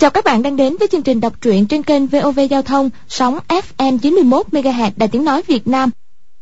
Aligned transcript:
Chào 0.00 0.10
các 0.10 0.24
bạn 0.24 0.42
đang 0.42 0.56
đến 0.56 0.76
với 0.76 0.88
chương 0.88 1.02
trình 1.02 1.20
đọc 1.20 1.32
truyện 1.40 1.66
trên 1.66 1.82
kênh 1.82 2.06
VOV 2.06 2.40
Giao 2.50 2.62
thông, 2.62 2.90
sóng 3.08 3.38
FM 3.48 3.98
91 3.98 4.46
MHz 4.52 4.90
Đài 4.96 5.08
Tiếng 5.08 5.24
nói 5.24 5.42
Việt 5.46 5.68
Nam. 5.68 5.90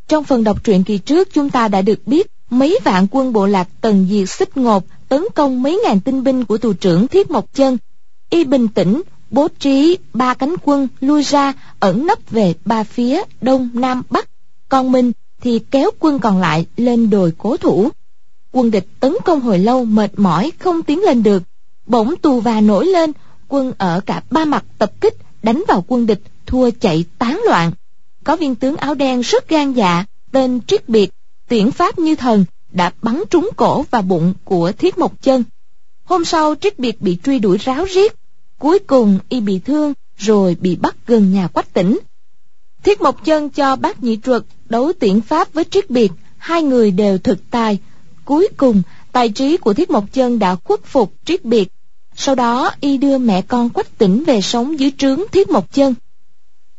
Trong 0.09 0.25
phần 0.25 0.45
đọc 0.45 0.65
truyện 0.65 0.85
kỳ 0.85 0.99
trước, 0.99 1.29
chúng 1.35 1.51
ta 1.51 1.69
đã 1.69 1.83
được 1.83 2.07
biết 2.07 2.27
mấy 2.51 2.79
vạn 2.85 3.07
quân 3.11 3.33
bộ 3.33 3.47
lạc 3.47 3.69
tần 3.81 4.07
diệt 4.11 4.31
xích 4.31 4.57
ngột 4.57 4.85
tấn 5.09 5.25
công 5.35 5.63
mấy 5.63 5.81
ngàn 5.85 6.01
tinh 6.01 6.25
binh 6.25 6.45
của 6.45 6.59
tù 6.59 6.73
trưởng 6.73 7.09
Thiết 7.09 7.31
Mộc 7.31 7.55
Chân. 7.55 7.79
Y 8.31 8.45
bình 8.45 8.69
tĩnh, 8.69 9.03
bố 9.31 9.49
trí 9.59 9.99
ba 10.15 10.35
cánh 10.35 10.55
quân 10.65 10.89
lui 11.01 11.23
ra, 11.23 11.53
ẩn 11.81 12.07
nấp 12.07 12.31
về 12.31 12.55
ba 12.65 12.85
phía 12.85 13.23
đông, 13.41 13.69
nam, 13.73 14.03
bắc 14.11 14.29
còn 14.69 14.93
mình 14.93 15.13
thì 15.41 15.61
kéo 15.71 15.91
quân 15.99 16.19
còn 16.19 16.39
lại 16.39 16.67
lên 16.77 17.11
đồi 17.11 17.33
cố 17.39 17.57
thủ 17.57 17.89
quân 18.53 18.71
địch 18.71 18.87
tấn 19.01 19.15
công 19.25 19.41
hồi 19.41 19.59
lâu 19.59 19.85
mệt 19.85 20.11
mỏi, 20.17 20.53
không 20.59 20.83
tiến 20.83 21.03
lên 21.03 21.23
được 21.23 21.43
bỗng 21.87 22.17
tù 22.17 22.41
và 22.41 22.61
nổi 22.61 22.87
lên 22.87 23.13
quân 23.49 23.73
ở 23.79 24.01
cả 24.07 24.23
ba 24.31 24.45
mặt 24.45 24.65
tập 24.79 24.93
kích, 25.01 25.17
đánh 25.43 25.65
vào 25.69 25.85
quân 25.89 26.07
địch, 26.07 26.21
thua 26.47 26.71
chạy 26.71 27.05
tán 27.19 27.41
loạn. 27.47 27.73
Có 28.25 28.37
viên 28.37 28.55
tướng 28.55 28.77
áo 28.77 28.95
đen 28.95 29.21
rất 29.21 29.49
gan 29.49 29.73
dạ 29.73 30.05
tên 30.33 30.61
triết 30.67 30.89
biệt, 30.89 31.11
tuyển 31.49 31.71
pháp 31.71 31.99
như 31.99 32.15
thần, 32.15 32.45
đã 32.73 32.93
bắn 33.03 33.23
trúng 33.31 33.51
cổ 33.57 33.85
và 33.91 34.03
bụng 34.03 34.35
của 34.45 34.73
thiết 34.73 34.99
mộc 34.99 35.23
chân. 35.23 35.45
Hôm 36.05 36.25
sau, 36.25 36.55
triết 36.55 36.79
biệt 36.79 37.01
bị 37.01 37.19
truy 37.25 37.39
đuổi 37.39 37.59
ráo 37.59 37.85
riết. 37.85 38.15
Cuối 38.59 38.79
cùng, 38.79 39.19
y 39.29 39.41
bị 39.41 39.59
thương, 39.59 39.93
rồi 40.17 40.57
bị 40.61 40.77
bắt 40.77 40.97
gần 41.07 41.33
nhà 41.33 41.49
quách 41.49 41.73
tỉnh. 41.73 41.99
Thiết 42.83 43.01
mộc 43.01 43.25
chân 43.25 43.51
cho 43.51 43.77
bác 43.77 44.03
nhị 44.03 44.19
truật 44.25 44.45
đấu 44.69 44.93
tiễn 45.01 45.21
pháp 45.21 45.53
với 45.53 45.65
triết 45.65 45.91
biệt. 45.91 46.13
Hai 46.39 46.63
người 46.63 46.91
đều 46.91 47.19
thực 47.19 47.39
tài. 47.51 47.79
Cuối 48.25 48.49
cùng, 48.57 48.83
tài 49.13 49.29
trí 49.29 49.57
của 49.57 49.75
thiết 49.75 49.91
mộc 49.91 50.05
chân 50.13 50.39
đã 50.39 50.55
khuất 50.55 50.85
phục 50.85 51.13
triết 51.25 51.45
biệt 51.45 51.69
sau 52.21 52.35
đó, 52.35 52.71
y 52.81 52.97
đưa 52.97 53.19
mẹ 53.19 53.43
con 53.43 53.69
quách 53.69 53.99
tỉnh 53.99 54.25
về 54.25 54.41
sống 54.41 54.81
dưới 54.81 54.93
trướng 54.99 55.21
thiết 55.33 55.51
mộc 55.51 55.73
chân. 55.73 55.95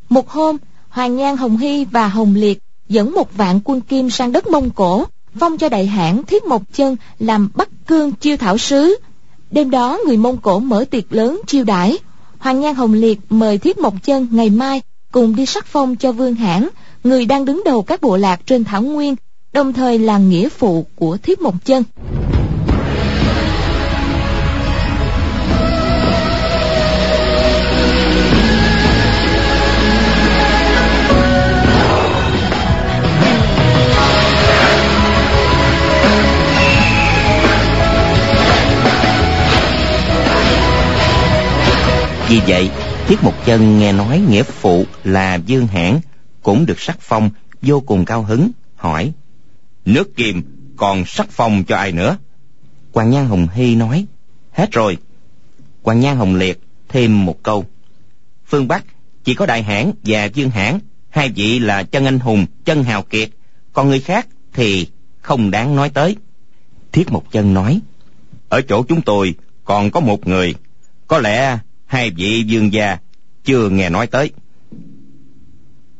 Một 0.10 0.30
hôm, 0.30 0.58
hoàng 0.90 1.18
nhan, 1.18 1.38
hồng 1.38 1.58
hy 1.58 1.86
và 1.86 2.08
hồng 2.08 2.36
liệt 2.36 2.60
dẫn 2.90 3.12
một 3.12 3.38
vạn 3.38 3.60
quân 3.64 3.82
kim 3.82 4.10
sang 4.10 4.32
đất 4.32 4.48
mông 4.48 4.70
cổ 4.70 5.06
phong 5.36 5.58
cho 5.58 5.70
đại 5.70 5.86
hãn 5.86 6.24
thiết 6.24 6.46
mộc 6.46 6.62
chân 6.74 6.96
làm 7.20 7.50
bắc 7.56 7.70
cương 7.88 8.12
chiêu 8.12 8.38
thảo 8.38 8.58
sứ. 8.58 8.96
Đêm 9.52 9.70
đó, 9.70 10.00
người 10.06 10.18
mông 10.18 10.38
cổ 10.38 10.60
mở 10.60 10.86
tiệc 10.90 11.14
lớn 11.14 11.42
chiêu 11.48 11.64
đãi. 11.64 11.98
Hoàng 12.40 12.60
nhan, 12.60 12.76
hồng 12.76 12.94
liệt 12.94 13.20
mời 13.30 13.58
thiết 13.58 13.78
mộc 13.78 13.94
chân 14.04 14.28
ngày 14.32 14.50
mai 14.50 14.82
cùng 15.12 15.36
đi 15.36 15.46
sắc 15.46 15.66
phong 15.66 15.96
cho 15.96 16.12
vương 16.12 16.36
hãn, 16.36 16.68
người 17.04 17.26
đang 17.26 17.46
đứng 17.46 17.62
đầu 17.66 17.82
các 17.82 18.02
bộ 18.02 18.18
lạc 18.18 18.42
trên 18.46 18.64
thảo 18.64 18.82
nguyên, 18.82 19.16
đồng 19.54 19.74
thời 19.74 20.00
là 20.00 20.18
nghĩa 20.18 20.50
phụ 20.50 20.86
của 20.96 21.18
thiết 21.18 21.42
mộc 21.42 21.66
chân. 21.66 21.84
Vì 42.30 42.42
vậy, 42.48 42.70
Thiết 43.08 43.16
Mục 43.24 43.34
Chân 43.46 43.80
nghe 43.80 43.92
nói 43.92 44.24
nghĩa 44.30 44.44
phụ 44.44 44.86
là 45.04 45.36
Dương 45.36 45.68
Hãn 45.68 46.00
cũng 46.44 46.66
được 46.66 46.80
sắc 46.80 46.98
phong 47.02 47.30
vô 47.62 47.80
cùng 47.80 48.06
cao 48.06 48.24
hứng, 48.24 48.52
hỏi 48.76 49.12
Nước 49.86 50.16
Kim 50.16 50.42
còn 50.78 51.06
sắc 51.06 51.28
phong 51.32 51.64
cho 51.64 51.76
ai 51.76 51.92
nữa? 51.92 52.18
Hoàng 52.94 53.10
Nhan 53.10 53.26
Hồng 53.26 53.48
Hy 53.54 53.76
nói 53.76 54.06
Hết 54.52 54.72
rồi. 54.72 54.98
Hoàng 55.84 56.00
Nhan 56.00 56.18
Hồng 56.18 56.36
Liệt 56.36 56.60
thêm 56.90 57.26
một 57.26 57.44
câu 57.44 57.66
Phương 58.46 58.68
Bắc 58.68 58.86
chỉ 59.24 59.34
có 59.34 59.46
Đại 59.46 59.64
Hãn 59.64 59.92
và 60.04 60.26
Dương 60.26 60.50
Hãn 60.50 60.80
Hai 61.10 61.30
vị 61.30 61.60
là 61.60 61.84
chân 61.84 62.06
anh 62.06 62.20
hùng, 62.20 62.46
chân 62.66 62.84
hào 62.84 63.02
kiệt 63.02 63.30
Còn 63.74 63.90
người 63.90 64.00
khác 64.00 64.28
thì 64.54 64.88
không 65.22 65.52
đáng 65.52 65.76
nói 65.76 65.90
tới 65.90 66.16
Thiết 66.92 67.12
Mục 67.12 67.32
Chân 67.32 67.54
nói 67.54 67.80
Ở 68.50 68.62
chỗ 68.62 68.84
chúng 68.84 69.02
tôi 69.02 69.36
còn 69.64 69.92
có 69.92 70.00
một 70.00 70.28
người 70.28 70.56
Có 71.08 71.20
lẽ 71.20 71.60
hai 71.90 72.10
vị 72.10 72.44
dương 72.48 72.74
gia 72.74 72.98
chưa 73.44 73.70
nghe 73.70 73.90
nói 73.90 74.08
tới. 74.08 74.32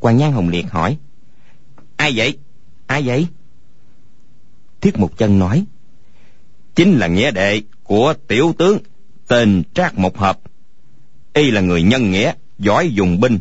Quan 0.00 0.16
nhan 0.16 0.32
hồng 0.32 0.48
liệt 0.48 0.70
hỏi, 0.70 0.96
ai 1.96 2.12
vậy? 2.14 2.38
Ai 2.86 3.02
vậy? 3.02 3.26
Thiết 4.80 4.98
mục 4.98 5.18
chân 5.18 5.38
nói, 5.38 5.64
chính 6.74 6.92
là 6.92 7.06
nghĩa 7.06 7.30
đệ 7.30 7.62
của 7.82 8.14
tiểu 8.28 8.54
tướng 8.58 8.78
tên 9.28 9.62
trác 9.74 9.98
mộc 9.98 10.18
hợp. 10.18 10.40
Y 11.34 11.50
là 11.50 11.60
người 11.60 11.82
nhân 11.82 12.10
nghĩa, 12.10 12.32
giỏi 12.58 12.90
dùng 12.90 13.20
binh. 13.20 13.38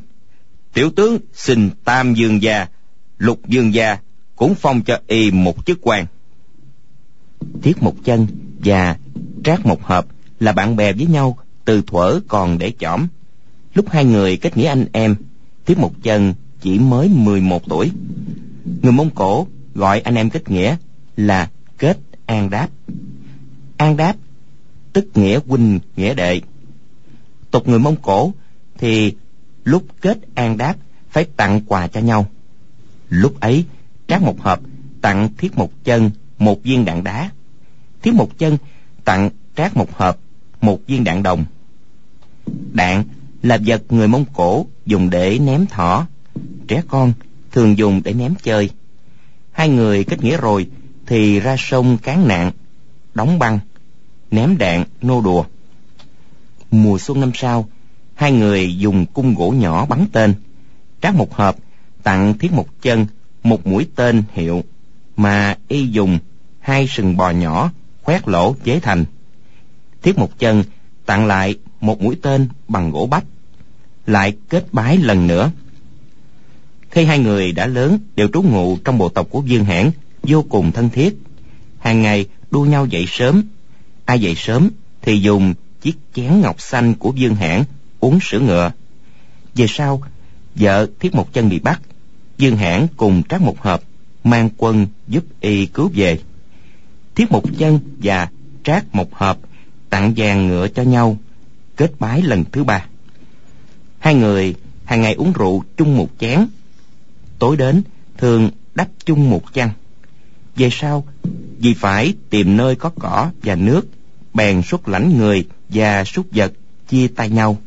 Tiểu 0.73 0.91
tướng 0.95 1.17
xin 1.33 1.69
tam 1.83 2.13
dương 2.13 2.41
gia, 2.41 2.67
lục 3.17 3.47
dương 3.47 3.73
gia 3.73 3.97
cũng 4.35 4.55
phong 4.55 4.81
cho 4.81 4.99
y 5.07 5.31
một 5.31 5.65
chức 5.65 5.79
quan. 5.81 6.05
Thiết 7.61 7.83
mục 7.83 7.95
chân 8.03 8.27
và 8.59 8.97
trác 9.43 9.65
mộc 9.65 9.83
hợp 9.83 10.05
là 10.39 10.51
bạn 10.51 10.75
bè 10.75 10.93
với 10.93 11.05
nhau 11.05 11.37
từ 11.69 11.81
thuở 11.81 12.19
còn 12.27 12.57
để 12.57 12.71
chỏm. 12.79 13.07
Lúc 13.73 13.89
hai 13.89 14.05
người 14.05 14.37
kết 14.37 14.57
nghĩa 14.57 14.67
anh 14.67 14.85
em 14.91 15.15
thiết 15.65 15.77
một 15.77 15.91
chân 16.03 16.33
chỉ 16.61 16.79
mới 16.79 17.07
mười 17.07 17.41
một 17.41 17.61
tuổi. 17.69 17.91
Người 18.81 18.91
mông 18.91 19.09
cổ 19.09 19.47
gọi 19.75 19.99
anh 19.99 20.15
em 20.15 20.29
kết 20.29 20.49
nghĩa 20.49 20.75
là 21.17 21.49
kết 21.77 21.97
an 22.25 22.49
đáp. 22.49 22.69
An 23.77 23.97
đáp 23.97 24.15
tức 24.93 25.07
nghĩa 25.13 25.39
huynh, 25.47 25.79
nghĩa 25.95 26.13
đệ. 26.13 26.41
Tục 27.51 27.67
người 27.67 27.79
mông 27.79 27.95
cổ 28.01 28.33
thì 28.77 29.15
lúc 29.63 29.83
kết 30.01 30.17
an 30.35 30.57
đáp 30.57 30.75
phải 31.09 31.25
tặng 31.37 31.61
quà 31.67 31.87
cho 31.87 31.99
nhau. 31.99 32.25
Lúc 33.09 33.39
ấy, 33.39 33.65
trác 34.07 34.21
một 34.21 34.39
hộp 34.39 34.59
tặng 35.01 35.29
thiết 35.37 35.57
một 35.57 35.71
chân 35.83 36.11
một 36.37 36.63
viên 36.63 36.85
đạn 36.85 37.03
đá. 37.03 37.29
Thiết 38.01 38.13
một 38.13 38.37
chân 38.37 38.57
tặng 39.03 39.29
trác 39.55 39.77
một 39.77 39.93
hộp 39.93 40.17
một 40.61 40.79
viên 40.87 41.03
đạn 41.03 41.23
đồng 41.23 41.45
đạn 42.73 43.03
là 43.43 43.57
vật 43.65 43.83
người 43.89 44.07
mông 44.07 44.25
cổ 44.33 44.65
dùng 44.85 45.09
để 45.09 45.39
ném 45.39 45.65
thỏ. 45.65 46.07
Trẻ 46.67 46.81
con 46.87 47.13
thường 47.51 47.77
dùng 47.77 48.01
để 48.03 48.13
ném 48.13 48.33
chơi. 48.43 48.69
Hai 49.51 49.69
người 49.69 50.03
kết 50.03 50.23
nghĩa 50.23 50.37
rồi 50.37 50.67
thì 51.05 51.39
ra 51.39 51.55
sông 51.59 51.97
cán 51.97 52.27
nạn, 52.27 52.51
đóng 53.13 53.39
băng, 53.39 53.59
ném 54.31 54.57
đạn, 54.57 54.83
nô 55.01 55.21
đùa. 55.21 55.45
Mùa 56.71 56.97
xuân 56.97 57.19
năm 57.19 57.31
sau, 57.35 57.69
hai 58.15 58.31
người 58.31 58.77
dùng 58.77 59.05
cung 59.05 59.35
gỗ 59.35 59.51
nhỏ 59.51 59.85
bắn 59.85 60.05
tên, 60.11 60.33
trác 61.01 61.15
một 61.15 61.33
hộp, 61.33 61.55
tặng 62.03 62.37
thiết 62.37 62.51
một 62.51 62.67
chân 62.81 63.05
một 63.43 63.67
mũi 63.67 63.87
tên 63.95 64.23
hiệu 64.33 64.63
mà 65.17 65.57
y 65.67 65.87
dùng 65.87 66.19
hai 66.59 66.87
sừng 66.87 67.17
bò 67.17 67.29
nhỏ 67.29 67.71
khoét 68.03 68.27
lỗ 68.27 68.55
chế 68.63 68.79
thành. 68.79 69.05
Thiết 70.01 70.17
một 70.17 70.39
chân 70.39 70.63
tặng 71.05 71.25
lại 71.25 71.55
một 71.81 72.01
mũi 72.01 72.15
tên 72.21 72.47
bằng 72.67 72.91
gỗ 72.91 73.07
bách 73.11 73.23
lại 74.09 74.33
kết 74.49 74.65
bái 74.71 74.97
lần 74.97 75.27
nữa. 75.27 75.51
Khi 76.91 77.05
hai 77.05 77.19
người 77.19 77.51
đã 77.51 77.67
lớn, 77.67 77.99
đều 78.15 78.27
trú 78.33 78.41
ngụ 78.41 78.77
trong 78.83 78.97
bộ 78.97 79.09
tộc 79.09 79.27
của 79.29 79.41
dương 79.45 79.65
hãn, 79.65 79.91
vô 80.23 80.45
cùng 80.49 80.71
thân 80.71 80.89
thiết. 80.89 81.17
Hàng 81.79 82.01
ngày 82.01 82.25
đua 82.51 82.65
nhau 82.65 82.85
dậy 82.85 83.05
sớm. 83.07 83.43
Ai 84.05 84.19
dậy 84.19 84.35
sớm 84.35 84.69
thì 85.01 85.19
dùng 85.19 85.53
chiếc 85.81 85.95
chén 86.13 86.41
ngọc 86.41 86.61
xanh 86.61 86.93
của 86.93 87.13
dương 87.15 87.35
hãn 87.35 87.63
uống 87.99 88.19
sữa 88.21 88.39
ngựa. 88.39 88.71
Về 89.55 89.65
sau, 89.69 90.01
vợ 90.55 90.87
thiết 90.99 91.15
một 91.15 91.33
chân 91.33 91.49
bị 91.49 91.59
bắt. 91.59 91.81
Dương 92.37 92.57
hãn 92.57 92.87
cùng 92.97 93.23
trác 93.23 93.41
một 93.41 93.61
hợp 93.61 93.81
mang 94.23 94.49
quân 94.57 94.87
giúp 95.07 95.23
y 95.39 95.65
cứu 95.65 95.91
về. 95.95 96.19
Thiết 97.15 97.31
một 97.31 97.43
chân 97.57 97.79
và 97.97 98.27
trác 98.63 98.95
một 98.95 99.15
hợp 99.15 99.37
tặng 99.89 100.13
vàng 100.17 100.47
ngựa 100.47 100.67
cho 100.67 100.83
nhau 100.83 101.17
kết 101.79 101.91
bái 101.99 102.21
lần 102.21 102.43
thứ 102.51 102.63
ba. 102.63 102.85
Hai 103.99 104.15
người 104.15 104.55
hàng 104.85 105.01
ngày 105.01 105.13
uống 105.13 105.33
rượu 105.33 105.63
chung 105.77 105.97
một 105.97 106.09
chén. 106.19 106.45
Tối 107.39 107.57
đến, 107.57 107.81
thường 108.17 108.49
đắp 108.75 108.87
chung 109.05 109.29
một 109.29 109.53
chăn. 109.53 109.69
Về 110.55 110.69
sau, 110.71 111.07
vì 111.59 111.73
phải 111.73 112.13
tìm 112.29 112.57
nơi 112.57 112.75
có 112.75 112.91
cỏ 112.99 113.31
và 113.43 113.55
nước, 113.55 113.87
bèn 114.33 114.61
xuất 114.61 114.87
lãnh 114.87 115.17
người 115.17 115.47
và 115.69 116.03
súc 116.03 116.25
vật 116.31 116.53
chia 116.89 117.07
tay 117.07 117.29
nhau. 117.29 117.57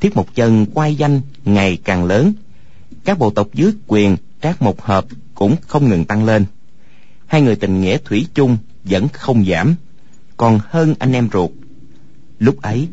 Thiết 0.00 0.16
một 0.16 0.34
chân 0.34 0.66
quay 0.74 0.94
danh 0.94 1.20
ngày 1.44 1.78
càng 1.84 2.04
lớn. 2.04 2.32
Các 3.04 3.18
bộ 3.18 3.30
tộc 3.30 3.48
dưới 3.54 3.72
quyền 3.86 4.16
trác 4.42 4.62
một 4.62 4.82
hợp 4.82 5.06
cũng 5.34 5.56
không 5.66 5.88
ngừng 5.88 6.04
tăng 6.04 6.24
lên. 6.24 6.44
Hai 7.26 7.42
người 7.42 7.56
tình 7.56 7.80
nghĩa 7.80 7.98
thủy 8.04 8.26
chung 8.34 8.56
vẫn 8.84 9.08
không 9.08 9.44
giảm, 9.44 9.74
còn 10.36 10.60
hơn 10.68 10.94
anh 10.98 11.12
em 11.12 11.28
ruột. 11.32 11.50
Lúc 12.38 12.62
ấy 12.62 12.88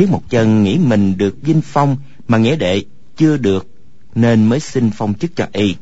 Thiết 0.00 0.10
một 0.10 0.22
Chân 0.30 0.64
nghĩ 0.64 0.78
mình 0.78 1.18
được 1.18 1.42
vinh 1.42 1.60
phong 1.60 1.96
mà 2.28 2.38
nghĩa 2.38 2.56
đệ 2.56 2.82
chưa 3.16 3.36
được, 3.36 3.68
nên 4.14 4.48
mới 4.48 4.60
xin 4.60 4.90
phong 4.90 5.14
chức 5.14 5.36
cho 5.36 5.46
y. 5.52 5.76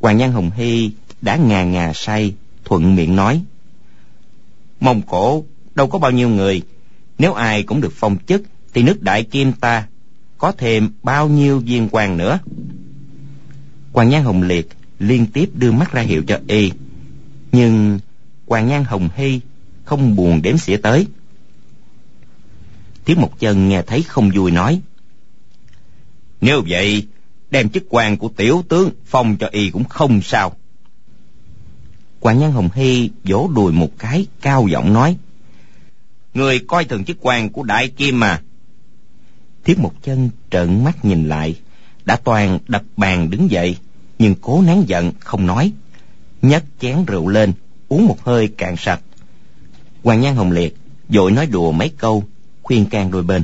Hoàng 0.00 0.16
Nhan 0.16 0.32
Hồng 0.32 0.50
Hy 0.56 0.90
đã 1.22 1.36
ngà 1.36 1.64
ngà 1.64 1.92
say, 1.94 2.34
thuận 2.64 2.96
miệng 2.96 3.16
nói, 3.16 3.42
Mông 4.80 5.02
Cổ, 5.02 5.44
đâu 5.74 5.86
có 5.86 5.98
bao 5.98 6.10
nhiêu 6.10 6.28
người. 6.28 6.62
Nếu 7.18 7.32
ai 7.32 7.62
cũng 7.62 7.80
được 7.80 7.92
phong 7.96 8.16
chức, 8.26 8.42
thì 8.74 8.82
nước 8.82 9.02
đại 9.02 9.24
kim 9.24 9.52
ta 9.52 9.86
có 10.38 10.52
thêm 10.52 10.90
bao 11.02 11.28
nhiêu 11.28 11.58
viên 11.58 11.88
quan 11.90 12.16
nữa? 12.16 12.38
Hoàng 13.92 14.08
nhan 14.08 14.22
hồng 14.22 14.42
liệt 14.42 14.68
liên 14.98 15.26
tiếp 15.26 15.50
đưa 15.54 15.72
mắt 15.72 15.92
ra 15.92 16.02
hiệu 16.02 16.22
cho 16.26 16.38
y, 16.48 16.72
nhưng 17.52 17.98
hoàng 18.46 18.68
nhan 18.68 18.84
hồng 18.84 19.08
hy 19.16 19.40
không 19.84 20.16
buồn 20.16 20.42
đếm 20.42 20.58
xỉa 20.58 20.76
tới 20.76 21.06
thiếu 23.04 23.16
Mộc 23.20 23.38
Chân 23.38 23.68
nghe 23.68 23.82
thấy 23.82 24.02
không 24.02 24.30
vui 24.30 24.50
nói. 24.50 24.80
Nếu 26.40 26.62
vậy, 26.68 27.06
đem 27.50 27.68
chức 27.68 27.84
quan 27.88 28.16
của 28.16 28.28
tiểu 28.28 28.62
tướng 28.68 28.90
phong 29.06 29.36
cho 29.36 29.48
y 29.52 29.70
cũng 29.70 29.84
không 29.84 30.22
sao. 30.22 30.56
quan 32.20 32.38
Nhân 32.38 32.52
Hồng 32.52 32.68
Hy 32.74 33.10
vỗ 33.24 33.50
đùi 33.54 33.72
một 33.72 33.90
cái, 33.98 34.26
cao 34.40 34.66
giọng 34.68 34.92
nói. 34.92 35.16
Người 36.34 36.58
coi 36.58 36.84
thường 36.84 37.04
chức 37.04 37.16
quan 37.20 37.48
của 37.50 37.62
Đại 37.62 37.88
Kim 37.88 38.20
mà. 38.20 38.40
thiếu 39.64 39.76
Mộc 39.78 40.02
Chân 40.02 40.30
trợn 40.50 40.84
mắt 40.84 41.04
nhìn 41.04 41.28
lại, 41.28 41.56
đã 42.04 42.16
toàn 42.24 42.58
đập 42.68 42.82
bàn 42.96 43.30
đứng 43.30 43.50
dậy, 43.50 43.76
nhưng 44.18 44.34
cố 44.40 44.62
nén 44.62 44.84
giận 44.86 45.12
không 45.20 45.46
nói. 45.46 45.72
Nhấc 46.42 46.64
chén 46.80 47.04
rượu 47.04 47.28
lên, 47.28 47.52
uống 47.88 48.06
một 48.06 48.24
hơi 48.24 48.48
cạn 48.48 48.76
sạch. 48.76 49.00
Hoàng 50.02 50.20
Nhan 50.20 50.34
Hồng 50.34 50.52
Liệt 50.52 50.76
vội 51.08 51.32
nói 51.32 51.46
đùa 51.46 51.72
mấy 51.72 51.88
câu, 51.88 52.24
khuyên 52.62 52.86
can 52.86 53.10
đôi 53.10 53.22
bên. 53.22 53.42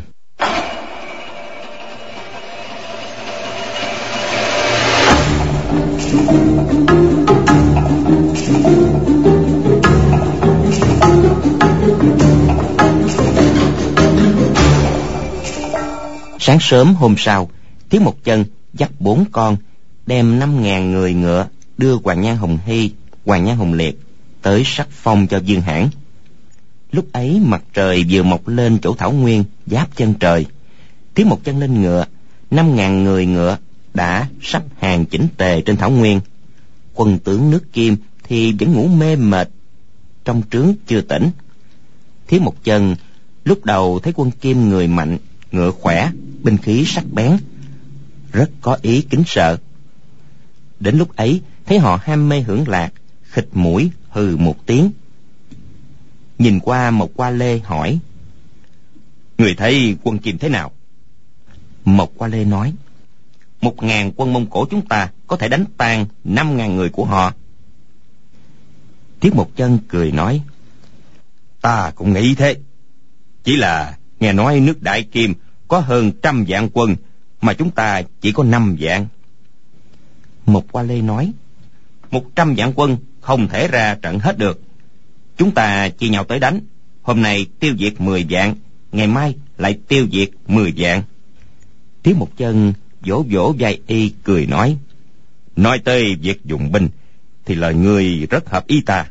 Sáng 16.41 16.59
sớm 16.61 16.95
hôm 16.95 17.15
sau 17.19 17.51
thiếu 17.91 18.01
một 18.01 18.15
chân 18.25 18.45
dắt 18.75 18.91
bốn 18.99 19.25
con 19.33 19.57
đem 20.07 20.39
năm 20.39 20.63
ngàn 20.63 20.93
người 20.93 21.15
ngựa 21.15 21.47
đưa 21.79 21.97
hoàng 22.05 22.21
nhan 22.21 22.37
hồng 22.37 22.59
hy, 22.67 22.93
hoàng 23.27 23.45
nhan 23.45 23.57
hồng 23.57 23.73
liệt 23.73 24.01
tới 24.43 24.63
sắc 24.67 24.89
phong 24.91 25.27
cho 25.27 25.39
dương 25.39 25.61
hãn. 25.61 25.89
Lúc 26.93 27.13
ấy 27.13 27.41
mặt 27.41 27.63
trời 27.75 28.05
vừa 28.11 28.23
mọc 28.23 28.49
lên 28.49 28.79
chỗ 28.83 28.95
thảo 28.95 29.13
nguyên 29.13 29.45
giáp 29.67 29.97
chân 29.97 30.15
trời. 30.15 30.47
thiếu 31.15 31.27
một 31.27 31.45
chân 31.45 31.59
lên 31.59 31.83
ngựa, 31.83 32.05
năm 32.51 32.77
ngàn 32.77 33.05
người 33.05 33.27
ngựa 33.27 33.57
đã 33.95 34.29
sắp 34.43 34.63
hàng 34.79 35.07
chỉnh 35.07 35.27
tề 35.37 35.61
trên 35.61 35.77
thảo 35.77 35.91
nguyên. 35.91 36.21
Quân 36.95 37.19
tướng 37.19 37.51
nước 37.51 37.73
Kim 37.73 37.97
thì 38.25 38.53
vẫn 38.53 38.73
ngủ 38.73 38.89
mê 38.89 39.17
mệt, 39.17 39.49
trong 40.25 40.43
trướng 40.51 40.73
chưa 40.87 41.01
tỉnh. 41.01 41.31
Thiếu 42.29 42.41
một 42.41 42.65
chân 42.65 42.97
lúc 43.45 43.65
đầu 43.65 44.01
thấy 44.03 44.13
quân 44.17 44.31
Kim 44.31 44.69
người 44.69 44.89
mạnh, 44.89 45.19
ngựa 45.53 45.71
khỏe, 45.71 46.11
binh 46.43 46.57
khí 46.57 46.85
sắc 46.87 47.05
bén, 47.13 47.37
rất 48.33 48.51
có 48.61 48.79
ý 48.83 49.03
kính 49.03 49.23
sợ. 49.27 49.57
Đến 50.81 50.99
lúc 50.99 51.17
ấy 51.17 51.41
thấy 51.67 51.79
họ 51.79 51.99
ham 52.03 52.29
mê 52.29 52.41
hưởng 52.41 52.69
lạc, 52.69 52.93
khịch 53.23 53.49
mũi 53.53 53.91
hừ 54.11 54.37
một 54.37 54.67
tiếng 54.67 54.91
nhìn 56.39 56.61
qua 56.61 56.91
Mộc 56.91 57.11
Qua 57.17 57.31
Lê 57.31 57.59
hỏi. 57.59 57.99
Người 59.39 59.55
thấy 59.55 59.97
quân 60.03 60.19
Kim 60.19 60.39
thế 60.39 60.49
nào? 60.49 60.73
Mộc 61.85 62.11
Qua 62.17 62.29
Lê 62.29 62.45
nói. 62.45 62.73
Một 63.61 63.83
ngàn 63.83 64.13
quân 64.17 64.33
Mông 64.33 64.47
Cổ 64.51 64.67
chúng 64.71 64.87
ta 64.89 65.11
có 65.27 65.37
thể 65.37 65.49
đánh 65.49 65.65
tan 65.77 66.07
năm 66.25 66.57
ngàn 66.57 66.77
người 66.77 66.89
của 66.89 67.05
họ. 67.05 67.33
Tiết 69.21 69.35
một 69.35 69.51
Chân 69.57 69.79
cười 69.89 70.13
nói. 70.13 70.43
Ta 71.61 71.93
cũng 71.95 72.13
nghĩ 72.13 72.35
thế. 72.35 72.57
Chỉ 73.45 73.57
là 73.57 73.99
nghe 74.21 74.33
nói 74.33 74.61
nước 74.61 74.83
Đại 74.83 75.03
Kim 75.03 75.35
có 75.69 75.81
hơn 75.81 76.13
trăm 76.23 76.45
vạn 76.49 76.69
quân, 76.73 76.97
mà 77.41 77.53
chúng 77.55 77.71
ta 77.71 78.03
chỉ 78.21 78.33
có 78.33 78.45
năm 78.45 78.77
vạn. 78.81 79.07
Mộc 80.47 80.65
Qua 80.73 80.83
Lê 80.83 81.03
nói. 81.03 81.33
Một 82.11 82.25
trăm 82.37 82.55
vạn 82.57 82.73
quân 82.77 82.97
không 83.21 83.49
thể 83.49 83.69
ra 83.69 83.95
trận 84.03 84.19
hết 84.19 84.39
được. 84.39 84.61
Chúng 85.39 85.51
ta 85.51 85.89
chia 85.89 86.09
nhau 86.09 86.25
tới 86.25 86.39
đánh. 86.39 86.61
Hôm 87.03 87.23
nay 87.23 87.47
tiêu 87.61 87.75
diệt 87.79 88.01
mười 88.01 88.27
vạn, 88.31 88.55
ngày 88.93 89.07
mai 89.07 89.35
lại 89.59 89.79
tiêu 89.89 90.07
diệt 90.13 90.29
mười 90.47 90.73
vạn. 90.77 91.03
thiếu 92.03 92.15
một 92.19 92.29
chân 92.37 92.73
vỗ 93.01 93.25
vỗ 93.31 93.55
vai 93.59 93.81
y 93.87 94.13
cười 94.25 94.47
nói. 94.47 94.77
Nói 95.57 95.79
tới 95.79 96.15
việc 96.15 96.45
dùng 96.45 96.73
binh, 96.73 96.89
thì 97.47 97.55
lời 97.55 97.75
người 97.75 98.27
rất 98.31 98.51
hợp 98.51 98.67
ý 98.67 98.81
ta. 98.81 99.07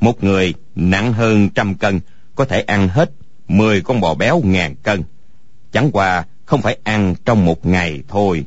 Một 0.00 0.24
người 0.24 0.54
nặng 0.74 1.12
hơn 1.12 1.48
trăm 1.48 1.74
cân, 1.74 2.00
có 2.34 2.44
thể 2.44 2.60
ăn 2.60 2.88
hết 2.88 3.10
mười 3.48 3.80
con 3.80 4.00
bò 4.00 4.14
béo 4.14 4.42
ngàn 4.44 4.74
cân. 4.82 5.02
Chẳng 5.72 5.90
qua 5.92 6.24
không 6.44 6.62
phải 6.62 6.78
ăn 6.82 7.14
trong 7.24 7.44
một 7.44 7.66
ngày 7.66 8.02
thôi. 8.08 8.44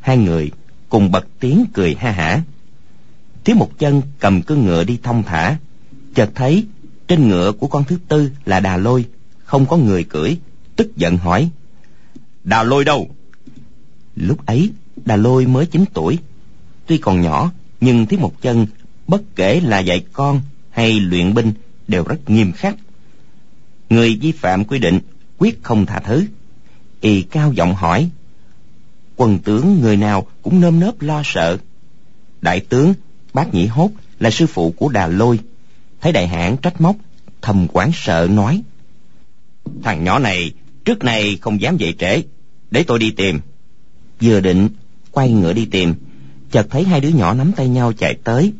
Hai 0.00 0.16
người 0.16 0.50
cùng 0.88 1.10
bật 1.10 1.26
tiếng 1.40 1.64
cười 1.74 1.94
ha 1.94 2.10
hả 2.10 2.42
thiếu 3.44 3.56
một 3.56 3.78
chân 3.78 4.02
cầm 4.18 4.42
cương 4.42 4.64
ngựa 4.64 4.84
đi 4.84 4.98
thông 5.02 5.22
thả, 5.22 5.56
chợt 6.14 6.30
thấy 6.34 6.66
trên 7.08 7.28
ngựa 7.28 7.52
của 7.52 7.66
con 7.66 7.84
thứ 7.84 7.98
tư 8.08 8.30
là 8.44 8.60
đà 8.60 8.76
lôi, 8.76 9.04
không 9.44 9.66
có 9.66 9.76
người 9.76 10.04
cưỡi, 10.04 10.36
tức 10.76 10.96
giận 10.96 11.16
hỏi. 11.16 11.50
Đà 12.44 12.62
lôi 12.62 12.84
đâu? 12.84 13.08
Lúc 14.16 14.46
ấy, 14.46 14.70
đà 15.04 15.16
lôi 15.16 15.46
mới 15.46 15.66
chín 15.66 15.84
tuổi. 15.92 16.18
Tuy 16.86 16.98
còn 16.98 17.20
nhỏ, 17.20 17.52
nhưng 17.80 18.06
thiếu 18.06 18.20
Một 18.20 18.42
Chân 18.42 18.66
bất 19.06 19.22
kể 19.36 19.60
là 19.60 19.78
dạy 19.78 20.04
con 20.12 20.40
hay 20.70 21.00
luyện 21.00 21.34
binh 21.34 21.52
đều 21.88 22.04
rất 22.04 22.30
nghiêm 22.30 22.52
khắc. 22.52 22.76
Người 23.90 24.18
vi 24.20 24.32
phạm 24.32 24.64
quy 24.64 24.78
định 24.78 25.00
quyết 25.38 25.62
không 25.62 25.86
tha 25.86 26.00
thứ. 26.00 26.24
Y 27.00 27.22
cao 27.22 27.52
giọng 27.52 27.74
hỏi. 27.74 28.10
quần 29.16 29.38
tướng 29.38 29.80
người 29.80 29.96
nào 29.96 30.26
cũng 30.42 30.60
nơm 30.60 30.80
nớp 30.80 31.02
lo 31.02 31.22
sợ. 31.24 31.58
Đại 32.40 32.60
tướng 32.60 32.94
Bác 33.34 33.54
Nhĩ 33.54 33.66
Hốt 33.66 33.90
là 34.18 34.30
sư 34.30 34.46
phụ 34.46 34.74
của 34.76 34.88
Đà 34.88 35.06
Lôi. 35.06 35.38
Thấy 36.00 36.12
đại 36.12 36.26
hãn 36.26 36.56
trách 36.56 36.80
móc, 36.80 36.96
thầm 37.42 37.66
quán 37.72 37.90
sợ 37.94 38.28
nói. 38.30 38.62
Thằng 39.82 40.04
nhỏ 40.04 40.18
này, 40.18 40.52
trước 40.84 41.04
nay 41.04 41.38
không 41.40 41.60
dám 41.60 41.76
dậy 41.76 41.94
trễ. 41.98 42.22
Để 42.70 42.84
tôi 42.86 42.98
đi 42.98 43.10
tìm. 43.10 43.40
Vừa 44.20 44.40
định 44.40 44.68
quay 45.10 45.32
ngựa 45.32 45.52
đi 45.52 45.66
tìm, 45.66 45.94
chợt 46.50 46.66
thấy 46.70 46.84
hai 46.84 47.00
đứa 47.00 47.08
nhỏ 47.08 47.34
nắm 47.34 47.52
tay 47.52 47.68
nhau 47.68 47.92
chạy 47.92 48.14
tới. 48.24 48.52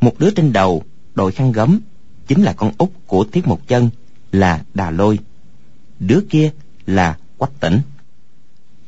Một 0.00 0.18
đứa 0.18 0.30
trên 0.30 0.52
đầu, 0.52 0.82
đội 1.14 1.32
khăn 1.32 1.52
gấm, 1.52 1.80
chính 2.26 2.42
là 2.42 2.52
con 2.52 2.72
út 2.78 2.90
của 3.06 3.24
thiết 3.32 3.46
một 3.46 3.68
chân, 3.68 3.90
là 4.32 4.64
đà 4.74 4.90
lôi. 4.90 5.18
Đứa 5.98 6.20
kia 6.30 6.50
là 6.86 7.16
quách 7.38 7.60
tỉnh 7.60 7.80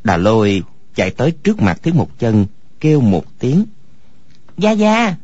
đà 0.08 0.16
lôi 0.16 0.62
chạy 0.94 1.10
tới 1.10 1.30
trước 1.30 1.62
mặt 1.62 1.82
thiết 1.82 1.94
một 1.94 2.18
chân, 2.18 2.46
kêu 2.80 3.00
một 3.00 3.24
tiếng. 3.38 3.64
Dạ, 4.58 4.70
dạ. 4.70 4.76
gia 4.76 5.06
gia 5.08 5.16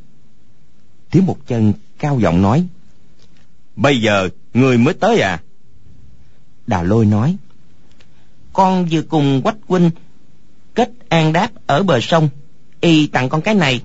thiết 1.14 1.22
một 1.26 1.38
chân 1.46 1.72
cao 1.98 2.18
giọng 2.20 2.42
nói, 2.42 2.66
bây 3.76 4.00
giờ 4.00 4.28
người 4.54 4.78
mới 4.78 4.94
tới 4.94 5.20
à? 5.20 5.42
Đà 6.66 6.82
lôi 6.82 7.06
nói, 7.06 7.36
con 8.52 8.86
vừa 8.90 9.02
cùng 9.02 9.42
quách 9.42 9.56
huynh 9.68 9.90
kết 10.74 10.90
an 11.08 11.32
đáp 11.32 11.50
ở 11.66 11.82
bờ 11.82 12.00
sông, 12.00 12.28
y 12.80 13.06
tặng 13.06 13.28
con 13.28 13.40
cái 13.40 13.54
này. 13.54 13.82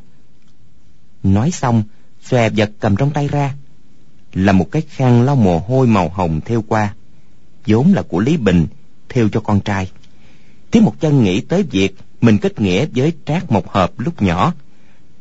Nói 1.24 1.52
xong, 1.52 1.84
xòe 2.24 2.50
vật 2.50 2.72
cầm 2.80 2.96
trong 2.96 3.12
tay 3.12 3.28
ra, 3.28 3.54
là 4.34 4.54
một 4.54 4.72
cái 4.72 4.82
khăn 4.90 5.22
lau 5.22 5.36
mồ 5.36 5.60
hôi 5.60 5.88
màu 5.88 6.10
hồng 6.10 6.42
theo 6.46 6.64
qua, 6.68 6.94
vốn 7.68 7.94
là 7.94 8.02
của 8.02 8.20
lý 8.20 8.38
bình, 8.38 8.68
theo 9.10 9.30
cho 9.30 9.40
con 9.40 9.62
trai. 9.62 9.92
Thiếu 10.72 10.84
một 10.84 10.96
chân 11.00 11.24
nghĩ 11.24 11.42
tới 11.42 11.64
việc 11.64 11.96
mình 12.22 12.38
kết 12.38 12.62
nghĩa 12.62 12.86
với 12.96 13.14
trác 13.26 13.52
một 13.52 13.72
hợp 13.72 14.00
lúc 14.00 14.22
nhỏ 14.22 14.54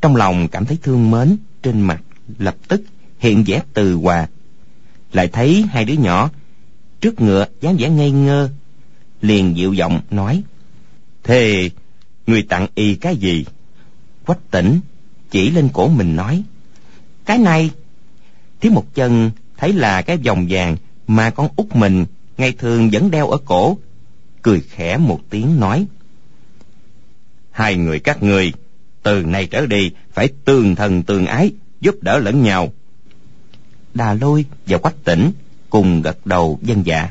trong 0.00 0.16
lòng 0.16 0.48
cảm 0.48 0.64
thấy 0.64 0.78
thương 0.82 1.10
mến, 1.10 1.36
trên 1.62 1.80
mặt 1.80 2.02
lập 2.38 2.56
tức 2.68 2.82
hiện 3.18 3.44
vẻ 3.46 3.62
từ 3.72 3.94
hòa. 3.94 4.28
Lại 5.12 5.28
thấy 5.28 5.64
hai 5.70 5.84
đứa 5.84 5.94
nhỏ 5.94 6.30
trước 7.00 7.20
ngựa 7.20 7.46
dáng 7.60 7.76
vẻ 7.78 7.90
ngây 7.90 8.10
ngơ, 8.10 8.50
liền 9.20 9.56
dịu 9.56 9.72
giọng 9.72 10.00
nói 10.10 10.42
thế 11.28 11.70
người 12.26 12.42
tặng 12.42 12.66
y 12.74 12.94
cái 12.94 13.16
gì? 13.16 13.44
Quách 14.26 14.50
tỉnh 14.50 14.80
chỉ 15.30 15.50
lên 15.50 15.68
cổ 15.72 15.88
mình 15.88 16.16
nói, 16.16 16.42
cái 17.24 17.38
này, 17.38 17.70
thiếu 18.60 18.72
một 18.72 18.94
chân 18.94 19.30
thấy 19.56 19.72
là 19.72 20.02
cái 20.02 20.16
vòng 20.16 20.46
vàng 20.48 20.76
mà 21.06 21.30
con 21.30 21.48
út 21.56 21.66
mình 21.74 22.04
ngày 22.38 22.52
thường 22.52 22.90
vẫn 22.92 23.10
đeo 23.10 23.28
ở 23.28 23.38
cổ. 23.44 23.78
Cười 24.42 24.60
khẽ 24.60 24.96
một 24.96 25.20
tiếng 25.30 25.60
nói, 25.60 25.86
hai 27.50 27.76
người 27.76 28.00
các 28.00 28.22
người 28.22 28.52
từ 29.02 29.22
nay 29.22 29.46
trở 29.46 29.66
đi, 29.66 29.90
phải 30.12 30.28
tương 30.44 30.74
thần 30.74 31.02
tương 31.02 31.26
ái, 31.26 31.52
giúp 31.80 31.94
đỡ 32.02 32.18
lẫn 32.18 32.42
nhau. 32.42 32.72
Đà 33.94 34.14
lôi 34.14 34.44
và 34.66 34.78
quách 34.78 35.04
tỉnh 35.04 35.30
cùng 35.70 36.02
gật 36.02 36.26
đầu 36.26 36.58
dân 36.62 36.86
dạ. 36.86 37.08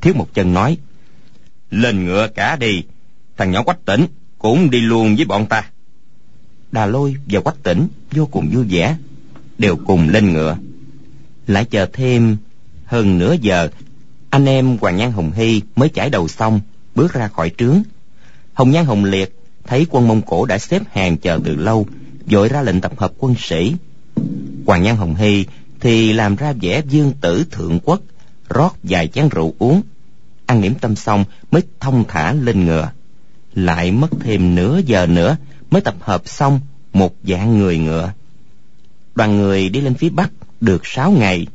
Thiếu 0.00 0.14
một 0.14 0.34
chân 0.34 0.54
nói, 0.54 0.76
lên 1.70 2.04
ngựa 2.04 2.28
cả 2.28 2.56
đi, 2.56 2.82
thằng 3.36 3.50
nhỏ 3.50 3.62
quách 3.62 3.84
tỉnh 3.84 4.06
cũng 4.38 4.70
đi 4.70 4.80
luôn 4.80 5.16
với 5.16 5.24
bọn 5.24 5.46
ta. 5.46 5.70
Đà 6.72 6.86
lôi 6.86 7.16
và 7.26 7.40
quách 7.40 7.62
tỉnh 7.62 7.88
vô 8.10 8.26
cùng 8.26 8.50
vui 8.52 8.64
vẻ, 8.64 8.96
đều 9.58 9.76
cùng 9.76 10.08
lên 10.08 10.32
ngựa. 10.32 10.56
Lại 11.46 11.64
chờ 11.64 11.86
thêm 11.92 12.36
hơn 12.84 13.18
nửa 13.18 13.36
giờ, 13.40 13.68
anh 14.30 14.46
em 14.46 14.76
hoàng 14.80 14.96
nhan 14.96 15.12
hồng 15.12 15.32
hy 15.32 15.62
mới 15.76 15.88
chải 15.88 16.10
đầu 16.10 16.28
xong, 16.28 16.60
bước 16.94 17.12
ra 17.12 17.28
khỏi 17.28 17.50
trướng. 17.58 17.82
Hồng 18.52 18.70
nhan 18.70 18.84
hồng 18.84 19.04
liệt 19.04 19.36
thấy 19.66 19.86
quân 19.90 20.08
mông 20.08 20.22
cổ 20.22 20.44
đã 20.44 20.58
xếp 20.58 20.82
hàng 20.92 21.16
chờ 21.16 21.40
từ 21.44 21.56
lâu 21.56 21.86
vội 22.26 22.48
ra 22.48 22.62
lệnh 22.62 22.80
tập 22.80 22.92
hợp 22.96 23.12
quân 23.18 23.34
sĩ. 23.38 23.74
Hoàng 24.66 24.82
nhan 24.82 24.96
hồng 24.96 25.14
hy 25.14 25.46
thì 25.80 26.12
làm 26.12 26.36
ra 26.36 26.52
vẻ 26.60 26.82
dương 26.88 27.12
tử 27.20 27.44
thượng 27.50 27.80
quốc, 27.84 28.00
rót 28.48 28.76
vài 28.82 29.08
chén 29.08 29.28
rượu 29.28 29.54
uống. 29.58 29.82
Ăn 30.46 30.62
điểm 30.62 30.74
tâm 30.80 30.96
xong 30.96 31.24
mới 31.50 31.62
thông 31.80 32.04
thả 32.08 32.32
lên 32.32 32.64
ngựa. 32.64 32.90
Lại 33.54 33.92
mất 33.92 34.10
thêm 34.20 34.54
nửa 34.54 34.80
giờ 34.86 35.06
nữa 35.06 35.36
mới 35.70 35.82
tập 35.82 35.94
hợp 36.00 36.22
xong 36.24 36.60
một 36.92 37.14
dạng 37.24 37.58
người 37.58 37.78
ngựa. 37.78 38.12
Đoàn 39.14 39.38
người 39.38 39.68
đi 39.68 39.80
lên 39.80 39.94
phía 39.94 40.08
bắc 40.08 40.30
được 40.60 40.86
sáu 40.86 41.10
ngày. 41.10 41.46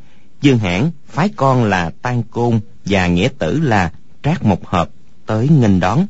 Dương 0.41 0.57
hãn, 0.57 0.91
phái 1.07 1.29
con 1.35 1.63
là 1.63 1.91
tan 2.01 2.23
côn 2.23 2.59
và 2.85 3.07
nghĩa 3.07 3.29
tử 3.37 3.59
là 3.59 3.91
trác 4.23 4.45
một 4.45 4.67
hợp 4.67 4.89
tới 5.25 5.47
nghênh 5.49 5.79
đón. 5.79 6.05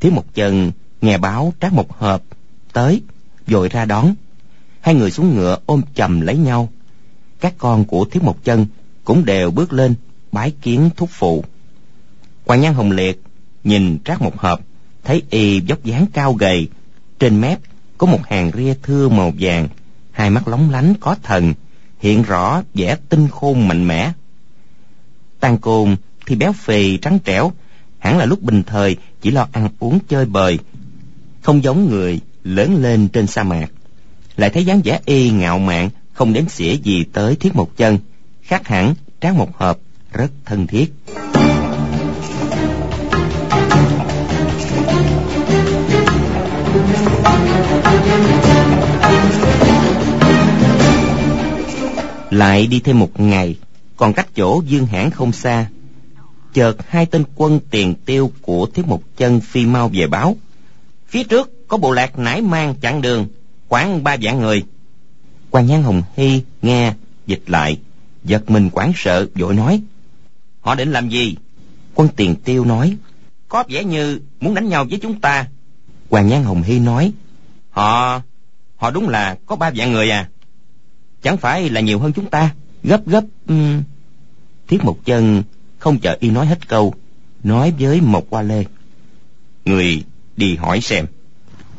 Thiếu 0.00 0.12
một 0.12 0.34
chân 0.34 0.72
nghe 1.00 1.18
báo 1.18 1.52
trác 1.60 1.72
một 1.72 1.98
hợp 1.98 2.22
tới 2.72 3.02
vội 3.46 3.68
ra 3.68 3.84
đón. 3.84 4.14
Hai 4.80 4.94
người 4.94 5.10
xuống 5.10 5.34
ngựa 5.34 5.56
ôm 5.66 5.82
chầm 5.94 6.20
lấy 6.20 6.36
nhau. 6.36 6.68
Các 7.40 7.54
con 7.58 7.84
của 7.84 8.04
thiếu 8.04 8.22
một 8.22 8.44
chân 8.44 8.66
cũng 9.04 9.24
đều 9.24 9.50
bước 9.50 9.72
lên 9.72 9.94
bái 10.32 10.52
kiến 10.62 10.90
thúc 10.96 11.10
phụ. 11.12 11.44
Quan 12.44 12.60
nhan 12.60 12.74
hồng 12.74 12.90
liệt 12.90 13.22
nhìn 13.64 13.98
trác 14.04 14.22
một 14.22 14.40
hợp, 14.40 14.60
thấy 15.04 15.22
y 15.30 15.60
dốc 15.60 15.84
dáng 15.84 16.06
cao 16.12 16.32
gầy, 16.32 16.68
trên 17.18 17.40
mép 17.40 17.58
có 17.98 18.06
một 18.06 18.20
hàng 18.26 18.50
ria 18.56 18.74
thưa 18.82 19.08
màu 19.08 19.32
vàng, 19.38 19.68
hai 20.10 20.30
mắt 20.30 20.48
lóng 20.48 20.70
lánh 20.70 20.94
có 21.00 21.16
thần, 21.22 21.54
hiện 21.98 22.22
rõ 22.22 22.62
vẻ 22.74 22.96
tinh 23.08 23.28
khôn 23.28 23.68
mạnh 23.68 23.86
mẽ. 23.86 24.12
Tàn 25.40 25.58
côn 25.58 25.96
thì 26.26 26.36
béo 26.36 26.52
phì 26.52 26.96
trắng 26.96 27.18
trẻo, 27.24 27.52
hẳn 27.98 28.18
là 28.18 28.24
lúc 28.24 28.42
bình 28.42 28.62
thời 28.62 28.96
chỉ 29.20 29.30
lo 29.30 29.46
ăn 29.52 29.68
uống 29.78 29.98
chơi 30.08 30.24
bời 30.24 30.58
không 31.42 31.64
giống 31.64 31.88
người 31.88 32.20
lớn 32.44 32.82
lên 32.82 33.08
trên 33.08 33.26
sa 33.26 33.42
mạc. 33.42 33.66
Lại 34.36 34.50
thấy 34.50 34.64
dáng 34.64 34.80
vẻ 34.84 35.00
y 35.04 35.30
ngạo 35.30 35.58
mạn, 35.58 35.90
không 36.12 36.32
đếm 36.32 36.48
xỉa 36.48 36.72
gì 36.74 37.04
tới 37.12 37.36
thiết 37.36 37.56
một 37.56 37.76
chân, 37.76 37.98
khác 38.42 38.68
hẳn 38.68 38.94
tráng 39.20 39.38
một 39.38 39.56
hợp 39.56 39.78
rất 40.12 40.30
thân 40.44 40.66
thiết. 40.66 40.92
Lại 52.30 52.66
đi 52.66 52.80
thêm 52.80 52.98
một 52.98 53.20
ngày, 53.20 53.56
còn 53.96 54.12
cách 54.12 54.28
chỗ 54.36 54.62
dương 54.66 54.86
hãn 54.86 55.10
không 55.10 55.32
xa, 55.32 55.66
chợt 56.52 56.76
hai 56.88 57.06
tên 57.06 57.24
quân 57.34 57.60
tiền 57.70 57.94
tiêu 57.94 58.32
của 58.42 58.66
thiết 58.74 58.86
một 58.86 59.02
chân 59.16 59.40
phi 59.40 59.66
mau 59.66 59.90
về 59.92 60.06
báo 60.06 60.36
phía 61.10 61.24
trước 61.24 61.68
có 61.68 61.76
bộ 61.76 61.92
lạc 61.92 62.18
nải 62.18 62.42
mang 62.42 62.74
chặn 62.80 63.02
đường 63.02 63.26
khoảng 63.68 64.04
ba 64.04 64.16
vạn 64.20 64.40
người. 64.40 64.64
Quan 65.50 65.66
nhan 65.66 65.82
hồng 65.82 66.02
hy 66.16 66.42
nghe, 66.62 66.94
dịch 67.26 67.42
lại, 67.46 67.78
giật 68.24 68.50
mình 68.50 68.70
quảng 68.70 68.92
sợ, 68.96 69.26
vội 69.34 69.54
nói, 69.54 69.82
họ 70.60 70.74
định 70.74 70.92
làm 70.92 71.08
gì? 71.08 71.36
Quân 71.94 72.08
tiền 72.16 72.36
tiêu 72.44 72.64
nói, 72.64 72.96
có 73.48 73.64
vẻ 73.68 73.84
như 73.84 74.20
muốn 74.40 74.54
đánh 74.54 74.68
nhau 74.68 74.86
với 74.90 74.98
chúng 74.98 75.20
ta. 75.20 75.46
Hoàng 76.10 76.28
nhan 76.28 76.44
hồng 76.44 76.62
hy 76.62 76.78
nói, 76.78 77.12
họ 77.70 78.20
họ 78.76 78.90
đúng 78.90 79.08
là 79.08 79.38
có 79.46 79.56
ba 79.56 79.70
vạn 79.74 79.92
người 79.92 80.10
à. 80.10 80.28
Chẳng 81.22 81.36
phải 81.36 81.70
là 81.70 81.80
nhiều 81.80 81.98
hơn 81.98 82.12
chúng 82.12 82.30
ta. 82.30 82.54
Gấp 82.82 83.06
gấp 83.06 83.24
um... 83.48 83.82
thiết 84.68 84.84
một 84.84 84.96
chân 85.04 85.42
không 85.78 85.98
chờ 85.98 86.16
y 86.20 86.30
nói 86.30 86.46
hết 86.46 86.68
câu, 86.68 86.94
nói 87.42 87.72
với 87.78 88.00
một 88.00 88.26
qua 88.30 88.42
lê, 88.42 88.64
người 89.64 90.04
đi 90.36 90.56
hỏi 90.56 90.80
xem. 90.80 91.06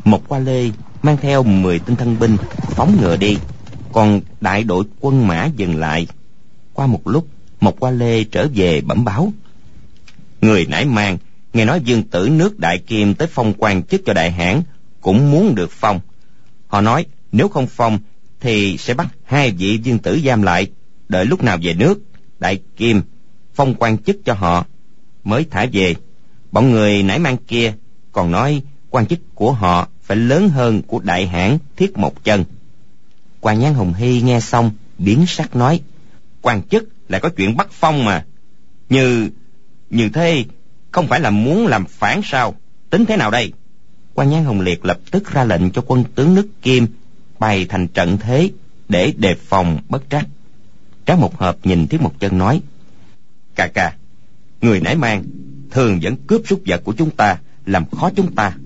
Một 0.04 0.22
qua 0.28 0.40
lê 0.40 0.70
mang 1.02 1.18
theo 1.22 1.44
mười 1.44 1.80
tinh 1.80 1.96
thân 1.96 2.20
binh 2.20 2.38
phóng 2.62 2.98
ngựa 3.02 3.18
đi, 3.18 3.38
còn 3.92 4.22
đại 4.42 4.64
đội 4.64 4.84
quân 5.00 5.28
mã 5.28 5.50
dừng 5.56 5.76
lại. 5.76 6.08
Qua 6.74 6.88
một 6.88 7.08
lúc, 7.08 7.28
một 7.60 7.80
qua 7.80 7.92
lê 7.92 8.24
trở 8.24 8.48
về 8.56 8.82
bẩm 8.82 9.06
báo. 9.06 9.34
Người 10.42 10.66
nãy 10.70 10.86
mang, 10.86 11.18
nghe 11.54 11.66
nói 11.66 11.82
dương 11.86 12.04
tử 12.04 12.30
nước 12.30 12.60
đại 12.60 12.78
kim 12.78 13.14
tới 13.14 13.28
phong 13.32 13.54
quan 13.58 13.84
chức 13.84 14.02
cho 14.06 14.14
đại 14.14 14.32
hãn 14.32 14.62
cũng 15.02 15.32
muốn 15.32 15.56
được 15.56 15.72
phong. 15.72 16.00
Họ 16.68 16.82
nói, 16.82 17.06
nếu 17.32 17.48
không 17.48 17.68
phong 17.68 18.00
thì 18.40 18.78
sẽ 18.78 18.94
bắt 18.94 19.08
hai 19.24 19.52
vị 19.52 19.80
dương 19.84 20.00
tử 20.00 20.20
giam 20.26 20.42
lại, 20.42 20.68
đợi 21.10 21.26
lúc 21.26 21.44
nào 21.44 21.58
về 21.62 21.74
nước, 21.74 22.00
đại 22.40 22.60
kim 22.78 23.02
phong 23.54 23.76
quan 23.76 23.98
chức 23.98 24.18
cho 24.26 24.34
họ, 24.34 24.66
mới 25.24 25.46
thả 25.52 25.66
về. 25.74 25.96
Bọn 26.52 26.72
người 26.72 27.04
nãy 27.04 27.20
mang 27.20 27.38
kia 27.38 27.74
còn 28.12 28.32
nói, 28.32 28.62
quan 28.90 29.06
chức 29.06 29.20
của 29.36 29.52
họ 29.52 29.88
phải 30.02 30.18
lớn 30.18 30.50
hơn 30.50 30.82
của 30.82 31.00
đại 31.00 31.28
hãn 31.28 31.58
thiết 31.76 31.98
một 31.98 32.24
chân. 32.24 32.44
Quan 33.40 33.60
nhan 33.60 33.74
hồng 33.74 33.94
hy 33.94 34.22
nghe 34.22 34.40
xong, 34.40 34.72
biến 34.98 35.26
sắc 35.28 35.56
nói, 35.56 35.82
quan 36.42 36.62
chức 36.62 36.90
lại 37.10 37.22
có 37.22 37.30
chuyện 37.30 37.58
bắt 37.58 37.68
phong 37.72 38.06
mà. 38.06 38.26
Như 38.90 39.30
như 39.90 40.10
thế 40.10 40.46
không 40.92 41.08
phải 41.08 41.20
là 41.20 41.30
muốn 41.30 41.68
làm 41.68 41.86
phản 41.86 42.22
sao? 42.24 42.56
Tính 42.90 43.06
thế 43.06 43.18
nào 43.18 43.32
đây? 43.32 43.54
Quan 44.14 44.30
nhan 44.30 44.44
hồng 44.44 44.62
liệt 44.62 44.86
lập 44.86 45.00
tức 45.12 45.32
ra 45.32 45.44
lệnh 45.44 45.72
cho 45.72 45.84
quân 45.88 46.04
tướng 46.16 46.36
nước 46.36 46.48
kim 46.62 46.88
bày 47.40 47.66
thành 47.66 47.88
trận 47.88 48.18
thế 48.18 48.52
để 48.90 49.14
đề 49.18 49.36
phòng 49.36 49.80
bất 49.90 50.04
trắc. 50.10 50.28
Trác 51.06 51.20
một 51.20 51.38
hợp 51.38 51.58
nhìn 51.64 51.88
thiết 51.88 52.02
một 52.02 52.14
chân 52.20 52.38
nói 52.38 52.62
ca 53.56 53.68
ca 53.68 53.94
người 54.62 54.80
nãy 54.80 54.96
mang, 54.96 55.24
thường 55.72 56.00
vẫn 56.02 56.16
cướp 56.28 56.42
súc 56.46 56.62
vật 56.66 56.82
của 56.84 56.94
chúng 56.94 57.10
ta 57.10 57.38
làm 57.66 57.90
khó 57.90 58.10
chúng 58.16 58.36
ta. 58.36 58.58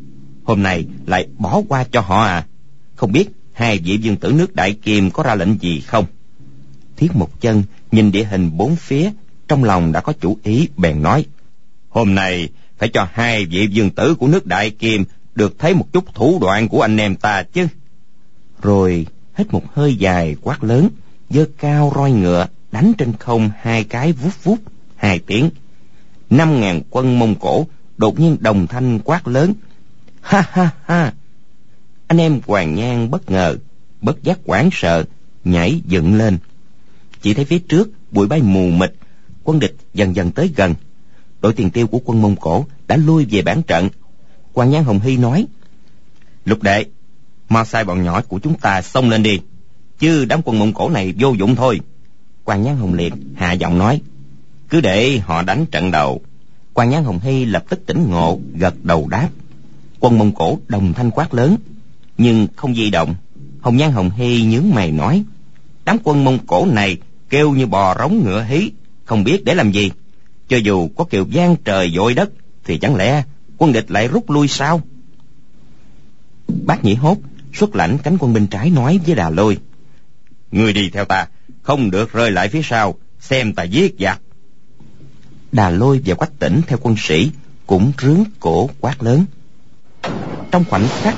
Hôm 0.43 0.63
nay 0.63 0.85
lại 1.05 1.27
bỏ 1.37 1.61
qua 1.67 1.83
cho 1.91 2.01
họ 2.01 2.23
à. 2.23 2.45
Không 2.95 3.11
biết 3.11 3.29
hai 3.53 3.77
vị 3.77 3.97
dương 3.97 4.15
tử 4.15 4.31
nước 4.31 4.55
đại 4.55 4.73
kiềm 4.73 5.11
có 5.11 5.23
ra 5.23 5.35
lệnh 5.35 5.61
gì 5.61 5.79
không? 5.79 6.05
Thiết 6.97 7.15
một 7.15 7.41
chân 7.41 7.63
nhìn 7.91 8.11
địa 8.11 8.23
hình 8.23 8.57
bốn 8.57 8.75
phía, 8.75 9.09
trong 9.47 9.63
lòng 9.63 9.91
đã 9.91 10.01
có 10.01 10.13
chủ 10.21 10.37
ý, 10.43 10.67
bèn 10.77 11.01
nói, 11.01 11.25
hôm 11.89 12.15
nay 12.15 12.49
phải 12.77 12.89
cho 12.89 13.07
hai 13.11 13.45
vị 13.45 13.67
dương 13.71 13.89
tử 13.89 14.15
của 14.15 14.27
nước 14.27 14.45
đại 14.45 14.69
kiềm 14.69 15.03
được 15.35 15.59
thấy 15.59 15.73
một 15.73 15.93
chút 15.93 16.15
thủ 16.15 16.37
đoạn 16.41 16.67
của 16.67 16.81
anh 16.81 16.97
em 16.97 17.15
ta 17.15 17.43
chứ. 17.43 17.67
Rồi 18.61 19.05
hít 19.37 19.53
một 19.53 19.73
hơi 19.73 19.95
dài 19.95 20.35
quát 20.41 20.63
lớn, 20.63 20.89
giơ 21.29 21.45
cao 21.57 21.91
roi 21.95 22.11
ngựa, 22.11 22.47
đánh 22.71 22.93
trên 22.97 23.13
không 23.19 23.49
hai 23.59 23.83
cái 23.83 24.11
vút 24.11 24.43
vút, 24.43 24.59
hai 24.95 25.19
tiếng. 25.19 25.49
Năm 26.29 26.61
ngàn 26.61 26.81
quân 26.89 27.19
mông 27.19 27.35
cổ 27.35 27.67
đột 27.97 28.19
nhiên 28.19 28.37
đồng 28.39 28.67
thanh 28.67 28.99
quát 28.99 29.27
lớn. 29.27 29.53
Ha 30.21 30.43
ha 30.51 30.69
ha. 30.85 31.13
Anh 32.07 32.17
em 32.17 32.39
hoàng 32.47 32.75
nhan 32.75 33.11
bất 33.11 33.31
ngờ, 33.31 33.57
bất 34.01 34.23
giác 34.23 34.39
hoảng 34.45 34.69
sợ, 34.71 35.03
nhảy 35.43 35.81
dựng 35.85 36.15
lên. 36.15 36.37
Chỉ 37.21 37.33
thấy 37.33 37.45
phía 37.45 37.59
trước, 37.59 37.89
bụi 38.11 38.27
bay 38.27 38.41
mù 38.41 38.69
mịt, 38.69 38.93
quân 39.43 39.59
địch 39.59 39.75
dần 39.93 40.15
dần 40.15 40.31
tới 40.31 40.53
gần. 40.55 40.73
Đội 41.41 41.53
tiền 41.53 41.69
tiêu 41.69 41.87
của 41.87 41.99
quân 42.05 42.21
mông 42.21 42.35
cổ 42.35 42.65
đã 42.87 42.95
lui 42.97 43.25
về 43.29 43.41
bản 43.41 43.61
trận. 43.63 43.89
Hoàng 44.53 44.69
nhan 44.69 44.83
hồng 44.83 44.99
hy 44.99 45.17
nói, 45.17 45.45
lục 46.45 46.63
đệ, 46.63 46.85
mau 47.49 47.65
sai 47.65 47.83
bọn 47.83 48.03
nhỏ 48.03 48.21
của 48.21 48.39
chúng 48.39 48.57
ta 48.59 48.81
xông 48.81 49.09
lên 49.09 49.23
đi, 49.23 49.39
chứ 49.99 50.25
đám 50.25 50.41
quân 50.45 50.59
mông 50.59 50.73
cổ 50.73 50.89
này 50.89 51.13
vô 51.19 51.33
dụng 51.33 51.55
thôi. 51.55 51.79
Quan 52.43 52.61
nhan 52.61 52.77
hồng 52.77 52.93
liệt 52.93 53.13
hạ 53.35 53.53
giọng 53.53 53.77
nói, 53.77 54.01
cứ 54.69 54.81
để 54.81 55.19
họ 55.19 55.41
đánh 55.41 55.65
trận 55.65 55.91
đầu 55.91 56.21
quan 56.75 56.89
nhan 56.89 57.03
hồng 57.03 57.19
hy 57.19 57.45
lập 57.45 57.63
tức 57.69 57.85
tỉnh 57.85 58.09
ngộ, 58.09 58.39
gật 58.53 58.75
đầu 58.83 59.07
đáp. 59.07 59.29
Quân 59.99 60.17
mông 60.17 60.31
cổ 60.31 60.59
đồng 60.67 60.93
thanh 60.93 61.11
quát 61.11 61.33
lớn, 61.33 61.55
nhưng 62.17 62.47
không 62.55 62.75
di 62.75 62.89
động. 62.89 63.15
Hồng 63.61 63.77
nhan 63.77 63.91
hồng 63.91 64.09
hy 64.09 64.43
nhướng 64.45 64.69
mày 64.73 64.91
nói, 64.91 65.23
đám 65.85 65.97
quân 66.03 66.23
mông 66.23 66.37
cổ 66.47 66.65
này 66.65 66.97
kêu 67.29 67.51
như 67.51 67.65
bò 67.65 67.95
rống 67.99 68.23
ngựa 68.23 68.43
hí, 68.43 68.71
không 69.05 69.23
biết 69.23 69.45
để 69.45 69.55
làm 69.55 69.71
gì. 69.71 69.91
Cho 70.47 70.57
dù 70.57 70.89
có 70.95 71.03
kiều 71.03 71.25
giang 71.33 71.55
trời 71.65 71.91
dội 71.95 72.13
đất, 72.13 72.29
thì 72.65 72.77
chẳng 72.77 72.95
lẽ 72.95 73.23
quân 73.57 73.73
địch 73.73 73.91
lại 73.91 74.07
rút 74.07 74.29
lui 74.29 74.47
sao? 74.47 74.81
Bác 76.65 76.83
nhĩ 76.83 76.93
hốt 76.95 77.17
xuất 77.53 77.75
lãnh 77.75 77.97
cánh 77.97 78.17
quân 78.19 78.33
bên 78.33 78.47
trái 78.47 78.69
nói 78.69 78.99
với 79.05 79.15
đà 79.15 79.29
lôi, 79.29 79.57
người 80.51 80.73
đi 80.73 80.89
theo 80.89 81.05
ta, 81.05 81.27
không 81.61 81.91
được 81.91 82.13
rơi 82.13 82.31
lại 82.31 82.49
phía 82.49 82.61
sau, 82.63 82.95
xem 83.19 83.53
ta 83.53 83.63
giết 83.63 83.95
giặc 83.99 84.21
đà 85.55 85.69
lôi 85.69 86.01
và 86.05 86.15
quách 86.15 86.39
tỉnh 86.39 86.61
theo 86.67 86.77
quân 86.81 86.95
sĩ 86.97 87.31
cũng 87.67 87.91
rướng 88.01 88.23
cổ 88.39 88.69
quát 88.79 89.03
lớn. 89.03 89.25
Trong 90.51 90.63
khoảnh 90.69 90.87
khắc, 91.01 91.15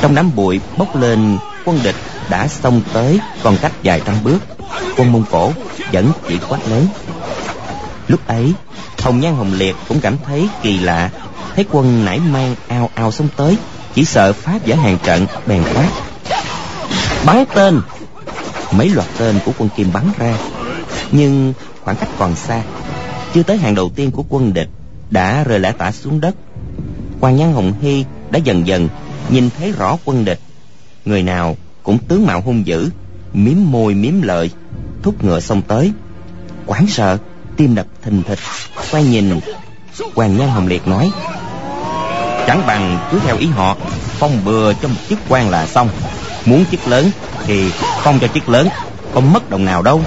trong 0.00 0.14
đám 0.14 0.34
bụi 0.34 0.60
bốc 0.76 0.96
lên, 0.96 1.38
quân 1.64 1.80
địch 1.82 1.94
đã 2.30 2.48
xông 2.48 2.82
tới 2.92 3.20
còn 3.42 3.56
cách 3.62 3.72
vài 3.84 4.02
trăm 4.04 4.14
bước. 4.24 4.38
Quân 4.96 5.12
mông 5.12 5.24
cổ 5.30 5.52
vẫn 5.92 6.12
chỉ 6.28 6.38
quát 6.48 6.58
lớn. 6.68 6.86
Lúc 8.08 8.26
ấy, 8.26 8.52
hồng 8.98 9.20
nhan 9.20 9.34
hồng 9.34 9.52
liệt 9.52 9.76
cũng 9.88 10.00
cảm 10.00 10.16
thấy 10.26 10.48
kỳ 10.62 10.78
lạ. 10.78 11.10
Thấy 11.54 11.64
quân 11.70 12.04
nải 12.04 12.20
mang 12.20 12.54
ao 12.68 12.90
ao 12.94 13.12
xông 13.12 13.28
tới, 13.36 13.56
chỉ 13.94 14.04
sợ 14.04 14.32
phá 14.32 14.58
vỡ 14.66 14.74
hàng 14.74 14.98
trận, 15.04 15.26
bèn 15.46 15.62
quát. 15.74 15.88
Bắn 17.26 17.44
tên! 17.54 17.80
Mấy 18.72 18.88
loạt 18.88 19.08
tên 19.18 19.38
của 19.44 19.52
quân 19.58 19.68
kim 19.76 19.92
bắn 19.92 20.04
ra, 20.18 20.38
nhưng 21.12 21.54
khoảng 21.84 21.96
cách 21.96 22.08
còn 22.18 22.34
xa 22.36 22.62
chưa 23.34 23.42
tới 23.42 23.56
hàng 23.56 23.74
đầu 23.74 23.90
tiên 23.96 24.10
của 24.10 24.24
quân 24.28 24.54
địch, 24.54 24.68
đã 25.10 25.44
rơi 25.44 25.60
lã 25.60 25.72
tả 25.72 25.92
xuống 25.92 26.20
đất. 26.20 26.34
Quan 27.20 27.36
nhân 27.36 27.52
hồng 27.52 27.72
hy 27.80 28.04
đã 28.30 28.38
dần 28.38 28.66
dần 28.66 28.88
nhìn 29.28 29.50
thấy 29.58 29.72
rõ 29.72 29.96
quân 30.04 30.24
địch. 30.24 30.40
Người 31.04 31.22
nào 31.22 31.56
cũng 31.82 31.98
tướng 31.98 32.26
mạo 32.26 32.40
hung 32.40 32.66
dữ, 32.66 32.90
miếm 33.32 33.56
môi 33.64 33.94
miếm 33.94 34.22
lợi 34.22 34.50
thúc 35.02 35.24
ngựa 35.24 35.40
xông 35.40 35.62
tới. 35.62 35.92
Quảng 36.66 36.86
sợ, 36.86 37.18
tim 37.56 37.74
đập 37.74 37.86
thình 38.02 38.22
thịch, 38.22 38.38
quay 38.90 39.04
nhìn 39.04 39.40
quan 40.14 40.36
nhân 40.36 40.48
hồng 40.48 40.66
liệt 40.66 40.88
nói, 40.88 41.10
chẳng 42.46 42.66
bằng 42.66 43.08
cứ 43.10 43.18
theo 43.18 43.36
ý 43.36 43.46
họ, 43.46 43.76
phong 44.18 44.44
bừa 44.44 44.72
cho 44.74 44.88
một 44.88 45.00
chức 45.08 45.18
quan 45.28 45.50
là 45.50 45.66
xong. 45.66 45.88
Muốn 46.44 46.64
chức 46.70 46.88
lớn 46.88 47.10
thì 47.46 47.70
phong 48.02 48.18
cho 48.20 48.26
chức 48.26 48.48
lớn, 48.48 48.68
không 49.14 49.32
mất 49.32 49.50
đồng 49.50 49.64
nào 49.64 49.82
đâu. 49.82 50.02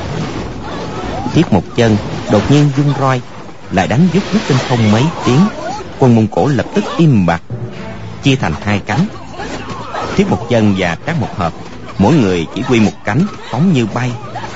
Thiết 1.34 1.54
một 1.54 1.64
chân 1.76 1.98
đột 2.32 2.52
nhiên 2.52 2.72
dung 2.78 2.94
roi, 3.00 3.22
lại 3.72 3.88
đánh 3.88 4.08
dứt 4.14 4.24
dứt 4.34 4.42
trên 4.50 4.58
không 4.70 4.92
mấy 4.92 5.04
tiếng. 5.26 5.40
Quân 6.00 6.16
mông 6.16 6.28
cổ 6.28 6.48
lập 6.48 6.66
tức 6.74 6.84
im 6.98 7.26
bặt, 7.26 7.42
chia 8.24 8.36
thành 8.36 8.54
hai 8.62 8.80
cánh. 8.86 9.08
Thiết 10.16 10.30
một 10.30 10.50
chân 10.50 10.76
và 10.78 10.96
các 10.96 11.20
một 11.20 11.38
hợp, 11.38 11.54
mỗi 11.98 12.14
người 12.14 12.48
chỉ 12.56 12.64
quy 12.70 12.80
một 12.80 12.92
cánh 13.06 13.26
phóng 13.52 13.74
như 13.74 13.86
bay, 13.94 14.12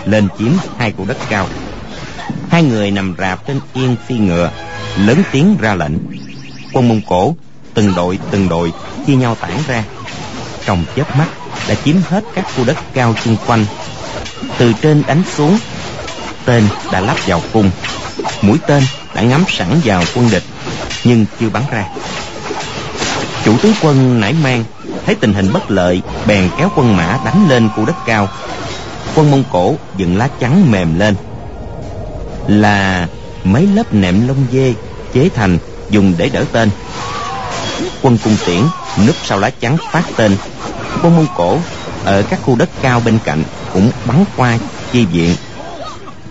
lên 0.06 0.28
chiếm 0.38 0.51
hai 0.78 0.94
khu 0.98 1.06
đất 1.06 1.18
cao. 1.30 1.48
Hai 2.50 2.63
người 2.63 2.92
nằm 2.92 3.16
rạp 3.18 3.48
trên 3.48 3.60
yên 3.74 3.96
phi 4.08 4.18
ngựa, 4.18 4.51
lớn 4.98 5.24
tiếng 5.32 5.58
ra 5.60 5.75
lệnh. 5.75 5.94
Quân 6.74 6.88
mông 6.88 7.01
cổ 7.08 7.36
từng 7.74 7.96
đội 7.96 8.20
từng 8.32 8.50
đội 8.50 8.74
chia 9.08 9.16
nhau 9.16 9.36
tản 9.36 9.51
ra. 9.68 9.84
Trong 10.66 10.86
chớp 10.96 11.18
mắt, 11.18 11.28
đã 11.70 11.75
chiếm 11.86 11.96
hết 12.10 12.24
các 12.36 12.46
khu 12.56 12.63
đất 12.66 12.78
cao 12.94 13.16
xung 13.25 13.38
quanh. 13.48 13.66
Từ 14.58 14.74
trên 14.82 15.04
đánh 15.08 15.24
xuống 15.36 15.58
tên 16.45 16.67
đã 16.91 17.00
lắp 17.00 17.17
vào 17.27 17.41
cung 17.53 17.71
mũi 18.41 18.57
tên 18.67 18.83
đã 19.13 19.21
ngắm 19.21 19.43
sẵn 19.48 19.67
vào 19.83 20.03
quân 20.15 20.29
địch, 20.31 20.43
nhưng 21.03 21.25
chưa 21.39 21.50
bắn 21.50 21.63
ra. 21.71 21.86
Chủ 23.45 23.57
tướng 23.57 23.74
quân 23.81 24.19
nải 24.19 24.33
mang, 24.33 24.63
thấy 25.05 25.15
tình 25.15 25.33
hình 25.33 25.53
bất 25.53 25.71
lợi, 25.71 26.01
bèn 26.27 26.50
kéo 26.57 26.69
quân 26.75 26.98
mã 26.98 27.17
đánh 27.25 27.50
lên 27.50 27.69
khu 27.75 27.86
đất 27.86 27.95
cao. 28.05 28.29
Quân 29.15 29.31
mông 29.31 29.43
cổ 29.51 29.75
dựng 29.98 30.17
lá 30.17 30.29
chắn 30.39 30.71
mềm 30.71 31.00
lên. 31.00 31.15
Là 32.48 33.07
mấy 33.43 33.67
lớp 33.67 33.93
nệm 33.93 34.27
lông 34.27 34.45
dê 34.51 34.74
chế 35.13 35.29
thành 35.36 35.57
dùng 35.89 36.13
để 36.17 36.29
đỡ 36.29 36.45
tên. 36.51 36.69
Quân 38.01 38.17
cung 38.24 38.38
tiễn 38.45 38.62
núp 39.07 39.15
sau 39.24 39.39
lá 39.39 39.50
chắn 39.60 39.77
phát 39.91 40.03
tên. 40.15 40.38
Quân 41.03 41.15
mông 41.15 41.27
cổ 41.36 41.57
ở 42.05 42.24
các 42.29 42.39
khu 42.41 42.55
đất 42.55 42.69
cao 42.81 43.01
bên 43.05 43.19
cạnh 43.24 43.43
cũng 43.74 43.91
bắn 44.05 44.24
qua 44.38 44.57
chi 44.91 45.05
viện 45.05 45.36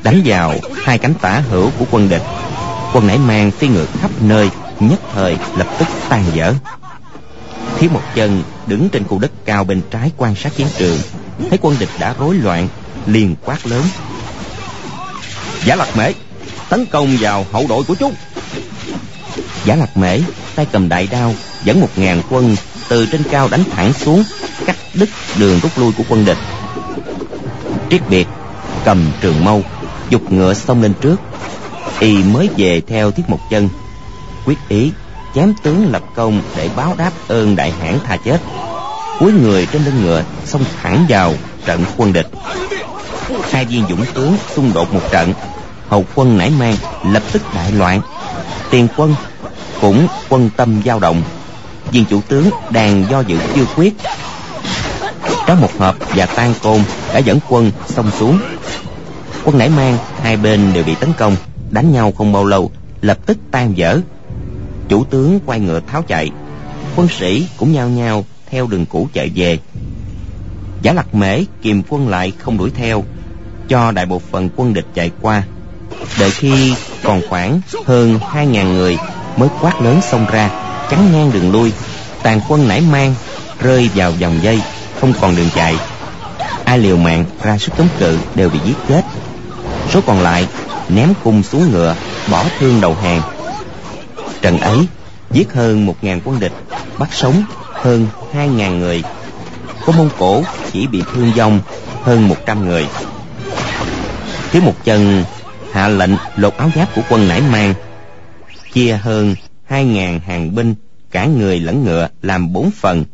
đánh 0.02 0.22
vào 0.24 0.54
hai 0.84 0.98
cánh 0.98 1.14
tả 1.14 1.42
hữu 1.50 1.70
của 1.78 1.84
quân 1.90 2.08
địch. 2.08 2.22
Quân 2.92 3.06
nảy 3.06 3.18
mang 3.18 3.50
phi 3.50 3.68
ngược 3.68 3.88
khắp 4.00 4.10
nơi, 4.20 4.50
nhất 4.80 5.00
thời 5.14 5.36
lập 5.56 5.66
tức 5.78 5.88
tan 6.08 6.24
dở. 6.34 6.54
Thiếu 7.78 7.90
một 7.92 8.02
chân 8.14 8.42
đứng 8.66 8.88
trên 8.88 9.04
khu 9.04 9.18
đất 9.18 9.30
cao 9.44 9.64
bên 9.64 9.82
trái 9.90 10.10
quan 10.16 10.34
sát 10.34 10.56
chiến 10.56 10.66
trường. 10.78 10.98
Thấy 11.48 11.58
quân 11.62 11.76
địch 11.78 11.88
đã 11.98 12.14
rối 12.18 12.34
loạn, 12.34 12.68
liền 13.06 13.34
quát 13.44 13.66
lớn. 13.66 13.82
Giả 15.64 15.76
lạc 15.76 15.96
mễ, 15.96 16.12
tấn 16.68 16.86
công 16.86 17.16
vào 17.20 17.46
hậu 17.52 17.66
đội 17.68 17.82
của 17.84 17.94
chúng. 17.94 18.14
Giả 19.64 19.76
lạc 19.76 19.96
mễ, 19.96 20.18
tay 20.54 20.66
cầm 20.72 20.88
đại 20.88 21.08
đao, 21.10 21.34
dẫn 21.64 21.80
một 21.80 21.90
ngàn 21.96 22.22
quân 22.30 22.56
từ 22.88 23.06
trên 23.06 23.22
cao 23.30 23.48
đánh 23.48 23.64
thẳng 23.70 23.92
xuống 23.92 24.24
cắt 24.66 24.76
đứt 24.94 25.08
đường 25.38 25.60
rút 25.62 25.78
lui 25.78 25.92
của 25.92 26.04
quân 26.08 26.24
địch. 26.24 26.38
Triết 27.90 28.08
biệt, 28.08 28.26
cầm 28.84 29.10
trường 29.20 29.44
mâu 29.44 29.62
dục 30.10 30.32
ngựa 30.32 30.54
xông 30.54 30.82
lên 30.82 30.92
trước. 31.00 31.20
Y 32.00 32.22
mới 32.22 32.50
về 32.56 32.80
theo 32.86 33.10
thiết 33.10 33.22
một 33.28 33.38
chân. 33.50 33.68
Quyết 34.46 34.58
ý, 34.68 34.92
chém 35.34 35.54
tướng 35.62 35.92
lập 35.92 36.02
công 36.14 36.42
để 36.56 36.68
báo 36.76 36.94
đáp 36.98 37.10
ơn 37.28 37.56
đại 37.56 37.70
hãn 37.70 37.98
tha 38.04 38.16
chết. 38.24 38.40
Cuối 39.18 39.32
người 39.32 39.66
trên 39.72 39.84
lưng 39.84 40.02
ngựa 40.02 40.22
xông 40.44 40.64
thẳng 40.82 41.06
vào 41.08 41.34
trận 41.66 41.84
quân 41.96 42.12
địch. 42.12 42.28
Hai 43.50 43.64
viên 43.64 43.84
dũng 43.88 44.04
tướng 44.14 44.36
xung 44.54 44.72
đột 44.72 44.94
một 44.94 45.10
trận. 45.10 45.32
Hậu 45.88 46.04
quân 46.14 46.38
nảy 46.38 46.50
mang, 46.50 46.74
lập 47.04 47.22
tức 47.32 47.42
đại 47.54 47.72
loạn. 47.72 48.00
Tiền 48.70 48.88
quân 48.96 49.14
cũng 49.80 50.06
quân 50.28 50.50
tâm 50.56 50.82
dao 50.84 50.98
động. 50.98 51.22
Viên 51.92 52.04
chủ 52.04 52.20
tướng 52.28 52.50
đang 52.70 53.06
do 53.10 53.20
dự 53.20 53.38
chưa 53.54 53.64
quyết. 53.76 53.94
Trong 55.46 55.60
một 55.60 55.78
hợp 55.78 55.96
và 56.16 56.26
tan 56.26 56.54
côn 56.62 56.82
đã 57.12 57.18
dẫn 57.18 57.38
quân 57.48 57.72
xông 57.88 58.10
xuống 58.18 58.38
quân 59.44 59.58
nãy 59.58 59.68
mang, 59.68 59.98
hai 60.22 60.36
bên 60.36 60.72
đều 60.72 60.84
bị 60.84 60.94
tấn 60.94 61.12
công, 61.18 61.36
đánh 61.70 61.92
nhau 61.92 62.12
không 62.12 62.32
bao 62.32 62.44
lâu, 62.44 62.70
lập 63.00 63.18
tức 63.26 63.38
tan 63.50 63.74
vỡ 63.76 64.00
chủ 64.90 65.04
tướng 65.04 65.40
quay 65.46 65.60
ngựa 65.60 65.80
tháo 65.80 66.02
chạy, 66.02 66.30
quân 66.96 67.08
sĩ 67.18 67.46
cũng 67.56 67.72
nhao 67.72 67.88
nhao 67.88 68.24
theo 68.50 68.66
đường 68.66 68.86
cũ 68.86 69.08
chạy 69.12 69.30
về. 69.34 69.58
Giả 70.82 70.92
lạc 70.92 71.14
mễ 71.14 71.44
kìm 71.62 71.82
quân 71.88 72.08
lại 72.08 72.32
không 72.38 72.58
đuổi 72.58 72.70
theo, 72.70 73.04
cho 73.68 73.90
đại 73.90 74.06
bộ 74.06 74.20
phận 74.30 74.48
quân 74.56 74.74
địch 74.74 74.86
chạy 74.94 75.10
qua. 75.20 75.42
Đợi 76.18 76.30
khi 76.30 76.74
còn 77.02 77.22
khoảng 77.28 77.60
hơn 77.86 78.18
hai 78.30 78.46
ngàn 78.46 78.74
người 78.74 78.98
mới 79.36 79.48
quát 79.60 79.82
lớn 79.82 80.00
xông 80.02 80.26
ra, 80.32 80.50
chắn 80.90 81.12
ngang 81.12 81.30
đường 81.32 81.52
lui. 81.52 81.72
Tàn 82.22 82.40
quân 82.48 82.68
nảy 82.68 82.80
mang 82.80 83.14
rơi 83.60 83.90
vào 83.94 84.12
vòng 84.12 84.38
dây, 84.42 84.60
không 85.00 85.12
còn 85.20 85.36
đường 85.36 85.48
chạy. 85.54 85.76
Ai 86.64 86.78
liều 86.78 86.96
mạng 86.96 87.24
ra 87.42 87.58
sức 87.58 87.72
chống 87.78 87.88
cự 87.98 88.18
đều 88.34 88.48
bị 88.48 88.58
giết 88.66 88.76
chết 88.88 89.04
số 89.90 90.00
còn 90.06 90.20
lại, 90.20 90.46
ném 90.88 91.12
cung 91.24 91.42
xuống 91.42 91.70
ngựa, 91.70 91.96
bỏ 92.30 92.44
thương 92.58 92.80
đầu 92.80 92.94
hàng. 92.94 93.22
Trận 94.42 94.58
ấy, 94.58 94.78
giết 95.30 95.52
hơn 95.52 95.86
một 95.86 95.96
ngàn 96.02 96.20
quân 96.24 96.40
địch, 96.40 96.52
bắt 96.98 97.08
sống 97.12 97.42
hơn 97.72 98.06
hai 98.32 98.48
ngàn 98.48 98.80
người. 98.80 99.02
Có 99.86 99.92
mông 99.92 100.10
cổ 100.18 100.42
chỉ 100.72 100.86
bị 100.86 101.02
thương 101.12 101.32
vong 101.36 101.60
hơn 102.02 102.28
một 102.28 102.36
trăm 102.46 102.68
người. 102.68 102.86
Thiếu 104.50 104.62
một 104.62 104.84
chân, 104.84 105.24
hạ 105.72 105.88
lệnh 105.88 106.10
lột 106.36 106.56
áo 106.56 106.70
giáp 106.76 106.94
của 106.94 107.02
quân 107.08 107.28
nải 107.28 107.40
mang, 107.40 107.74
chia 108.72 108.92
hơn 109.02 109.34
hai 109.64 109.84
ngàn 109.84 110.20
hàng 110.20 110.54
binh, 110.54 110.74
cả 111.10 111.26
người 111.26 111.60
lẫn 111.60 111.84
ngựa 111.84 112.08
làm 112.22 112.52
bốn 112.52 112.70
phần, 112.70 113.04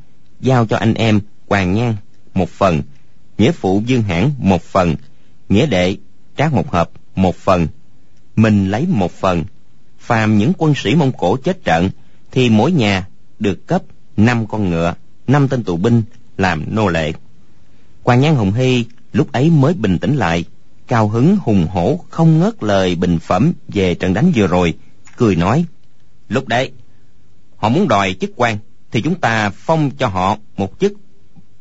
giao 0.40 0.66
cho 0.66 0.76
anh 0.76 0.94
em 0.94 1.20
hoàng 1.48 1.74
nhan 1.74 1.96
một 2.34 2.48
phần, 2.50 2.82
nghĩa 3.38 3.52
phụ 3.52 3.82
dương 3.86 4.02
hãn 4.02 4.30
một 4.38 4.62
phần, 4.62 4.96
nghĩa 5.48 5.66
đệ 5.66 5.96
trác 6.36 6.52
một 6.52 6.70
hợp 6.70 6.90
một 7.14 7.36
phần. 7.36 7.68
Mình 8.36 8.70
lấy 8.70 8.86
một 8.88 9.12
phần. 9.12 9.44
Phàm 9.98 10.38
những 10.38 10.52
quân 10.58 10.74
sĩ 10.76 10.94
mông 10.94 11.12
cổ 11.18 11.36
chết 11.36 11.64
trận, 11.64 11.90
thì 12.32 12.50
mỗi 12.50 12.72
nhà 12.72 13.06
được 13.38 13.66
cấp 13.66 13.82
năm 14.16 14.46
con 14.46 14.70
ngựa, 14.70 14.94
năm 15.26 15.48
tên 15.48 15.64
tù 15.64 15.76
binh 15.76 16.02
làm 16.36 16.64
nô 16.74 16.88
lệ. 16.88 17.12
Quan 18.02 18.20
nhan 18.20 18.34
hồng 18.34 18.52
hy 18.52 18.84
lúc 19.12 19.32
ấy 19.32 19.50
mới 19.50 19.74
bình 19.74 19.98
tĩnh 19.98 20.16
lại, 20.16 20.44
cao 20.86 21.08
hứng, 21.08 21.36
hùng 21.40 21.66
hổ, 21.70 22.00
không 22.10 22.40
ngớt 22.40 22.62
lời 22.62 22.94
bình 22.94 23.18
phẩm 23.18 23.52
về 23.68 23.94
trận 23.94 24.14
đánh 24.14 24.32
vừa 24.34 24.46
rồi, 24.46 24.74
cười 25.16 25.36
nói, 25.36 25.64
lúc 26.28 26.48
đấy, 26.48 26.70
họ 27.56 27.68
muốn 27.68 27.88
đòi 27.88 28.16
chức 28.20 28.30
quan, 28.36 28.58
thì 28.92 29.02
chúng 29.02 29.14
ta 29.14 29.50
phong 29.50 29.90
cho 29.90 30.06
họ 30.06 30.36
một 30.56 30.72
chức 30.80 30.92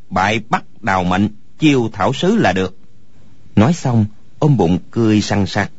bại 0.09 0.39
bắt 0.49 0.63
đào 0.81 1.03
mệnh, 1.03 1.29
chiêu 1.59 1.89
thảo 1.93 2.13
sứ 2.13 2.35
là 2.35 2.53
được. 2.53 2.77
Nói 3.55 3.73
xong 3.73 4.05
ôm 4.45 4.57
bụng 4.57 4.77
cười 4.91 5.21
săn 5.21 5.45
sặc. 5.45 5.71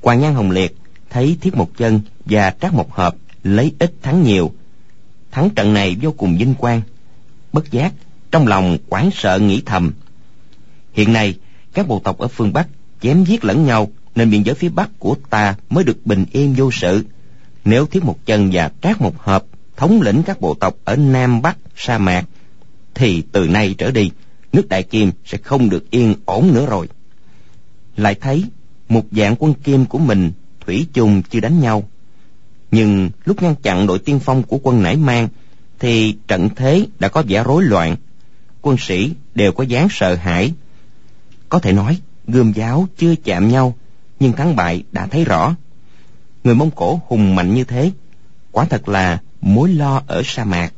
Quan 0.00 0.20
nhan 0.20 0.34
hồng 0.34 0.50
liệt 0.50 0.76
thấy 1.10 1.36
thiết 1.40 1.54
một 1.54 1.70
chân 1.76 2.00
và 2.24 2.54
trác 2.60 2.74
một 2.74 2.94
hợp 2.94 3.14
lấy 3.42 3.72
ít 3.78 3.92
thắng 4.02 4.22
nhiều. 4.22 4.52
Thắng 5.30 5.50
trận 5.50 5.74
này 5.74 5.96
vô 6.02 6.12
cùng 6.12 6.38
vinh 6.38 6.54
quang, 6.54 6.82
bất 7.52 7.70
giác 7.70 7.92
trong 8.30 8.46
lòng 8.46 8.78
quán 8.88 9.10
sợ 9.14 9.38
nghĩ 9.38 9.62
thầm. 9.66 9.92
Hiện 10.92 11.12
nay, 11.12 11.34
các 11.74 11.88
bộ 11.88 12.00
tộc 12.04 12.18
ở 12.18 12.28
phương 12.28 12.52
bắc 12.52 12.68
chém 13.02 13.24
giết 13.24 13.44
lẫn 13.44 13.64
nhau 13.64 13.88
nên 14.14 14.30
biên 14.30 14.42
giới 14.42 14.54
phía 14.54 14.68
bắc 14.68 14.90
của 14.98 15.16
ta 15.30 15.54
mới 15.70 15.84
được 15.84 16.06
bình 16.06 16.24
yên 16.32 16.54
vô 16.56 16.70
sự. 16.70 17.04
Nếu 17.64 17.86
thiết 17.86 18.04
một 18.04 18.18
chân 18.26 18.50
và 18.52 18.70
trác 18.82 19.00
một 19.00 19.14
hợp 19.18 19.44
thống 19.76 20.02
lĩnh 20.02 20.22
các 20.22 20.40
bộ 20.40 20.54
tộc 20.54 20.74
ở 20.84 20.96
nam 20.96 21.42
bắc 21.42 21.58
sa 21.76 21.98
mạc, 21.98 22.24
thì 22.94 23.22
từ 23.32 23.48
nay 23.48 23.74
trở 23.78 23.90
đi, 23.90 24.10
nước 24.52 24.68
đại 24.68 24.82
kim 24.82 25.10
sẽ 25.24 25.38
không 25.38 25.70
được 25.70 25.90
yên 25.90 26.14
ổn 26.24 26.54
nữa 26.54 26.66
rồi 26.66 26.88
lại 28.00 28.14
thấy 28.14 28.44
một 28.88 29.04
dạng 29.12 29.34
quân 29.38 29.54
kim 29.54 29.86
của 29.86 29.98
mình 29.98 30.32
thủy 30.60 30.86
chung 30.92 31.22
chưa 31.30 31.40
đánh 31.40 31.60
nhau. 31.60 31.88
Nhưng 32.70 33.10
lúc 33.24 33.42
ngăn 33.42 33.54
chặn 33.62 33.86
đội 33.86 33.98
tiên 33.98 34.20
phong 34.20 34.42
của 34.42 34.58
quân 34.62 34.82
nải 34.82 34.96
mang, 34.96 35.28
thì 35.78 36.16
trận 36.28 36.48
thế 36.56 36.86
đã 36.98 37.08
có 37.08 37.22
vẻ 37.28 37.44
rối 37.44 37.64
loạn. 37.64 37.96
Quân 38.62 38.76
sĩ 38.78 39.12
đều 39.34 39.52
có 39.52 39.64
dáng 39.64 39.88
sợ 39.90 40.14
hãi. 40.14 40.52
Có 41.48 41.58
thể 41.58 41.72
nói, 41.72 41.98
gươm 42.26 42.52
giáo 42.52 42.88
chưa 42.96 43.14
chạm 43.24 43.48
nhau, 43.48 43.74
nhưng 44.20 44.32
thắng 44.32 44.56
bại 44.56 44.82
đã 44.92 45.06
thấy 45.06 45.24
rõ. 45.24 45.56
Người 46.44 46.54
mông 46.54 46.70
cổ 46.70 47.00
hùng 47.06 47.34
mạnh 47.34 47.54
như 47.54 47.64
thế, 47.64 47.90
quả 48.52 48.64
thật 48.64 48.88
là 48.88 49.18
mối 49.40 49.68
lo 49.72 50.02
ở 50.06 50.22
sa 50.24 50.44
mạc. 50.44 50.72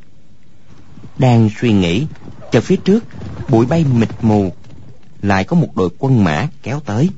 Đang 1.19 1.51
suy 1.61 1.73
nghĩ, 1.73 2.07
chợt 2.53 2.61
phía 2.61 2.77
trước, 2.77 3.05
bụi 3.49 3.67
bay 3.67 3.85
mịt 3.85 4.09
mù 4.23 4.53
lại 5.23 5.45
có 5.45 5.57
một 5.57 5.77
đội 5.77 5.89
quân 5.99 6.25
mã 6.25 6.49
kéo 6.63 6.81
tới. 6.81 7.09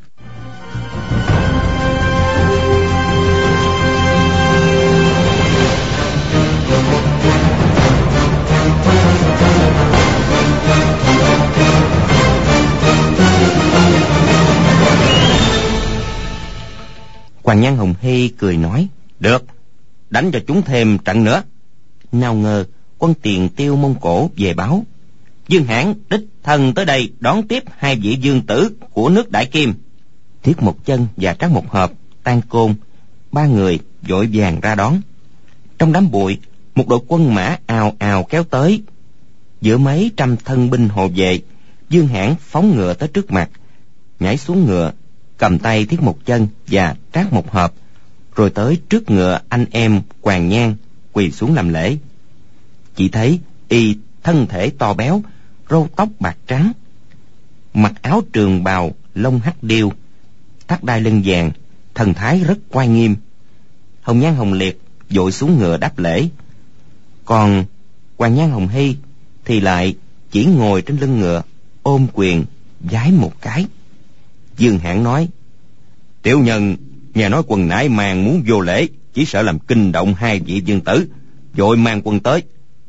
Hoàng 17.43 17.61
Nhan 17.61 17.77
Hồng 17.77 17.95
Hy 18.01 18.29
cười 18.29 18.57
nói, 18.57 18.89
Được, 19.21 19.45
Đánh 20.11 20.31
cho 20.33 20.39
chúng 20.47 20.63
thêm 20.63 20.99
trận 20.99 21.25
nữa. 21.25 21.43
Nào 22.13 22.35
ngờ, 22.35 22.65
Quân 22.99 23.15
tiền 23.23 23.49
tiêu 23.49 23.77
Mông 23.77 23.95
Cổ 24.01 24.31
về 24.37 24.55
báo 24.55 24.85
Dương 25.49 25.65
Hãn 25.65 25.95
đích 26.11 26.21
thân 26.43 26.75
tới 26.75 26.85
đây 26.85 27.13
đón 27.21 27.49
tiếp 27.49 27.65
hai 27.79 27.97
vị 27.97 28.19
dương 28.21 28.43
tử 28.47 28.71
của 28.93 29.09
nước 29.09 29.31
Đại 29.31 29.47
Kim. 29.47 29.75
Thiết 30.43 30.63
một 30.63 30.85
chân 30.85 31.07
và 31.17 31.35
Trác 31.35 31.51
một 31.51 31.71
hợp, 31.71 31.93
tan 32.23 32.41
côn, 32.49 32.75
ba 33.33 33.47
người 33.47 33.79
vội 34.03 34.29
vàng 34.33 34.61
ra 34.61 34.75
đón. 34.75 35.01
Trong 35.79 35.93
đám 35.93 36.11
bụi, 36.11 36.39
một 36.75 36.89
đội 36.89 37.01
quân 37.09 37.35
mã 37.35 37.57
ào 37.67 37.97
ào 37.99 38.25
kéo 38.25 38.45
tới. 38.45 38.83
Giữa 39.61 39.79
mấy 39.79 40.11
trăm 40.17 40.37
thân 40.37 40.71
binh 40.71 40.89
hộ 40.89 41.09
vệ, 41.09 41.41
Dương 41.91 42.07
Hãn 42.07 42.35
phóng 42.41 42.77
ngựa 42.77 42.95
tới 42.95 43.09
trước 43.09 43.31
mặt, 43.31 43.51
nhảy 44.21 44.37
xuống 44.37 44.67
ngựa, 44.67 44.93
cầm 45.39 45.59
tay 45.59 45.87
thiết 45.87 46.03
một 46.03 46.19
chân 46.25 46.49
và 46.67 46.97
trác 47.13 47.33
một 47.33 47.51
hợp, 47.53 47.73
rồi 48.37 48.51
tới 48.51 48.79
trước 48.89 49.11
ngựa 49.11 49.41
anh 49.49 49.65
em 49.71 50.01
Hoàng 50.23 50.49
Nhan 50.49 50.77
quỳ 51.13 51.31
xuống 51.31 51.55
làm 51.55 51.69
lễ. 51.69 51.97
Chỉ 52.97 53.09
thấy 53.09 53.39
y 53.69 53.97
thân 54.25 54.47
thể 54.47 54.71
to 54.71 54.95
béo, 54.95 55.23
râu 55.71 55.89
tóc 55.97 56.09
bạc 56.21 56.37
trắng, 56.47 56.73
mặc 57.75 57.93
áo 58.03 58.23
trường 58.33 58.65
bào 58.65 58.91
lông 59.15 59.41
hắc 59.41 59.63
điêu, 59.63 59.93
thắt 60.69 60.85
đai 60.85 61.01
lưng 61.01 61.23
vàng, 61.25 61.51
thần 61.95 62.15
thái 62.15 62.41
rất 62.41 62.59
oai 62.71 62.89
nghiêm. 62.89 63.17
Hồng 64.01 64.21
Nhan 64.21 64.35
Hồng 64.35 64.53
Liệt 64.53 64.81
dội 65.11 65.33
xuống 65.33 65.59
ngựa 65.59 65.77
đáp 65.77 65.99
lễ. 65.99 66.29
Còn 67.25 67.65
Hoàng 68.19 68.35
Nhan 68.35 68.51
Hồng 68.51 68.69
Hy 68.69 68.97
thì 69.45 69.61
lại 69.61 69.97
chỉ 70.31 70.45
ngồi 70.45 70.83
trên 70.83 70.97
lưng 70.99 71.21
ngựa, 71.21 71.43
ôm 71.83 72.07
quyền, 72.13 72.45
giái 72.91 73.13
một 73.13 73.33
cái. 73.41 73.67
Dương 74.57 74.79
Hãn 74.79 75.05
nói, 75.05 75.29
Tiểu 76.23 76.41
nhân 76.41 76.77
nghe 77.15 77.29
nói 77.29 77.43
quần 77.47 77.69
nải 77.69 77.89
màng 77.89 78.25
muốn 78.25 78.43
vô 78.47 78.61
lễ, 78.61 78.87
chỉ 79.15 79.25
sợ 79.25 79.43
làm 79.43 79.59
kinh 79.59 79.93
động 79.93 80.15
hai 80.15 80.41
vị 80.41 80.63
dương 80.65 80.81
tử, 80.81 81.09
vội 81.55 81.77
mang 81.77 82.01
quân 82.05 82.21
tới. 82.21 82.43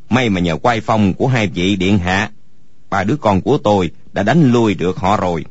May 0.09 0.29
mà 0.29 0.39
nhờ 0.39 0.57
quay 0.57 0.81
phong 0.81 1.13
của 1.13 1.27
hai 1.27 1.47
vị 1.47 1.75
điện 1.75 1.97
hạ, 1.97 2.31
ba 2.89 3.03
đứa 3.03 3.15
con 3.15 3.41
của 3.41 3.57
tôi 3.57 3.91
đã 4.13 4.23
đánh 4.23 4.51
lui 4.51 4.73
được 4.73 4.97
họ 4.97 5.17
rồi. 5.17 5.45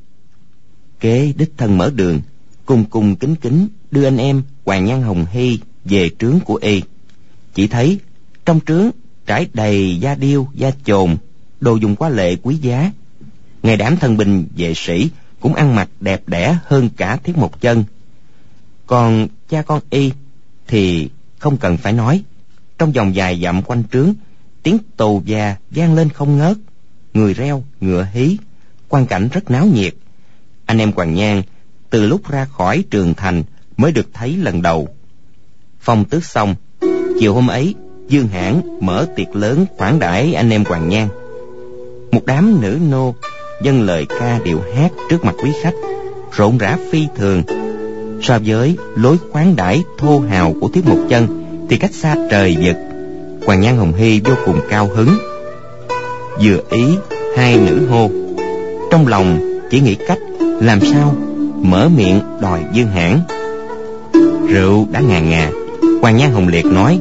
Kế 1.01 1.33
đích 1.37 1.53
thân 1.57 1.79
mở 1.79 1.91
đường, 1.95 2.21
cùng 2.67 2.85
cùng 2.85 3.17
kính 3.17 3.37
kính 3.37 3.69
đưa 3.91 4.05
anh 4.05 4.17
em 4.17 4.43
Hoàng 4.65 4.85
Nhan 4.85 5.03
Hồng 5.03 5.27
Hy 5.31 5.59
về 5.85 6.11
trướng 6.19 6.41
của 6.41 6.55
y. 6.55 6.83
Chỉ 7.55 7.67
thấy 7.67 7.99
trong 8.45 8.61
trướng 8.67 8.91
trải 9.27 9.49
đầy 9.55 9.99
da 10.01 10.15
điêu, 10.15 10.49
da 10.55 10.71
chồn, 10.85 11.17
đồ 11.61 11.77
dùng 11.77 11.97
quá 11.97 12.09
lệ 12.09 12.37
quý 12.43 12.57
giá. 12.57 12.93
Ngày 13.63 13.77
đám 13.77 13.97
thân 13.97 14.17
binh 14.17 14.47
vệ 14.57 14.73
sĩ 14.77 15.11
cũng 15.41 15.55
ăn 15.55 15.75
mặc 15.75 15.89
đẹp 16.01 16.23
đẽ 16.27 16.59
hơn 16.65 16.89
cả 16.97 17.17
thiết 17.17 17.39
một 17.39 17.61
chân. 17.61 17.85
Còn 18.87 19.29
cha 19.49 19.63
con 19.63 19.81
y 19.91 20.13
thì 20.69 21.11
không 21.39 21.57
cần 21.57 21.77
phải 21.77 21.93
nói. 21.93 22.23
Trong 22.79 22.93
vòng 22.93 23.15
dài 23.15 23.41
dặm 23.43 23.63
quanh 23.63 23.83
trướng, 23.93 24.15
tiếng 24.65 24.79
tù 24.97 25.23
già 25.25 25.57
vang 25.71 25.95
lên 25.95 26.09
không 26.09 26.39
ngớt. 26.39 26.57
Người 27.15 27.35
reo, 27.35 27.65
ngựa 27.81 28.07
hí, 28.13 28.37
quan 28.89 29.07
cảnh 29.07 29.29
rất 29.33 29.51
náo 29.51 29.67
nhiệt. 29.67 29.95
Anh 30.67 30.79
em 30.79 30.93
Hoàng 30.93 31.15
Nhan 31.15 31.43
từ 31.91 32.07
lúc 32.07 32.31
ra 32.31 32.45
khỏi 32.45 32.85
trường 32.91 33.15
thành 33.15 33.43
mới 33.77 33.93
được 33.93 34.07
thấy 34.15 34.37
lần 34.37 34.63
đầu. 34.63 34.89
Phong 35.81 36.05
tước 36.05 36.25
xong, 36.25 36.55
chiều 37.21 37.35
hôm 37.35 37.47
ấy, 37.47 37.75
Dương 38.09 38.29
Hãn 38.29 38.61
mở 38.81 39.07
tiệc 39.17 39.37
lớn 39.37 39.67
khoản 39.77 39.99
đãi 39.99 40.35
anh 40.35 40.51
em 40.51 40.65
Hoàng 40.65 40.89
Nhan. 40.89 41.09
Một 42.13 42.27
đám 42.27 42.61
nữ 42.61 42.79
nô 42.91 43.15
dâng 43.63 43.83
lời 43.83 44.07
ca 44.21 44.41
điệu 44.45 44.61
hát 44.77 44.93
trước 45.11 45.25
mặt 45.25 45.35
quý 45.43 45.53
khách, 45.63 45.75
rộn 46.33 46.59
rã 46.59 46.79
phi 46.91 47.07
thường. 47.17 47.43
So 48.23 48.39
với 48.45 48.77
lối 48.97 49.17
khoáng 49.33 49.57
đãi 49.57 49.83
thô 49.99 50.19
hào 50.19 50.55
của 50.61 50.69
tiết 50.69 50.87
Mục 50.87 50.99
Chân 51.09 51.45
thì 51.71 51.77
cách 51.77 51.95
xa 51.95 52.17
trời 52.31 52.57
vực. 52.63 52.94
Hoàng 53.47 53.61
Nhan 53.61 53.77
Hồng 53.77 53.93
Hy 53.95 54.21
vô 54.25 54.35
cùng 54.45 54.61
cao 54.71 54.91
hứng. 54.95 55.19
Vừa 56.43 56.61
ý 56.71 56.85
hai 57.37 57.57
nữ 57.57 57.87
hô, 57.89 58.11
trong 58.91 59.07
lòng 59.07 59.39
chỉ 59.71 59.81
nghĩ 59.81 59.97
cách 60.09 60.19
làm 60.41 60.81
sao 60.81 61.17
mở 61.63 61.89
miệng 61.89 62.21
đòi 62.41 62.61
Dương 62.73 62.89
Hãn. 62.89 63.21
Rượu 64.49 64.89
đã 64.91 65.01
ngà 65.01 65.21
ngà, 65.21 65.51
Hoàng 66.01 66.17
Nhan 66.17 66.33
Hồng 66.33 66.49
Liệt 66.49 66.65
nói, 66.65 67.01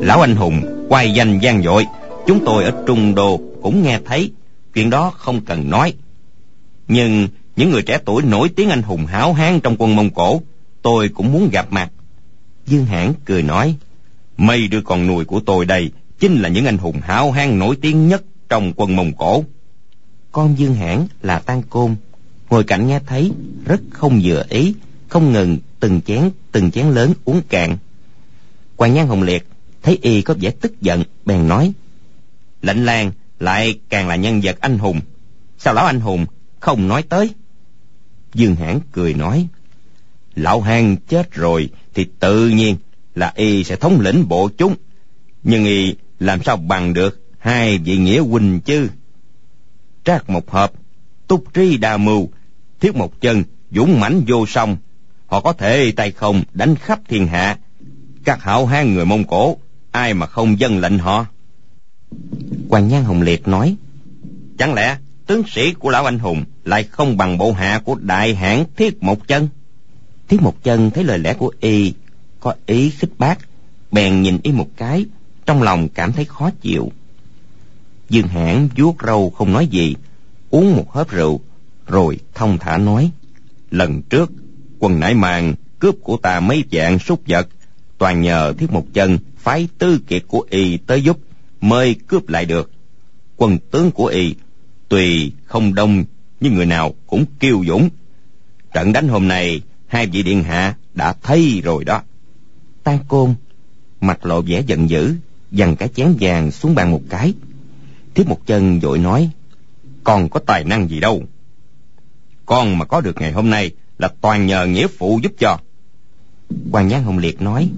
Lão 0.00 0.20
anh 0.20 0.36
hùng, 0.36 0.86
quay 0.88 1.12
danh 1.12 1.38
gian 1.38 1.62
dội, 1.62 1.86
chúng 2.26 2.44
tôi 2.44 2.64
ở 2.64 2.72
Trung 2.86 3.14
Đô 3.14 3.40
cũng 3.62 3.82
nghe 3.82 3.98
thấy 4.04 4.32
chuyện 4.74 4.90
đó 4.90 5.12
không 5.16 5.40
cần 5.40 5.70
nói. 5.70 5.94
Nhưng 6.88 7.28
những 7.56 7.70
người 7.70 7.82
trẻ 7.82 7.98
tuổi 8.04 8.22
nổi 8.22 8.48
tiếng 8.56 8.70
anh 8.70 8.82
hùng 8.82 9.06
háo 9.06 9.32
hán 9.32 9.60
trong 9.60 9.76
quân 9.78 9.96
Mông 9.96 10.10
Cổ, 10.10 10.40
tôi 10.82 11.08
cũng 11.08 11.32
muốn 11.32 11.50
gặp 11.52 11.66
mặt. 11.70 11.90
Dương 12.66 12.86
Hãn 12.86 13.12
cười 13.24 13.42
nói, 13.42 13.76
mấy 14.36 14.68
đứa 14.68 14.80
con 14.80 15.06
nuôi 15.06 15.24
của 15.24 15.40
tôi 15.40 15.66
đây 15.66 15.90
chính 16.18 16.36
là 16.36 16.48
những 16.48 16.64
anh 16.64 16.78
hùng 16.78 17.00
háo 17.00 17.32
hán 17.32 17.58
nổi 17.58 17.76
tiếng 17.80 18.08
nhất 18.08 18.22
trong 18.48 18.72
quân 18.76 18.96
Mông 18.96 19.12
Cổ. 19.12 19.44
Con 20.32 20.58
Dương 20.58 20.74
Hãn 20.74 21.06
là 21.22 21.38
Tan 21.38 21.62
Côn, 21.62 21.96
ngồi 22.50 22.64
cạnh 22.64 22.86
nghe 22.86 23.00
thấy 23.06 23.32
rất 23.64 23.80
không 23.90 24.20
vừa 24.24 24.44
ý, 24.48 24.74
không 25.08 25.32
ngừng 25.32 25.58
từng 25.80 26.00
chén 26.00 26.30
từng 26.52 26.70
chén 26.70 26.90
lớn 26.90 27.12
uống 27.24 27.42
cạn. 27.48 27.76
Hoàng 28.76 28.94
Nhan 28.94 29.06
Hồng 29.06 29.22
Liệt 29.22 29.46
thấy 29.82 29.98
y 30.02 30.22
có 30.22 30.34
vẻ 30.40 30.50
tức 30.60 30.80
giận, 30.80 31.02
bèn 31.24 31.48
nói, 31.48 31.72
lệnh 32.62 32.84
lang 32.84 33.12
lại 33.40 33.78
càng 33.88 34.08
là 34.08 34.16
nhân 34.16 34.40
vật 34.42 34.56
anh 34.60 34.78
hùng 34.78 35.00
sao 35.58 35.74
lão 35.74 35.86
anh 35.86 36.00
hùng 36.00 36.26
không 36.60 36.88
nói 36.88 37.02
tới 37.02 37.30
dương 38.34 38.54
hãn 38.54 38.80
cười 38.92 39.14
nói 39.14 39.48
lão 40.34 40.60
hang 40.60 40.96
chết 41.08 41.32
rồi 41.32 41.68
thì 41.94 42.06
tự 42.18 42.48
nhiên 42.48 42.76
là 43.14 43.32
y 43.34 43.64
sẽ 43.64 43.76
thống 43.76 44.00
lĩnh 44.00 44.28
bộ 44.28 44.50
chúng. 44.58 44.74
Nhưng 45.42 45.64
y 45.64 45.94
làm 46.18 46.42
sao 46.42 46.56
bằng 46.56 46.94
được 46.94 47.22
hai 47.38 47.78
vị 47.78 47.96
nghĩa 47.96 48.18
huynh 48.18 48.60
chứ? 48.60 48.88
Trác 50.04 50.30
một 50.30 50.50
hợp 50.50 50.72
túc 51.26 51.54
trí 51.54 51.76
đa 51.76 51.96
mưu 51.96 52.28
thiết 52.80 52.96
một 52.96 53.20
chân 53.20 53.44
dũng 53.70 54.00
mãnh 54.00 54.22
vô 54.26 54.46
song 54.46 54.76
họ 55.26 55.40
có 55.40 55.52
thể 55.52 55.92
tay 55.92 56.10
không 56.10 56.42
đánh 56.52 56.76
khắp 56.76 57.00
thiên 57.08 57.26
hạ. 57.26 57.58
Các 58.24 58.42
hảo 58.42 58.66
hán 58.66 58.94
người 58.94 59.04
mông 59.04 59.24
cổ 59.24 59.56
ai 59.90 60.14
mà 60.14 60.26
không 60.26 60.60
dân 60.60 60.78
lệnh 60.78 60.98
họ? 60.98 61.26
Hoàng 62.68 62.88
Nhan 62.88 63.04
Hồng 63.04 63.22
Liệt 63.22 63.48
nói, 63.48 63.76
Chẳng 64.58 64.74
lẽ 64.74 64.96
tướng 65.26 65.42
sĩ 65.46 65.72
của 65.72 65.90
lão 65.90 66.04
anh 66.04 66.18
hùng 66.18 66.44
lại 66.64 66.84
không 66.84 67.16
bằng 67.16 67.38
bộ 67.38 67.52
hạ 67.52 67.80
của 67.84 67.94
đại 67.94 68.34
hãn 68.34 68.64
Thiết 68.76 69.02
Một 69.02 69.28
Chân? 69.28 69.48
Thiết 70.28 70.42
Một 70.42 70.62
Chân 70.62 70.90
thấy 70.90 71.04
lời 71.04 71.18
lẽ 71.18 71.34
của 71.34 71.52
y 71.60 71.92
có 72.44 72.54
ý 72.66 72.90
khích 72.90 73.10
bác, 73.18 73.38
bèn 73.92 74.22
nhìn 74.22 74.38
y 74.42 74.52
một 74.52 74.68
cái, 74.76 75.04
trong 75.46 75.62
lòng 75.62 75.88
cảm 75.88 76.12
thấy 76.12 76.24
khó 76.24 76.50
chịu. 76.60 76.92
Dương 78.08 78.28
Hãn 78.28 78.68
vuốt 78.76 78.96
râu 79.06 79.30
không 79.30 79.52
nói 79.52 79.66
gì, 79.66 79.94
uống 80.50 80.76
một 80.76 80.92
hớp 80.92 81.10
rượu, 81.10 81.40
rồi 81.86 82.18
thông 82.34 82.58
thả 82.58 82.78
nói, 82.78 83.10
lần 83.70 84.02
trước 84.02 84.32
quân 84.78 85.00
nải 85.00 85.14
màng 85.14 85.54
cướp 85.78 85.94
của 86.02 86.16
ta 86.16 86.40
mấy 86.40 86.64
dạng 86.72 86.98
súc 86.98 87.20
vật, 87.26 87.48
toàn 87.98 88.20
nhờ 88.20 88.52
Thiết 88.58 88.72
Một 88.72 88.86
Chân 88.92 89.18
phái 89.36 89.68
tư 89.78 89.98
kiệt 90.06 90.22
của 90.28 90.46
y 90.50 90.76
tới 90.76 91.02
giúp 91.02 91.18
mới 91.60 91.94
cướp 91.94 92.28
lại 92.28 92.44
được. 92.44 92.70
Quân 93.36 93.58
tướng 93.70 93.90
của 93.90 94.06
y 94.06 94.34
tùy 94.88 95.32
không 95.44 95.74
đông 95.74 96.04
nhưng 96.40 96.54
người 96.54 96.66
nào 96.66 96.94
cũng 97.06 97.24
kiêu 97.40 97.64
dũng. 97.66 97.88
Trận 98.74 98.92
đánh 98.92 99.08
hôm 99.08 99.28
nay 99.28 99.60
hai 99.86 100.06
vị 100.06 100.22
điện 100.22 100.44
hạ 100.44 100.74
đã 100.94 101.12
thấy 101.22 101.60
rồi 101.64 101.84
đó 101.84 102.02
tan 102.84 102.98
côn, 103.08 103.34
mặt 104.00 104.26
lộ 104.26 104.42
vẻ 104.42 104.62
giận 104.66 104.90
dữ, 104.90 105.14
dằn 105.50 105.76
cái 105.76 105.88
chén 105.88 106.16
vàng 106.20 106.50
xuống 106.50 106.74
bàn 106.74 106.90
một 106.90 107.02
cái. 107.10 107.32
Tiếp 108.14 108.28
một 108.28 108.46
chân 108.46 108.80
vội 108.80 108.98
nói 108.98 109.30
con 110.04 110.28
có 110.28 110.40
tài 110.40 110.64
năng 110.64 110.90
gì 110.90 111.00
đâu. 111.00 111.22
Con 112.46 112.78
mà 112.78 112.84
có 112.84 113.00
được 113.00 113.16
ngày 113.20 113.32
hôm 113.32 113.50
nay 113.50 113.70
là 113.98 114.08
toàn 114.20 114.46
nhờ 114.46 114.66
nghĩa 114.66 114.86
phụ 114.98 115.20
giúp 115.22 115.32
cho. 115.38 115.58
Quan 116.70 116.88
nhãn 116.88 117.02
hồng 117.02 117.18
liệt 117.18 117.42
nói, 117.42 117.68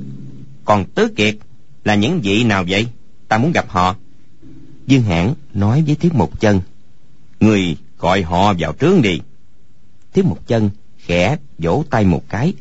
còn 0.64 0.84
tứ 0.84 1.08
kiệt 1.16 1.36
là 1.84 1.94
những 1.94 2.20
vị 2.20 2.44
nào 2.44 2.64
vậy? 2.68 2.86
Ta 3.28 3.38
muốn 3.38 3.52
gặp 3.52 3.68
họ. 3.68 3.96
Dương 4.86 5.02
hãn 5.02 5.34
nói 5.54 5.84
với 5.86 5.94
thiết 5.94 6.14
một 6.14 6.40
chân, 6.40 6.60
người 7.40 7.76
gọi 7.98 8.22
họ 8.22 8.54
vào 8.58 8.74
trướng 8.80 9.02
đi. 9.02 9.20
Thiết 10.12 10.24
một 10.24 10.38
chân 10.46 10.70
khẽ 10.98 11.36
vỗ 11.58 11.84
tay 11.90 12.04
một 12.04 12.22
cái, 12.28 12.52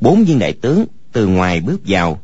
bốn 0.00 0.24
viên 0.24 0.38
đại 0.38 0.52
tướng 0.52 0.86
từ 1.16 1.26
ngoài 1.26 1.60
bước 1.60 1.80
vào. 1.86 2.20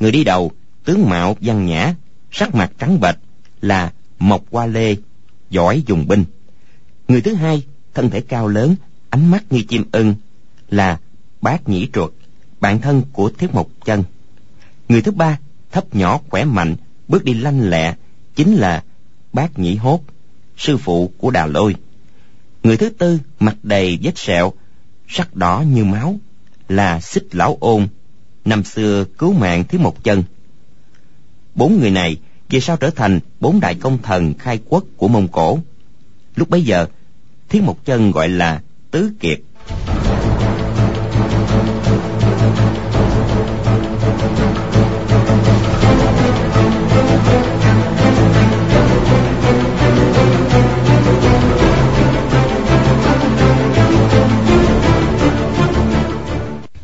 Người 0.00 0.12
đi 0.12 0.24
đầu, 0.24 0.52
tướng 0.84 1.08
mạo 1.08 1.36
văn 1.40 1.66
nhã, 1.66 1.94
sắc 2.30 2.54
mặt 2.54 2.72
trắng 2.78 3.00
bệch, 3.00 3.18
là 3.60 3.92
mộc 4.18 4.44
qua 4.50 4.66
lê, 4.66 4.96
giỏi 5.50 5.82
dùng 5.86 6.08
binh. 6.08 6.24
Người 7.08 7.20
thứ 7.20 7.34
hai, 7.34 7.62
thân 7.94 8.10
thể 8.10 8.20
cao 8.20 8.48
lớn, 8.48 8.74
ánh 9.10 9.30
mắt 9.30 9.44
như 9.50 9.62
chim 9.68 9.84
ưng, 9.92 10.14
là 10.70 11.00
bác 11.40 11.68
nhĩ 11.68 11.88
truật 11.92 12.10
bạn 12.60 12.80
thân 12.80 13.02
của 13.12 13.30
thiết 13.30 13.54
mộc 13.54 13.66
chân. 13.84 14.04
Người 14.88 15.02
thứ 15.02 15.12
ba, 15.12 15.38
thấp 15.72 15.94
nhỏ 15.94 16.20
khỏe 16.30 16.44
mạnh, 16.44 16.76
bước 17.08 17.24
đi 17.24 17.34
lanh 17.34 17.70
lẹ, 17.70 17.94
chính 18.34 18.54
là 18.54 18.84
bác 19.32 19.58
nhĩ 19.58 19.76
hốt, 19.76 20.00
sư 20.56 20.76
phụ 20.76 21.12
của 21.18 21.30
đà 21.30 21.46
lôi. 21.46 21.74
Người 22.62 22.76
thứ 22.76 22.90
tư, 22.90 23.18
mặt 23.40 23.56
đầy 23.62 23.98
vết 24.02 24.18
sẹo, 24.18 24.52
sắc 25.08 25.34
đỏ 25.34 25.64
như 25.66 25.84
máu 25.84 26.18
là 26.76 27.00
xích 27.00 27.34
lão 27.34 27.56
ôn. 27.60 27.88
Năm 28.44 28.64
xưa 28.64 29.04
cứu 29.18 29.32
mạng 29.32 29.64
thiếu 29.64 29.80
một 29.80 30.04
chân. 30.04 30.22
Bốn 31.54 31.80
người 31.80 31.90
này 31.90 32.16
về 32.50 32.60
sau 32.60 32.76
trở 32.76 32.90
thành 32.90 33.20
bốn 33.40 33.60
đại 33.60 33.74
công 33.74 34.02
thần 34.02 34.34
khai 34.38 34.58
quốc 34.68 34.84
của 34.96 35.08
mông 35.08 35.28
cổ? 35.28 35.58
Lúc 36.34 36.50
bấy 36.50 36.62
giờ, 36.62 36.86
thiếu 37.48 37.62
một 37.62 37.84
chân 37.84 38.10
gọi 38.10 38.28
là 38.28 38.60
tứ 38.90 39.12
kiệt. 39.20 39.40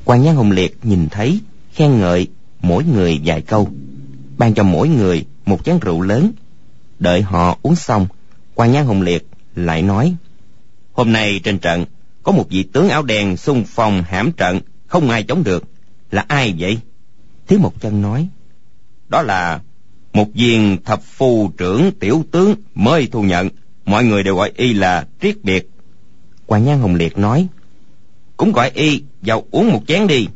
Quan 0.09 0.23
nhân 0.23 0.37
hùng 0.37 0.51
liệt 0.51 0.79
nhìn 0.83 1.09
thấy, 1.11 1.41
khen 1.73 2.01
ngợi 2.01 2.27
mỗi 2.61 2.85
người 2.85 3.21
vài 3.25 3.41
câu, 3.41 3.69
ban 4.39 4.55
cho 4.55 4.63
mỗi 4.63 4.89
người 4.89 5.25
một 5.47 5.65
chén 5.65 5.79
rượu 5.79 6.01
lớn. 6.01 6.33
Đợi 6.99 7.23
họ 7.23 7.59
uống 7.63 7.77
xong, 7.77 8.07
quan 8.55 8.73
nhân 8.73 8.87
hùng 8.87 9.03
liệt 9.03 9.27
lại 9.55 9.83
nói, 9.83 10.15
hôm 10.93 11.13
nay 11.13 11.41
trên 11.45 11.59
trận 11.59 11.85
có 12.23 12.33
một 12.33 12.47
vị 12.51 12.63
tướng 12.63 12.89
áo 12.89 13.03
đen 13.03 13.37
xung 13.37 13.65
phong 13.67 14.03
hãm 14.03 14.33
trận, 14.33 14.61
không 14.87 15.11
ai 15.11 15.23
chống 15.23 15.45
được. 15.45 15.65
Là 16.11 16.25
ai 16.29 16.55
vậy? 16.59 16.79
Thiếu 17.47 17.59
một 17.59 17.81
chân 17.81 18.03
nói, 18.03 18.29
đó 19.09 19.23
là 19.23 19.61
một 20.13 20.29
viên 20.35 20.77
thập 20.85 21.03
phu 21.03 21.51
trưởng 21.57 21.91
tiểu 22.01 22.25
tướng 22.31 22.55
mới 22.75 23.09
thu 23.13 23.23
nhận. 23.23 23.49
Mọi 23.85 24.05
người 24.05 24.23
đều 24.23 24.37
gọi 24.37 24.53
y 24.57 24.73
là 24.73 25.07
triết 25.23 25.45
biệt. 25.45 25.71
Quan 26.47 26.65
nhan 26.65 26.81
hùng 26.81 26.95
liệt 26.95 27.19
nói, 27.19 27.47
cũng 28.37 28.53
gọi 28.53 28.71
y 28.75 29.03
vào 29.23 29.45
uống 29.51 29.73
một 29.73 29.83
chén 29.87 30.07
đi. 30.07 30.27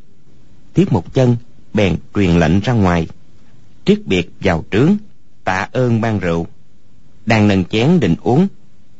Thiết 0.74 0.92
một 0.92 1.14
chân 1.14 1.36
bèn 1.74 1.96
truyền 2.14 2.30
lệnh 2.38 2.60
ra 2.60 2.72
ngoài. 2.72 3.06
Triết 3.84 4.06
biệt 4.06 4.30
vào 4.40 4.64
trướng, 4.70 4.96
tạ 5.44 5.68
ơn 5.72 6.00
ban 6.00 6.18
rượu. 6.18 6.46
Đang 7.26 7.48
nâng 7.48 7.64
chén 7.64 8.00
định 8.00 8.14
uống, 8.22 8.48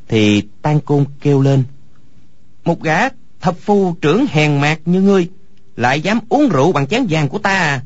thì 0.09 0.42
tan 0.62 0.81
côn 0.81 1.05
kêu 1.21 1.40
lên. 1.40 1.64
Một 2.64 2.83
gã 2.83 3.09
thập 3.40 3.59
phu 3.59 3.97
trưởng 4.01 4.27
hèn 4.31 4.61
mạc 4.61 4.81
như 4.85 5.01
ngươi, 5.01 5.29
lại 5.77 6.01
dám 6.01 6.18
uống 6.29 6.49
rượu 6.49 6.73
bằng 6.73 6.87
chén 6.87 7.07
vàng 7.09 7.29
của 7.29 7.38
ta 7.38 7.51
à? 7.51 7.85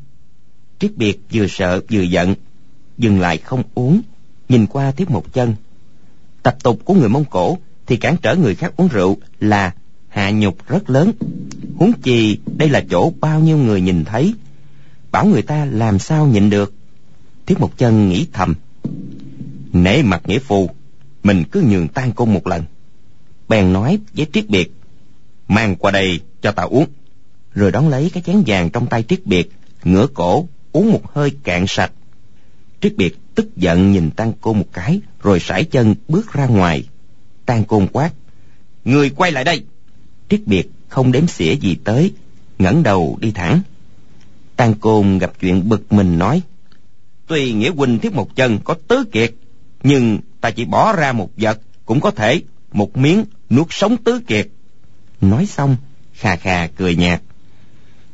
Triết 0.79 0.97
biệt 0.97 1.19
vừa 1.33 1.47
sợ 1.47 1.81
vừa 1.91 2.01
giận, 2.01 2.35
dừng 2.97 3.19
lại 3.19 3.37
không 3.37 3.63
uống, 3.75 4.01
nhìn 4.49 4.65
qua 4.65 4.91
tiếp 4.91 5.09
một 5.09 5.33
chân. 5.33 5.55
Tập 6.43 6.57
tục 6.63 6.79
của 6.85 6.93
người 6.93 7.09
mông 7.09 7.25
cổ 7.25 7.57
thì 7.85 7.97
cản 7.97 8.17
trở 8.21 8.35
người 8.35 8.55
khác 8.55 8.73
uống 8.77 8.87
rượu 8.87 9.17
là 9.39 9.73
hạ 10.09 10.31
nhục 10.31 10.67
rất 10.67 10.89
lớn. 10.89 11.11
Huống 11.75 11.93
chi 11.93 12.37
đây 12.57 12.69
là 12.69 12.83
chỗ 12.89 13.13
bao 13.19 13.39
nhiêu 13.39 13.57
người 13.57 13.81
nhìn 13.81 14.05
thấy. 14.05 14.33
Bảo 15.11 15.25
người 15.25 15.41
ta 15.41 15.65
làm 15.65 15.99
sao 15.99 16.27
nhịn 16.27 16.49
được. 16.49 16.73
Thiết 17.45 17.59
một 17.59 17.77
chân 17.77 18.09
nghĩ 18.09 18.27
thầm. 18.33 18.55
Nể 19.73 20.01
mặt 20.01 20.21
nghĩa 20.25 20.39
phù, 20.39 20.69
mình 21.23 21.43
cứ 21.51 21.61
nhường 21.61 21.87
tan 21.87 22.11
côn 22.11 22.33
một 22.33 22.47
lần. 22.47 22.63
Bèn 23.49 23.73
nói 23.73 23.99
với 24.13 24.27
triết 24.33 24.49
biệt, 24.49 24.71
mang 25.47 25.75
qua 25.75 25.91
đây 25.91 26.19
cho 26.41 26.51
ta 26.51 26.63
uống. 26.63 26.87
Rồi 27.53 27.71
đón 27.71 27.89
lấy 27.89 28.09
cái 28.13 28.23
chén 28.23 28.43
vàng 28.45 28.69
trong 28.69 28.87
tay 28.87 29.03
triết 29.03 29.25
biệt, 29.25 29.49
ngửa 29.83 30.07
cổ, 30.13 30.47
uống 30.71 30.91
một 30.91 31.13
hơi 31.13 31.31
cạn 31.43 31.65
sạch. 31.67 31.91
Triết 32.81 32.97
biệt 32.97 33.17
tức 33.35 33.57
giận 33.57 33.91
nhìn 33.91 34.11
tan 34.11 34.33
côn 34.41 34.57
một 34.57 34.67
cái, 34.73 35.01
rồi 35.21 35.39
sải 35.39 35.63
chân 35.63 35.95
bước 36.07 36.33
ra 36.33 36.45
ngoài. 36.45 36.87
Tan 37.45 37.63
côn 37.63 37.87
quát, 37.91 38.13
người 38.85 39.09
quay 39.09 39.31
lại 39.31 39.43
đây 39.43 39.63
triết 40.29 40.47
biệt, 40.47 40.69
không 40.87 41.11
đếm 41.11 41.27
xỉa 41.27 41.53
gì 41.53 41.77
tới, 41.83 42.11
ngẩng 42.59 42.83
đầu 42.83 43.17
đi 43.21 43.31
thẳng. 43.31 43.61
Tan 44.55 44.73
côn 44.73 45.17
gặp 45.17 45.31
chuyện 45.39 45.69
bực 45.69 45.93
mình 45.93 46.17
nói, 46.19 46.41
tuy 47.27 47.53
nghĩa 47.53 47.71
huynh 47.71 47.99
thiết 47.99 48.13
một 48.13 48.35
chân 48.35 48.59
có 48.63 48.75
tứ 48.87 49.03
kiệt, 49.11 49.33
nhưng 49.83 50.19
ta 50.41 50.51
chỉ 50.51 50.65
bỏ 50.65 50.93
ra 50.93 51.11
một 51.11 51.29
vật, 51.37 51.59
cũng 51.85 51.99
có 51.99 52.11
thể 52.11 52.41
một 52.71 52.97
miếng 52.97 53.25
nuốt 53.49 53.67
sống 53.69 53.97
tứ 53.97 54.19
kiệt. 54.27 54.47
Nói 55.21 55.45
xong 55.45 55.75
khà 56.13 56.35
khà 56.35 56.67
cười 56.67 56.95
nhạt, 56.95 57.21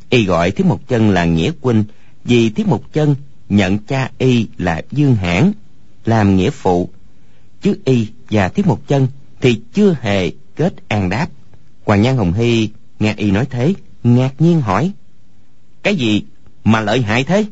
y 0.10 0.26
gọi 0.26 0.52
thiết 0.52 0.66
một 0.66 0.88
chân 0.88 1.10
là 1.10 1.26
nghĩa 1.26 1.52
huynh, 1.62 1.84
vì 2.24 2.50
thiết 2.50 2.68
một 2.68 2.94
chân 2.94 3.16
nhận 3.50 3.78
cha 3.78 4.12
y 4.18 4.48
là 4.58 4.82
dương 4.92 5.16
hãn, 5.16 5.52
làm 6.06 6.36
nghĩa 6.36 6.50
phụ, 6.50 6.90
chứ 7.62 7.78
y 7.86 8.08
và 8.30 8.50
thiết 8.50 8.68
một 8.68 8.88
chân 8.88 9.08
thì 9.42 9.62
chưa 9.74 9.96
hề 10.02 10.32
kết 10.56 10.74
an 10.88 11.10
đáp 11.10 11.28
hoàng 11.86 12.02
nhan 12.02 12.18
hồng 12.18 12.34
hy 12.34 12.70
nghe 13.00 13.14
y 13.18 13.32
nói 13.32 13.48
thế, 13.50 13.74
ngạc 14.04 14.42
nhiên 14.42 14.62
hỏi, 14.62 14.92
cái 15.84 15.96
gì 15.96 16.24
mà 16.64 16.82
lợi 16.82 17.02
hại 17.02 17.24
thế? 17.24 17.46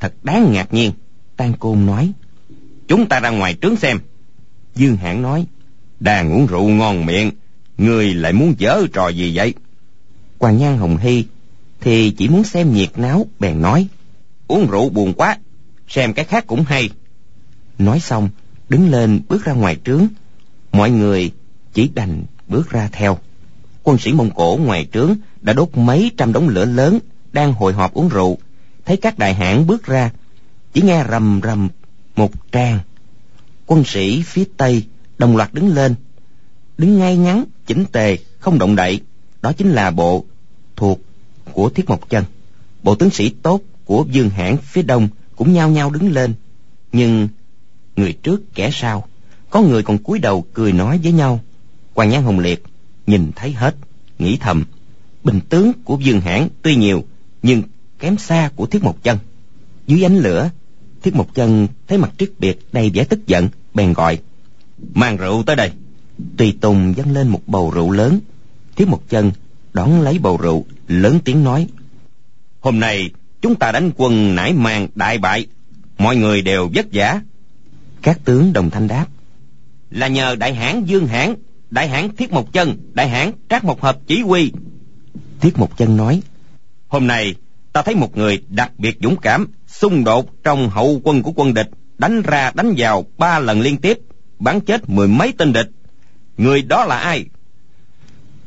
Thật 0.00 0.14
đáng 0.22 0.52
ngạc 0.52 0.74
nhiên 0.74 0.92
tan 1.36 1.52
côn 1.52 1.86
nói. 1.86 2.12
Chúng 2.88 3.06
ta 3.06 3.20
ra 3.20 3.30
ngoài 3.30 3.56
trướng 3.62 3.76
xem. 3.76 3.98
Dương 4.74 4.96
hãn 4.96 5.22
nói, 5.22 5.46
đang 6.00 6.32
uống 6.32 6.46
rượu 6.46 6.68
ngon 6.68 7.06
miệng 7.06 7.30
người 7.78 8.14
lại 8.14 8.32
muốn 8.32 8.54
dở 8.58 8.86
trò 8.92 9.08
gì 9.08 9.32
vậy? 9.34 9.54
Hoàng 10.38 10.58
nhan 10.58 10.76
hồng 10.78 10.96
hy 10.96 11.24
thì 11.80 12.10
chỉ 12.10 12.28
muốn 12.28 12.44
xem 12.44 12.72
nhiệt 12.72 12.98
náo, 12.98 13.26
bèn 13.40 13.62
nói, 13.62 13.86
uống 14.48 14.66
rượu 14.70 14.88
buồn 14.88 15.12
quá, 15.12 15.38
xem 15.88 16.12
cái 16.12 16.24
khác 16.24 16.44
cũng 16.46 16.64
hay. 16.64 16.90
Nói 17.78 18.00
xong, 18.00 18.28
đứng 18.68 18.90
lên 18.90 19.20
bước 19.28 19.44
ra 19.44 19.52
ngoài 19.52 19.76
trướng. 19.84 20.06
Mọi 20.72 20.90
người 20.90 21.30
chỉ 21.72 21.90
đành 21.94 22.24
bước 22.48 22.70
ra 22.70 22.88
theo 22.92 23.18
quân 23.86 23.98
sĩ 23.98 24.12
mông 24.12 24.30
cổ 24.30 24.58
ngoài 24.64 24.86
trướng 24.92 25.14
đã 25.40 25.52
đốt 25.52 25.68
mấy 25.74 26.10
trăm 26.16 26.32
đống 26.32 26.48
lửa 26.48 26.64
lớn 26.64 26.98
đang 27.32 27.52
hội 27.52 27.72
họp 27.72 27.94
uống 27.94 28.08
rượu. 28.08 28.38
Thấy 28.84 28.96
các 28.96 29.18
đại 29.18 29.34
hãn 29.34 29.66
bước 29.66 29.86
ra, 29.86 30.10
chỉ 30.72 30.82
nghe 30.82 31.04
rầm 31.10 31.40
rầm 31.44 31.68
một 32.16 32.30
tràng. 32.52 32.78
Quân 33.66 33.84
sĩ 33.84 34.22
phía 34.22 34.44
tây 34.56 34.84
đồng 35.18 35.36
loạt 35.36 35.54
đứng 35.54 35.74
lên. 35.74 35.94
Đứng 36.78 36.98
ngay 36.98 37.16
ngắn, 37.16 37.44
chỉnh 37.66 37.84
tề, 37.92 38.18
không 38.38 38.58
động 38.58 38.76
đậy. 38.76 39.00
Đó 39.42 39.52
chính 39.52 39.70
là 39.70 39.90
bộ 39.90 40.24
thuộc 40.76 41.00
của 41.52 41.68
thiết 41.68 41.88
mộc 41.88 42.10
chân. 42.10 42.24
Bộ 42.82 42.94
tướng 42.94 43.10
sĩ 43.10 43.30
tốt 43.42 43.60
của 43.84 44.04
dương 44.10 44.30
hãn 44.30 44.56
phía 44.56 44.82
đông 44.82 45.08
cũng 45.36 45.52
nhao 45.52 45.70
nhao 45.70 45.90
đứng 45.90 46.12
lên. 46.12 46.34
Nhưng 46.92 47.28
người 47.96 48.12
trước 48.12 48.54
kẻ 48.54 48.70
sau, 48.72 49.06
có 49.50 49.60
người 49.60 49.82
còn 49.82 49.98
cúi 49.98 50.18
đầu 50.18 50.44
cười 50.54 50.72
nói 50.72 51.00
với 51.02 51.12
nhau. 51.12 51.40
Hoàng 51.94 52.10
nhan 52.10 52.22
hồng 52.22 52.38
liệt 52.38 52.62
nhìn 53.06 53.32
thấy 53.36 53.52
hết, 53.52 53.76
nghĩ 54.18 54.36
thầm, 54.36 54.64
bình 55.24 55.40
tướng 55.48 55.72
của 55.84 55.98
dương 56.00 56.20
hãn 56.20 56.48
tuy 56.62 56.76
nhiều, 56.76 57.04
nhưng 57.42 57.62
kém 57.98 58.18
xa 58.18 58.50
của 58.56 58.66
thiết 58.66 58.84
mộc 58.84 59.02
chân. 59.02 59.18
Dưới 59.86 60.04
ánh 60.04 60.18
lửa, 60.18 60.50
thiết 61.02 61.14
mộc 61.14 61.34
chân 61.34 61.68
thấy 61.86 61.98
mặt 61.98 62.10
triết 62.18 62.32
biệt 62.38 62.58
đầy 62.72 62.90
vẻ 62.90 63.04
tức 63.04 63.26
giận, 63.26 63.48
bèn 63.74 63.92
gọi, 63.92 64.18
mang 64.94 65.16
rượu 65.16 65.42
tới 65.42 65.56
đây. 65.56 65.70
Tùy 66.36 66.56
tùng 66.60 66.94
dâng 66.96 67.12
lên 67.12 67.28
một 67.28 67.40
bầu 67.46 67.70
rượu 67.70 67.90
lớn. 67.90 68.20
Thiết 68.76 68.88
mộc 68.88 69.02
chân 69.08 69.32
đón 69.72 70.00
lấy 70.00 70.18
bầu 70.18 70.36
rượu, 70.36 70.64
lớn 70.88 71.18
tiếng 71.24 71.44
nói, 71.44 71.66
hôm 72.60 72.80
nay 72.80 73.10
chúng 73.42 73.54
ta 73.54 73.72
đánh 73.72 73.90
quân 73.96 74.34
nải 74.34 74.52
mang 74.52 74.88
đại 74.94 75.18
bại, 75.18 75.46
mọi 75.98 76.16
người 76.16 76.42
đều 76.42 76.70
vất 76.74 76.86
vả. 76.92 77.20
Các 78.02 78.20
tướng 78.24 78.52
đồng 78.52 78.70
thanh 78.70 78.88
đáp, 78.88 79.06
là 79.90 80.08
nhờ 80.08 80.36
đại 80.36 80.54
hãn 80.54 80.84
dương 80.84 81.06
hãn 81.06 81.34
đại 81.70 81.88
hãn 81.88 82.16
thiết 82.16 82.32
một 82.32 82.52
chân, 82.52 82.76
đại 82.92 83.08
hãn 83.08 83.32
trác 83.48 83.64
một 83.64 83.82
hợp 83.82 83.98
chỉ 84.06 84.20
huy. 84.20 84.52
Thiết 85.40 85.58
một 85.58 85.76
chân 85.76 85.96
nói, 85.96 86.22
hôm 86.88 87.06
nay, 87.06 87.34
ta 87.72 87.82
thấy 87.82 87.94
một 87.94 88.16
người 88.16 88.42
đặc 88.48 88.72
biệt 88.78 88.98
dũng 89.02 89.16
cảm, 89.16 89.48
xung 89.66 90.04
đột 90.04 90.30
trong 90.44 90.70
hậu 90.70 91.00
quân 91.04 91.22
của 91.22 91.32
quân 91.36 91.54
địch, 91.54 91.70
đánh 91.98 92.22
ra 92.22 92.52
đánh 92.54 92.74
vào 92.76 93.06
ba 93.18 93.38
lần 93.38 93.60
liên 93.60 93.76
tiếp, 93.76 93.98
bắn 94.38 94.60
chết 94.60 94.88
mười 94.88 95.08
mấy 95.08 95.32
tên 95.38 95.52
địch. 95.52 95.70
Người 96.36 96.62
đó 96.62 96.84
là 96.84 96.98
ai? 96.98 97.24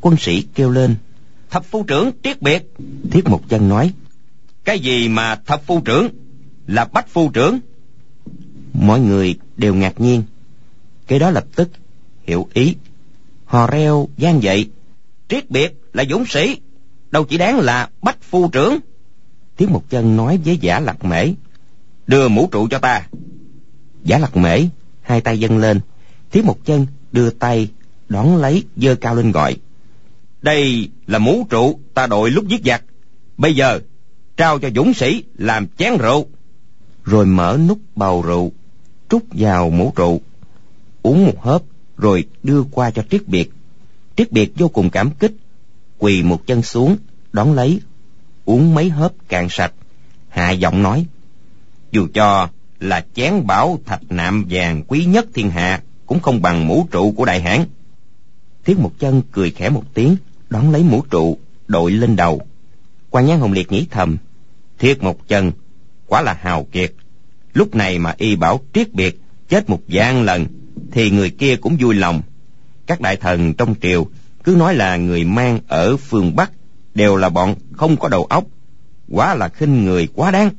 Quân 0.01 0.17
sĩ 0.17 0.41
kêu 0.55 0.69
lên, 0.69 0.95
thập 1.49 1.65
phu 1.65 1.83
trưởng 1.83 2.11
triết 2.23 2.41
biệt. 2.41 2.63
Thiết 3.11 3.29
một 3.29 3.49
chân 3.49 3.69
nói, 3.69 3.93
cái 4.63 4.79
gì 4.79 5.07
mà 5.07 5.35
thập 5.35 5.65
phu 5.65 5.81
trưởng? 5.81 6.09
Là 6.67 6.85
bách 6.85 7.09
phu 7.09 7.29
trưởng. 7.29 7.59
Mọi 8.73 8.99
người 8.99 9.35
đều 9.57 9.75
ngạc 9.75 9.99
nhiên. 9.99 10.23
Cái 11.07 11.19
đó 11.19 11.29
lập 11.29 11.45
tức 11.55 11.69
hiểu 12.27 12.47
ý 12.53 12.75
hò 13.49 13.67
reo, 13.67 14.07
gian 14.17 14.43
dậy. 14.43 14.69
Triết 15.29 15.51
biệt 15.51 15.81
là 15.93 16.03
dũng 16.09 16.25
sĩ. 16.25 16.57
Đâu 17.11 17.23
chỉ 17.23 17.37
đáng 17.37 17.59
là 17.59 17.89
bách 18.01 18.17
phu 18.21 18.49
trưởng. 18.49 18.79
Tiếng 19.57 19.73
một 19.73 19.83
chân 19.89 20.15
nói 20.15 20.39
với 20.45 20.57
giả 20.57 20.79
lạc 20.79 21.05
mễ, 21.05 21.27
đưa 22.07 22.27
mũ 22.27 22.49
trụ 22.51 22.67
cho 22.71 22.79
ta. 22.79 23.07
Giả 24.03 24.17
lạc 24.17 24.37
mễ, 24.37 24.61
hai 25.01 25.21
tay 25.21 25.39
dâng 25.39 25.57
lên. 25.57 25.79
Thiếu 26.31 26.43
một 26.43 26.57
chân 26.65 26.87
đưa 27.11 27.29
tay 27.29 27.69
đón 28.09 28.37
lấy 28.37 28.63
giơ 28.77 28.95
cao 28.95 29.15
lên 29.15 29.31
gọi, 29.31 29.57
đây 30.41 30.89
là 31.07 31.19
mũ 31.19 31.47
trụ 31.49 31.79
ta 31.93 32.07
đội 32.07 32.31
lúc 32.31 32.47
giết 32.47 32.61
giặc. 32.65 32.83
Bây 33.37 33.55
giờ 33.55 33.79
trao 34.37 34.59
cho 34.59 34.69
dũng 34.75 34.93
sĩ 34.93 35.23
làm 35.37 35.67
chén 35.77 35.97
rượu. 35.97 36.25
Rồi 37.03 37.25
mở 37.25 37.57
nút 37.67 37.79
bầu 37.95 38.21
rượu, 38.21 38.51
trút 39.09 39.23
vào 39.31 39.69
mũ 39.69 39.93
trụ, 39.95 40.21
uống 41.01 41.25
một 41.25 41.43
hớp 41.43 41.61
rồi 41.99 42.25
đưa 42.43 42.63
qua 42.63 42.91
cho 42.91 43.03
triết 43.11 43.27
biệt. 43.27 43.51
Triết 44.15 44.31
biệt 44.31 44.51
vô 44.55 44.67
cùng 44.67 44.89
cảm 44.89 45.11
kích, 45.11 45.33
quỳ 45.97 46.23
một 46.23 46.47
chân 46.47 46.61
xuống, 46.61 46.97
đón 47.33 47.53
lấy, 47.53 47.81
uống 48.45 48.75
mấy 48.75 48.89
hớp 48.89 49.11
cạn 49.27 49.47
sạch, 49.49 49.73
hạ 50.29 50.51
giọng 50.51 50.83
nói, 50.83 51.05
dù 51.91 52.07
cho 52.13 52.49
là 52.79 53.05
chén 53.13 53.47
bảo 53.47 53.79
thạch 53.85 54.01
nạm 54.09 54.45
vàng 54.49 54.83
quý 54.87 55.05
nhất 55.05 55.25
thiên 55.33 55.49
hạ, 55.49 55.81
cũng 56.05 56.19
không 56.19 56.41
bằng 56.41 56.67
mũ 56.67 56.87
trụ 56.91 57.11
của 57.11 57.25
đại 57.25 57.41
hãn 57.41 57.65
thiết 58.69 58.79
một 58.79 58.91
chân 58.99 59.21
cười 59.31 59.51
khẽ 59.51 59.69
một 59.69 59.83
tiếng, 59.93 60.15
đón 60.49 60.71
lấy 60.71 60.83
mũ 60.83 61.03
trụ, 61.09 61.37
đội 61.67 61.91
lên 61.91 62.15
đầu. 62.15 62.41
Quan 63.09 63.25
nhãn 63.25 63.39
hồng 63.39 63.51
liệt 63.51 63.71
nghĩ 63.71 63.87
thầm 63.91 64.17
thiết 64.79 65.03
một 65.03 65.27
chân 65.27 65.51
quả 66.07 66.21
là 66.21 66.33
hào 66.33 66.63
kiệt. 66.71 66.93
Lúc 67.53 67.75
này 67.75 67.99
mà 67.99 68.15
y 68.17 68.35
bảo 68.35 68.59
triết 68.73 68.93
biệt 68.93 69.19
chết 69.49 69.69
một 69.69 69.79
vạn 69.87 70.23
lần 70.23 70.45
thì 70.91 71.11
người 71.11 71.29
kia 71.29 71.55
cũng 71.55 71.77
vui 71.79 71.95
lòng. 71.95 72.21
Các 72.87 73.01
đại 73.01 73.15
thần 73.15 73.53
trong 73.53 73.75
triều 73.81 74.07
cứ 74.43 74.55
nói 74.55 74.75
là 74.75 74.97
người 74.97 75.23
mang 75.23 75.59
ở 75.67 75.97
phương 75.97 76.35
bắc 76.35 76.51
đều 76.95 77.15
là 77.15 77.29
bọn 77.29 77.55
không 77.71 77.97
có 77.97 78.07
đầu 78.07 78.23
óc, 78.23 78.43
quá 79.09 79.35
là 79.35 79.49
khinh 79.49 79.85
người 79.85 80.07
quá 80.15 80.31
đáng. 80.31 80.49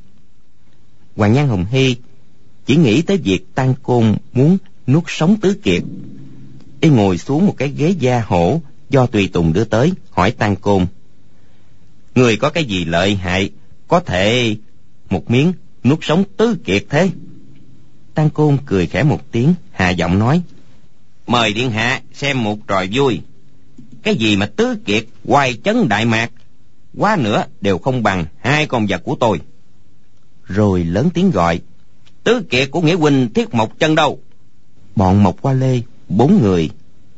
Hoàng 1.17 1.33
nhan 1.33 1.49
hồng 1.49 1.65
hy 1.71 1.97
chỉ 2.67 2.77
nghĩ 2.77 3.03
tới 3.03 3.17
việc 3.17 3.55
tăng 3.55 3.75
côn 3.83 4.17
muốn 4.33 4.59
nuốt 4.87 5.05
sống 5.07 5.37
tứ 5.41 5.55
kiệt. 5.63 5.83
Y 6.81 6.89
ngồi 6.89 7.19
xuống 7.19 7.47
một 7.47 7.55
cái 7.57 7.69
ghế 7.69 7.95
da 7.99 8.23
hổ 8.27 8.61
do 8.91 9.07
tùy 9.07 9.29
tùng 9.33 9.53
đưa 9.53 9.65
tới, 9.65 9.93
hỏi 10.11 10.31
tăng 10.31 10.57
côn, 10.57 10.87
người 12.15 12.37
có 12.37 12.51
cái 12.51 12.65
gì 12.65 12.85
lợi 12.85 13.15
hại 13.15 13.51
có 13.89 14.01
thể 14.01 14.57
một 15.11 15.31
miếng 15.31 15.53
nuốt 15.85 15.99
sống 16.03 16.25
tứ 16.37 16.57
kiệt 16.65 16.85
thế? 16.91 17.11
Tăng 18.21 18.31
côn 18.31 18.59
cười 18.67 18.87
khẽ 18.87 19.03
một 19.03 19.21
tiếng, 19.33 19.55
hạ 19.73 19.91
giọng 19.91 20.19
nói, 20.19 20.43
mời 21.27 21.53
điện 21.53 21.71
hạ 21.71 22.01
xem 22.13 22.45
một 22.45 22.59
trò 22.67 22.85
vui. 22.93 23.21
Cái 24.03 24.15
gì 24.15 24.37
mà 24.37 24.47
tứ 24.47 24.77
kiệt, 24.85 25.05
hoài 25.25 25.59
chấn 25.65 25.89
đại 25.89 26.05
mạc, 26.05 26.31
quá 26.99 27.17
nữa 27.17 27.45
đều 27.61 27.79
không 27.79 28.03
bằng 28.03 28.25
hai 28.41 28.67
con 28.67 28.87
vật 28.87 29.03
của 29.05 29.17
tôi. 29.21 29.41
Rồi 30.45 30.85
lớn 30.85 31.09
tiếng 31.15 31.31
gọi, 31.31 31.61
tứ 32.25 32.43
kiệt 32.51 32.71
của 32.71 32.81
nghĩa 32.81 32.95
huynh 32.95 33.33
thiết 33.35 33.55
một 33.55 33.79
chân 33.79 33.95
đâu? 33.95 34.19
Bọn 34.97 35.23
mộc 35.23 35.43
qua 35.43 35.53
lê, 35.53 35.81
bốn 36.09 36.43
người 36.43 36.71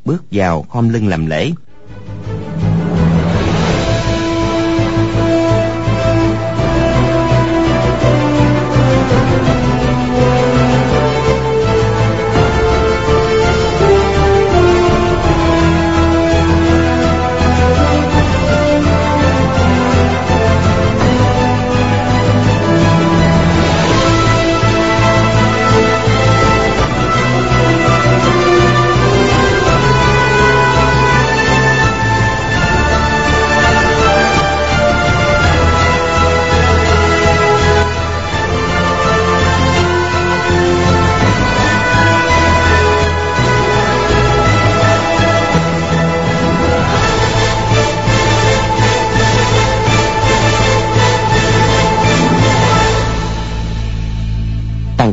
bước 0.05 0.25
vào 0.31 0.63
khom 0.63 0.89
lưng 0.89 1.09
làm 1.09 1.27
lễ. 1.27 1.53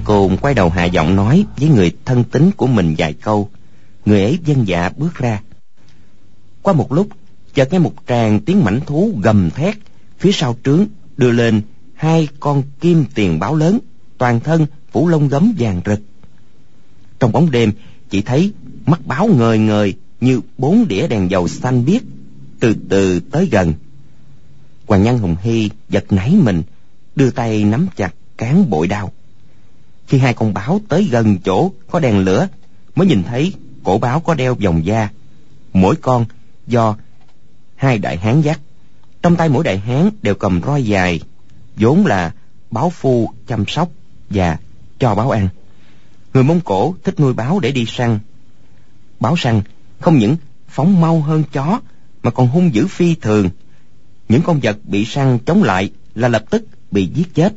Cồn 0.09 0.37
quay 0.37 0.53
đầu 0.53 0.69
hạ 0.69 0.85
giọng 0.85 1.15
nói 1.15 1.45
với 1.57 1.69
người 1.69 1.91
thân 2.05 2.23
tín 2.23 2.51
của 2.57 2.67
mình 2.67 2.95
vài 2.97 3.13
câu. 3.13 3.49
Người 4.05 4.23
ấy 4.23 4.39
dân 4.45 4.67
dạ 4.67 4.89
bước 4.97 5.15
ra. 5.15 5.41
Qua 6.61 6.73
một 6.73 6.91
lúc, 6.93 7.07
chợt 7.53 7.73
nghe 7.73 7.79
một 7.79 7.93
tràng 8.07 8.39
tiếng 8.39 8.63
mảnh 8.63 8.79
thú 8.85 9.11
gầm 9.23 9.49
thét, 9.49 9.75
phía 10.19 10.31
sau 10.31 10.55
trướng 10.65 10.85
đưa 11.17 11.31
lên 11.31 11.61
hai 11.95 12.27
con 12.39 12.63
kim 12.79 13.05
tiền 13.15 13.39
báo 13.39 13.55
lớn, 13.55 13.79
toàn 14.17 14.39
thân 14.39 14.65
phủ 14.91 15.07
lông 15.07 15.27
gấm 15.27 15.53
vàng 15.59 15.81
rực. 15.85 15.99
Trong 17.19 17.31
bóng 17.31 17.51
đêm, 17.51 17.71
chỉ 18.09 18.21
thấy 18.21 18.53
mắt 18.85 18.99
báo 19.05 19.27
ngời 19.27 19.57
ngời 19.57 19.93
như 20.21 20.41
bốn 20.57 20.87
đĩa 20.87 21.07
đèn 21.07 21.31
dầu 21.31 21.47
xanh 21.47 21.85
biếc, 21.85 22.01
từ 22.59 22.75
từ 22.89 23.19
tới 23.19 23.47
gần. 23.51 23.73
Hoàng 24.87 25.03
Nhân 25.03 25.17
Hùng 25.17 25.35
Hy 25.41 25.69
giật 25.89 26.05
nảy 26.11 26.35
mình, 26.35 26.63
đưa 27.15 27.31
tay 27.31 27.63
nắm 27.63 27.87
chặt 27.95 28.13
cán 28.37 28.69
bội 28.69 28.87
đao 28.87 29.11
khi 30.09 30.17
hai 30.17 30.33
con 30.33 30.53
báo 30.53 30.81
tới 30.89 31.07
gần 31.11 31.37
chỗ 31.45 31.71
có 31.91 31.99
đèn 31.99 32.19
lửa, 32.19 32.47
mới 32.95 33.07
nhìn 33.07 33.23
thấy 33.23 33.53
cổ 33.83 33.97
báo 33.97 34.19
có 34.19 34.33
đeo 34.33 34.55
vòng 34.55 34.85
da. 34.85 35.09
Mỗi 35.73 35.95
con 35.95 36.25
do 36.67 36.95
hai 37.75 37.97
đại 37.97 38.17
hán 38.17 38.41
dắt. 38.41 38.59
Trong 39.21 39.35
tay 39.35 39.49
mỗi 39.49 39.63
đại 39.63 39.77
hán 39.77 40.09
đều 40.21 40.35
cầm 40.35 40.61
roi 40.65 40.83
dài, 40.83 41.21
vốn 41.75 42.05
là 42.05 42.33
báo 42.71 42.89
phu 42.89 43.29
chăm 43.47 43.65
sóc 43.67 43.89
và 44.29 44.57
cho 44.99 45.15
báo 45.15 45.29
ăn. 45.29 45.49
Người 46.33 46.43
mông 46.43 46.61
cổ 46.61 46.95
thích 47.03 47.19
nuôi 47.19 47.33
báo 47.33 47.59
để 47.59 47.71
đi 47.71 47.85
săn. 47.87 48.19
Báo 49.19 49.37
săn 49.37 49.61
không 49.99 50.17
những 50.17 50.35
phóng 50.67 51.01
mau 51.01 51.21
hơn 51.21 51.43
chó, 51.51 51.81
mà 52.23 52.31
còn 52.31 52.47
hung 52.47 52.73
dữ 52.73 52.87
phi 52.87 53.15
thường. 53.15 53.49
Những 54.29 54.41
con 54.41 54.59
vật 54.63 54.77
bị 54.83 55.05
săn 55.05 55.39
chống 55.45 55.63
lại 55.63 55.91
là 56.15 56.27
lập 56.27 56.43
tức 56.49 56.65
bị 56.91 57.05
giết 57.05 57.35
chết. 57.35 57.53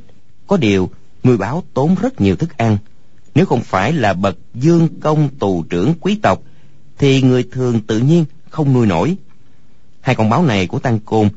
Có 0.47 0.57
điều 0.57 0.91
người 1.23 1.37
báo 1.37 1.63
tốn 1.75 1.95
rất 2.03 2.21
nhiều 2.21 2.37
thức 2.37 2.57
ăn. 2.57 2.79
Nếu 3.35 3.47
không 3.47 3.61
phải 3.61 3.93
là 3.93 4.15
bậc 4.15 4.39
dương 4.55 4.89
công 5.01 5.29
tù 5.39 5.63
trưởng 5.63 5.95
quý 6.01 6.19
tộc, 6.23 6.43
thì 6.99 7.23
người 7.23 7.43
thường 7.53 7.81
tự 7.81 7.99
nhiên 7.99 8.25
không 8.51 8.73
nuôi 8.73 8.87
nổi. 8.87 9.17
Hai 10.01 10.15
con 10.15 10.31
báo 10.31 10.45
này 10.45 10.67
của 10.67 10.79
tăng 10.79 10.99
côn 10.99 11.29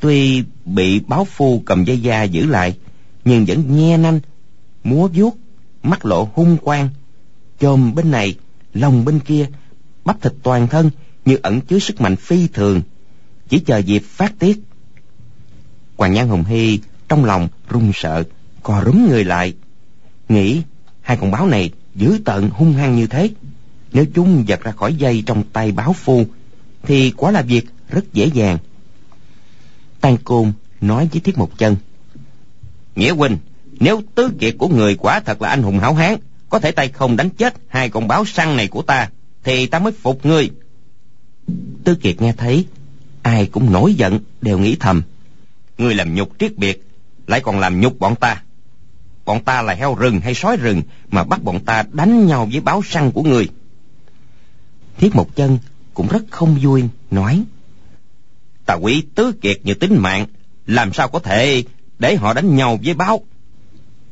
tuy 0.00 0.44
bị 0.64 1.00
báo 1.00 1.24
phu 1.24 1.62
cầm 1.66 1.84
dây 1.84 2.00
da 2.00 2.22
giữ 2.22 2.46
lại, 2.46 2.76
nhưng 3.24 3.44
vẫn 3.44 3.76
nhe 3.76 3.96
nanh, 3.96 4.20
múa 4.84 5.08
vuốt, 5.14 5.36
mắt 5.82 6.04
lộ 6.04 6.28
hung 6.34 6.56
quang. 6.56 6.88
Chồm 7.60 7.94
bên 7.94 8.10
này, 8.10 8.34
lòng 8.74 9.04
bên 9.04 9.20
kia, 9.20 9.46
bắp 10.04 10.22
thịt 10.22 10.32
toàn 10.42 10.68
thân 10.68 10.90
như 11.24 11.38
ẩn 11.42 11.60
chứa 11.60 11.78
sức 11.78 12.00
mạnh 12.00 12.16
phi 12.16 12.48
thường, 12.48 12.82
chỉ 13.48 13.58
chờ 13.58 13.78
dịp 13.78 14.02
phát 14.06 14.38
tiết. 14.38 14.60
Hoàng 15.96 16.12
nhan 16.12 16.28
hồng 16.28 16.44
hy 16.44 16.80
trong 17.08 17.24
lòng 17.24 17.48
run 17.68 17.90
sợ 17.94 18.24
co 18.68 18.82
rúm 18.84 19.08
người 19.08 19.24
lại. 19.24 19.54
Nghĩ, 20.28 20.62
hai 21.00 21.16
con 21.16 21.30
báo 21.30 21.46
này 21.46 21.70
dữ 21.94 22.18
tợn, 22.24 22.50
hung 22.50 22.72
hăng 22.72 22.96
như 22.96 23.06
thế. 23.06 23.30
Nếu 23.92 24.04
chúng 24.14 24.48
giật 24.48 24.60
ra 24.62 24.72
khỏi 24.72 24.94
dây 24.94 25.22
trong 25.26 25.42
tay 25.52 25.72
báo 25.72 25.92
phu, 25.92 26.26
thì 26.82 27.10
quả 27.10 27.30
là 27.30 27.42
việc 27.42 27.66
rất 27.88 28.12
dễ 28.12 28.26
dàng. 28.26 28.58
Tăng 30.00 30.16
côn 30.16 30.52
nói 30.80 31.08
với 31.12 31.20
thiết 31.20 31.38
một 31.38 31.58
chân, 31.58 31.76
nghĩa 32.96 33.10
huynh, 33.10 33.38
nếu 33.80 34.02
tứ 34.14 34.30
kiệt 34.40 34.54
của 34.58 34.68
người 34.68 34.94
quả 34.94 35.20
thật 35.20 35.42
là 35.42 35.48
anh 35.48 35.62
hùng 35.62 35.78
hảo 35.78 35.94
hán, 35.94 36.16
có 36.48 36.58
thể 36.58 36.72
tay 36.72 36.88
không 36.88 37.16
đánh 37.16 37.30
chết 37.30 37.54
hai 37.68 37.88
con 37.88 38.08
báo 38.08 38.24
săn 38.24 38.56
này 38.56 38.68
của 38.68 38.82
ta, 38.82 39.10
thì 39.44 39.66
ta 39.66 39.78
mới 39.78 39.92
phục 39.92 40.26
ngươi. 40.26 40.50
Tứ 41.84 41.94
kiệt 41.94 42.22
nghe 42.22 42.32
thấy, 42.32 42.66
ai 43.22 43.46
cũng 43.46 43.72
nổi 43.72 43.94
giận, 43.94 44.20
đều 44.40 44.58
nghĩ 44.58 44.76
thầm, 44.80 45.02
ngươi 45.78 45.94
làm 45.94 46.14
nhục 46.14 46.38
triết 46.38 46.56
biệt, 46.56 46.84
lại 47.26 47.40
còn 47.40 47.58
làm 47.58 47.80
nhục 47.80 47.98
bọn 47.98 48.16
ta 48.16 48.42
bọn 49.28 49.44
ta 49.44 49.62
là 49.62 49.74
heo 49.74 49.94
rừng 49.94 50.20
hay 50.20 50.34
sói 50.34 50.56
rừng 50.56 50.82
mà 51.10 51.24
bắt 51.24 51.42
bọn 51.42 51.60
ta 51.64 51.84
đánh 51.92 52.26
nhau 52.26 52.48
với 52.52 52.60
báo 52.60 52.82
săn 52.82 53.10
của 53.10 53.22
người. 53.22 53.48
Thiết 54.98 55.14
một 55.14 55.36
chân 55.36 55.58
cũng 55.94 56.08
rất 56.08 56.22
không 56.30 56.58
vui, 56.62 56.84
nói, 57.10 57.44
ta 58.66 58.74
quý 58.74 59.02
tứ 59.14 59.32
kiệt 59.40 59.60
như 59.64 59.74
tính 59.74 59.98
mạng, 59.98 60.26
làm 60.66 60.92
sao 60.92 61.08
có 61.08 61.18
thể 61.18 61.64
để 61.98 62.16
họ 62.16 62.34
đánh 62.34 62.56
nhau 62.56 62.78
với 62.84 62.94
báo? 62.94 63.20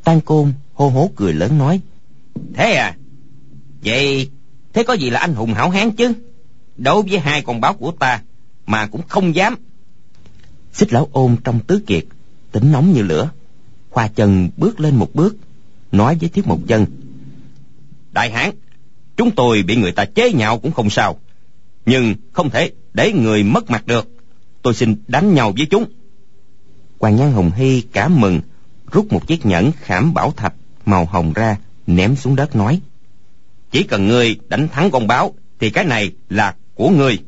Tan 0.04 0.20
côn 0.20 0.52
hô 0.74 0.88
hố 0.88 1.10
cười 1.16 1.32
lớn 1.32 1.58
nói, 1.58 1.80
thế 2.54 2.72
à? 2.72 2.96
Vậy 3.84 4.30
thế 4.72 4.82
có 4.82 4.92
gì 4.94 5.10
là 5.10 5.20
anh 5.20 5.34
hùng 5.34 5.54
hảo 5.54 5.70
hán 5.70 5.90
chứ? 5.90 6.12
Đối 6.76 7.02
với 7.02 7.18
hai 7.18 7.42
con 7.42 7.60
báo 7.60 7.74
của 7.74 7.92
ta 7.92 8.22
mà 8.66 8.86
cũng 8.86 9.02
không 9.08 9.34
dám. 9.34 9.56
Xích 10.72 10.92
lão 10.92 11.08
ôm 11.12 11.36
trong 11.44 11.60
tứ 11.60 11.82
kiệt 11.86 12.04
tính 12.52 12.72
nóng 12.72 12.92
như 12.92 13.02
lửa 13.02 13.30
khoa 13.96 14.08
Chân 14.08 14.48
bước 14.56 14.80
lên 14.80 14.96
một 14.96 15.14
bước, 15.14 15.36
nói 15.92 16.16
với 16.20 16.28
Thiết 16.28 16.46
Mộc 16.46 16.58
Chân. 16.68 16.86
Đại 18.12 18.30
hãn, 18.30 18.50
chúng 19.16 19.30
tôi 19.30 19.62
bị 19.62 19.76
người 19.76 19.92
ta 19.92 20.04
chế 20.04 20.32
nhạo 20.32 20.58
cũng 20.58 20.72
không 20.72 20.90
sao. 20.90 21.16
Nhưng 21.86 22.14
không 22.32 22.50
thể 22.50 22.70
để 22.94 23.12
người 23.12 23.42
mất 23.42 23.70
mặt 23.70 23.86
được. 23.86 24.08
Tôi 24.62 24.74
xin 24.74 24.96
đánh 25.08 25.34
nhau 25.34 25.52
với 25.56 25.66
chúng. 25.66 25.84
Hoàng 26.98 27.16
Nhan 27.16 27.32
Hồng 27.32 27.50
Hy 27.56 27.80
cảm 27.80 28.20
mừng, 28.20 28.40
rút 28.92 29.12
một 29.12 29.26
chiếc 29.26 29.46
nhẫn 29.46 29.70
khảm 29.80 30.14
bảo 30.14 30.32
thạch 30.36 30.54
màu 30.86 31.04
hồng 31.04 31.32
ra, 31.32 31.56
ném 31.86 32.16
xuống 32.16 32.36
đất 32.36 32.56
nói. 32.56 32.80
Chỉ 33.70 33.82
cần 33.82 34.08
ngươi 34.08 34.36
đánh 34.48 34.68
thắng 34.68 34.90
con 34.90 35.06
báo, 35.06 35.34
thì 35.60 35.70
cái 35.70 35.84
này 35.84 36.12
là 36.30 36.54
của 36.74 36.90
ngươi. 36.90 37.18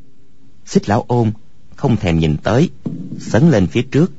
Xích 0.65 0.89
lão 0.89 1.05
ôm, 1.07 1.31
không 1.75 1.97
thèm 1.97 2.19
nhìn 2.19 2.37
tới 2.43 2.69
sấn 3.19 3.49
lên 3.49 3.67
phía 3.67 3.81
trước 3.81 4.11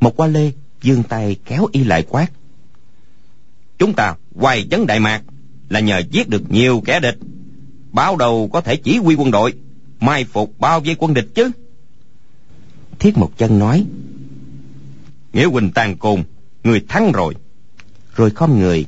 một 0.00 0.16
qua 0.16 0.26
lê 0.26 0.52
giương 0.82 1.02
tay 1.02 1.36
kéo 1.44 1.66
y 1.72 1.84
lại 1.84 2.02
quát. 2.08 2.32
Chúng 3.78 3.94
ta 3.94 4.14
quay 4.34 4.66
chấn 4.70 4.86
đại 4.86 5.00
mạc 5.00 5.22
là 5.68 5.80
nhờ 5.80 6.02
giết 6.10 6.28
được 6.28 6.50
nhiều 6.50 6.82
kẻ 6.84 7.00
địch. 7.00 7.18
Báo 7.92 8.16
đầu 8.16 8.48
có 8.52 8.60
thể 8.60 8.76
chỉ 8.76 8.98
huy 8.98 9.14
quân 9.14 9.30
đội, 9.30 9.54
mai 10.00 10.24
phục 10.24 10.58
bao 10.58 10.80
vây 10.80 10.96
quân 10.98 11.14
địch 11.14 11.28
chứ? 11.34 11.50
Thiết 12.98 13.18
một 13.18 13.32
chân 13.38 13.58
nói, 13.58 13.86
nghĩa 15.32 15.44
huynh 15.44 15.70
tàn 15.70 15.96
côn 15.96 16.22
người 16.64 16.84
thắng 16.88 17.12
rồi. 17.12 17.34
Rồi 18.14 18.30
khom 18.30 18.58
người, 18.58 18.86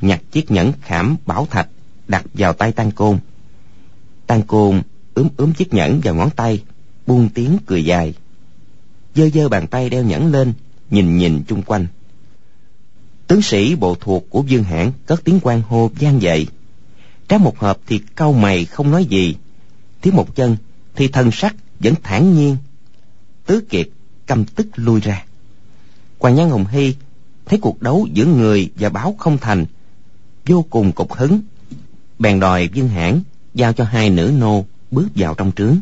nhặt 0.00 0.20
chiếc 0.32 0.50
nhẫn 0.50 0.72
khảm 0.82 1.16
bảo 1.26 1.46
thạch 1.50 1.68
đặt 2.08 2.24
vào 2.34 2.52
tay 2.52 2.72
tăng 2.72 2.90
côn. 2.90 3.18
Tăng 4.26 4.42
côn 4.42 4.82
ướm 5.14 5.28
ướm 5.36 5.52
chiếc 5.52 5.74
nhẫn 5.74 6.00
vào 6.04 6.14
ngón 6.14 6.30
tay, 6.30 6.62
buông 7.06 7.28
tiếng 7.34 7.58
cười 7.66 7.84
dài. 7.84 8.14
Dơ 9.14 9.28
dơ 9.28 9.48
bàn 9.48 9.66
tay 9.66 9.90
đeo 9.90 10.04
nhẫn 10.04 10.32
lên 10.32 10.52
nhìn 10.92 11.18
nhìn 11.18 11.42
chung 11.48 11.62
quanh. 11.62 11.86
Tướng 13.26 13.42
sĩ 13.42 13.74
bộ 13.74 13.96
thuộc 14.00 14.30
của 14.30 14.44
dương 14.46 14.64
hãn 14.64 14.92
cất 15.06 15.24
tiếng 15.24 15.40
quan 15.42 15.62
hô 15.62 15.90
vang 16.00 16.22
dậy. 16.22 16.46
Tráng 17.28 17.44
một 17.44 17.58
hợp 17.58 17.78
thì 17.86 18.00
cau 18.16 18.32
mày 18.32 18.64
không 18.64 18.90
nói 18.90 19.04
gì. 19.04 19.36
Thiếu 20.02 20.12
một 20.14 20.34
chân 20.34 20.56
thì 20.96 21.08
thân 21.08 21.30
sắc 21.32 21.56
vẫn 21.80 21.94
thản 22.02 22.34
nhiên. 22.34 22.56
Tứ 23.46 23.60
kiệt 23.60 23.88
căm 24.26 24.44
tức 24.44 24.66
lui 24.76 25.00
ra. 25.00 25.24
Quan 26.18 26.34
nhân 26.34 26.50
hồng 26.50 26.66
hy 26.66 26.94
thấy 27.46 27.58
cuộc 27.58 27.82
đấu 27.82 28.08
giữa 28.12 28.24
người 28.24 28.70
và 28.76 28.88
báo 28.88 29.14
không 29.18 29.38
thành, 29.38 29.64
vô 30.46 30.64
cùng 30.70 30.92
cục 30.92 31.12
hứng. 31.12 31.40
Bèn 32.18 32.40
đòi 32.40 32.68
dương 32.72 32.88
hãn 32.88 33.20
giao 33.54 33.72
cho 33.72 33.84
hai 33.84 34.10
nữ 34.10 34.32
nô 34.38 34.64
bước 34.90 35.08
vào 35.14 35.34
trong 35.34 35.52
trướng. 35.56 35.76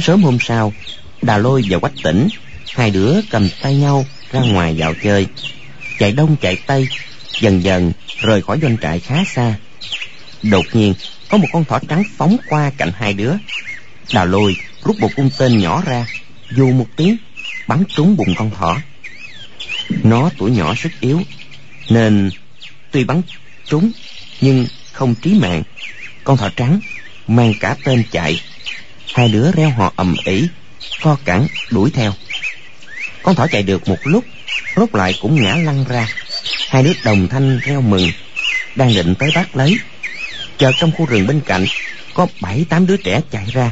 Sáng 0.00 0.06
sớm 0.06 0.22
hôm 0.22 0.38
sau, 0.40 0.72
đà 1.22 1.38
lôi 1.38 1.64
và 1.68 1.78
quách 1.78 1.92
tỉnh, 2.02 2.28
hai 2.74 2.90
đứa 2.90 3.20
cầm 3.30 3.48
tay 3.62 3.76
nhau 3.76 4.06
ra 4.32 4.40
ngoài 4.40 4.76
dạo 4.76 4.94
chơi. 5.02 5.26
Chạy 5.98 6.12
đông 6.12 6.36
chạy 6.40 6.56
tây, 6.66 6.88
dần 7.40 7.64
dần 7.64 7.92
rời 8.20 8.42
khỏi 8.42 8.58
doanh 8.62 8.76
trại 8.82 9.00
khá 9.00 9.24
xa. 9.34 9.54
Đột 10.42 10.64
nhiên, 10.72 10.94
có 11.28 11.38
một 11.38 11.48
con 11.52 11.64
thỏ 11.64 11.78
trắng 11.88 12.02
phóng 12.16 12.36
qua 12.48 12.70
cạnh 12.76 12.92
hai 12.96 13.12
đứa. 13.12 13.32
Đà 14.14 14.24
lôi 14.24 14.56
rút 14.84 15.00
một 15.00 15.10
cung 15.16 15.30
tên 15.38 15.58
nhỏ 15.58 15.82
ra, 15.86 16.06
dù 16.56 16.72
một 16.72 16.86
tiếng, 16.96 17.16
bắn 17.68 17.84
trúng 17.88 18.16
bụng 18.16 18.34
con 18.36 18.50
thỏ. 18.50 18.80
Nó 20.02 20.30
tuổi 20.38 20.50
nhỏ 20.50 20.74
sức 20.74 20.92
yếu, 21.00 21.22
nên 21.88 22.30
tuy 22.90 23.04
bắn 23.04 23.22
trúng, 23.64 23.90
nhưng 24.40 24.66
không 24.92 25.14
trí 25.14 25.34
mạng. 25.34 25.62
Con 26.24 26.36
thỏ 26.36 26.48
trắng 26.56 26.80
mang 27.28 27.54
cả 27.60 27.76
tên 27.84 28.04
chạy 28.10 28.40
hai 29.14 29.28
đứa 29.28 29.52
reo 29.52 29.70
hò 29.70 29.92
ầm 29.96 30.16
ĩ, 30.24 30.48
co 31.02 31.16
cẳng, 31.24 31.46
đuổi 31.70 31.90
theo. 31.94 32.12
Con 33.22 33.34
thỏ 33.34 33.46
chạy 33.46 33.62
được 33.62 33.88
một 33.88 33.98
lúc, 34.04 34.24
rốt 34.76 34.94
lại 34.94 35.14
cũng 35.22 35.42
ngã 35.42 35.56
lăn 35.56 35.84
ra. 35.88 36.08
Hai 36.68 36.82
đứa 36.82 36.92
đồng 37.04 37.28
thanh 37.28 37.58
reo 37.58 37.80
mừng, 37.80 38.10
đang 38.74 38.94
định 38.94 39.14
tới 39.14 39.30
bắt 39.34 39.56
lấy. 39.56 39.78
Chợt 40.58 40.72
trong 40.80 40.92
khu 40.92 41.06
rừng 41.06 41.26
bên 41.26 41.40
cạnh, 41.46 41.66
có 42.14 42.26
bảy, 42.40 42.64
tám 42.68 42.86
đứa 42.86 42.96
trẻ 42.96 43.20
chạy 43.30 43.46
ra. 43.52 43.70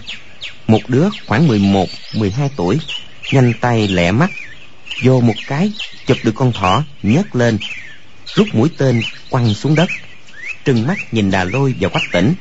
Một 0.67 0.81
đứa 0.89 1.09
khoảng 1.27 1.49
mười 1.49 1.59
một, 1.59 1.89
mười 2.15 2.31
hai 2.31 2.51
tuổi, 2.57 2.79
nhanh 3.33 3.53
tay 3.61 3.89
lẹ 3.89 4.11
mắt, 4.11 4.31
vô 5.03 5.21
một 5.21 5.35
cái, 5.47 5.73
chụp 6.07 6.17
được 6.23 6.33
con 6.35 6.53
thỏ, 6.53 6.85
nhấc 7.03 7.37
lên, 7.37 7.59
rút 8.35 8.47
mũi 8.53 8.69
tên, 8.79 9.03
quăng 9.31 9.55
xuống 9.55 9.75
đất. 9.75 9.91
Trừng 10.65 10.87
mắt 10.87 11.15
nhìn 11.15 11.31
đà 11.31 11.45
lôi 11.45 11.75
và 11.81 11.89
quách 11.89 12.13
tỉnh. 12.13 12.35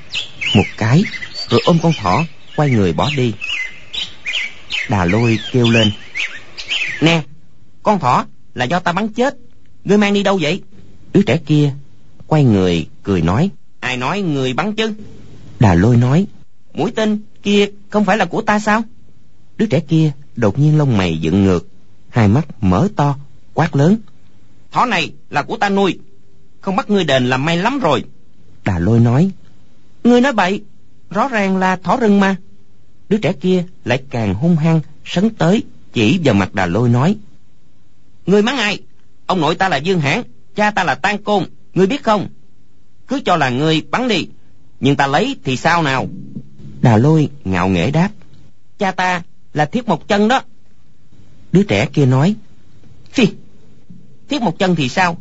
Một 0.55 0.65
cái, 0.77 1.03
rồi 1.49 1.61
ôm 1.65 1.79
con 1.83 1.93
thỏ 1.93 2.25
quay 2.58 2.70
người 2.70 2.93
bỏ 2.93 3.10
đi. 3.18 3.34
Đà 4.89 5.05
lôi 5.05 5.39
kêu 5.51 5.70
lên. 5.70 5.91
Nè, 7.01 7.24
con 7.84 7.99
thỏ, 7.99 8.26
là 8.53 8.66
do 8.66 8.80
ta 8.80 8.91
bắn 8.91 9.08
chết. 9.08 9.38
Ngươi 9.84 9.97
mang 9.97 10.14
đi 10.14 10.24
đâu 10.24 10.39
vậy? 10.41 10.62
Đứa 11.14 11.22
trẻ 11.22 11.38
kia 11.45 11.74
quay 12.28 12.43
người 12.43 12.88
cười 13.03 13.22
nói. 13.22 13.49
Ai 13.80 13.97
nói 13.97 14.22
người 14.22 14.53
bắn 14.53 14.74
chứ? 14.74 14.93
Đà 15.60 15.74
lôi 15.74 15.97
nói. 15.97 16.26
Mũi 16.74 16.91
tên 16.95 17.22
kia 17.43 17.66
không 17.89 18.05
phải 18.05 18.18
là 18.18 18.26
của 18.26 18.41
ta 18.41 18.60
sao? 18.60 18.84
Đứa 19.58 19.66
trẻ 19.66 19.80
kia 19.80 20.12
đột 20.36 20.60
nhiên 20.60 20.78
lông 20.78 20.97
mày 20.97 21.18
dựng 21.18 21.43
ngược. 21.43 21.68
Hai 22.10 22.28
mắt 22.28 22.64
mở 22.64 22.88
to, 22.95 23.16
quát 23.53 23.76
lớn. 23.76 23.97
Thỏ 24.72 24.86
này 24.86 25.12
là 25.30 25.43
của 25.43 25.58
ta 25.58 25.70
nuôi. 25.70 25.99
Không 26.62 26.76
bắt 26.76 26.89
ngươi 26.89 27.03
đền 27.03 27.30
là 27.30 27.38
may 27.38 27.58
lắm 27.58 27.80
rồi. 27.80 28.03
Đà 28.66 28.80
lôi 28.80 28.99
nói. 28.99 29.32
Ngươi 30.03 30.22
nói 30.22 30.34
bậy. 30.34 30.62
Rõ 31.10 31.28
ràng 31.28 31.58
là 31.58 31.76
thỏ 31.76 31.97
rừng 31.97 32.20
mà 32.20 32.36
đứa 33.10 33.18
trẻ 33.18 33.34
kia 33.34 33.64
lại 33.86 34.03
càng 34.10 34.34
hung 34.34 34.55
hăng, 34.55 34.82
sấn 35.05 35.30
tới, 35.30 35.64
chỉ 35.93 36.20
vào 36.24 36.36
mặt 36.36 36.53
đà 36.53 36.66
lôi 36.66 36.89
nói. 36.89 37.16
Người 38.26 38.41
mắng 38.41 38.58
ai? 38.58 38.80
Ông 39.26 39.41
nội 39.41 39.55
ta 39.55 39.70
là 39.70 39.78
dương 39.78 39.99
hãn, 39.99 40.24
cha 40.55 40.72
ta 40.72 40.84
là 40.84 40.95
tan 40.95 41.24
côn 41.24 41.45
ngươi 41.74 41.88
biết 41.88 42.03
không? 42.03 42.28
Cứ 43.08 43.20
cho 43.26 43.36
là 43.36 43.49
ngươi 43.49 43.82
bắn 43.91 44.08
đi, 44.08 44.28
nhưng 44.80 44.95
ta 44.95 45.08
lấy 45.08 45.36
thì 45.43 45.58
sao 45.58 45.84
nào? 45.84 46.08
Đà 46.82 46.97
lôi 46.97 47.30
ngạo 47.45 47.70
nghễ 47.70 47.91
đáp. 47.91 48.10
Cha 48.78 48.91
ta 48.91 49.24
là 49.53 49.66
thiết 49.66 49.88
một 49.88 50.08
chân 50.08 50.28
đó. 50.28 50.41
Đứa 51.51 51.64
trẻ 51.64 51.88
kia 51.93 52.05
nói. 52.05 52.36
Phi, 53.12 53.28
thiết 54.30 54.41
một 54.41 54.60
chân 54.60 54.76
thì 54.76 54.89
sao? 54.89 55.18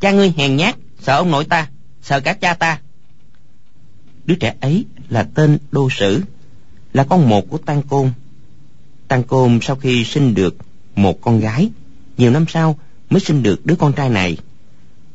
Cha 0.00 0.10
ngươi 0.10 0.32
hèn 0.36 0.56
nhát, 0.56 0.76
sợ 1.00 1.16
ông 1.16 1.30
nội 1.30 1.44
ta, 1.44 1.68
sợ 2.02 2.20
cả 2.20 2.32
cha 2.32 2.54
ta. 2.54 2.80
Đứa 4.24 4.34
trẻ 4.34 4.54
ấy 4.60 4.84
là 5.08 5.28
tên 5.34 5.58
đô 5.72 5.88
sử 5.90 6.20
là 6.92 7.04
con 7.04 7.28
một 7.28 7.50
của 7.50 7.58
Tăng 7.58 7.82
Côn. 7.82 8.10
Tăng 9.08 9.22
Côn 9.22 9.58
sau 9.62 9.76
khi 9.76 10.04
sinh 10.04 10.34
được 10.34 10.56
một 10.94 11.20
con 11.20 11.40
gái, 11.40 11.70
nhiều 12.16 12.30
năm 12.30 12.44
sau 12.48 12.78
mới 13.10 13.20
sinh 13.20 13.42
được 13.42 13.66
đứa 13.66 13.74
con 13.74 13.92
trai 13.92 14.10
này. 14.10 14.36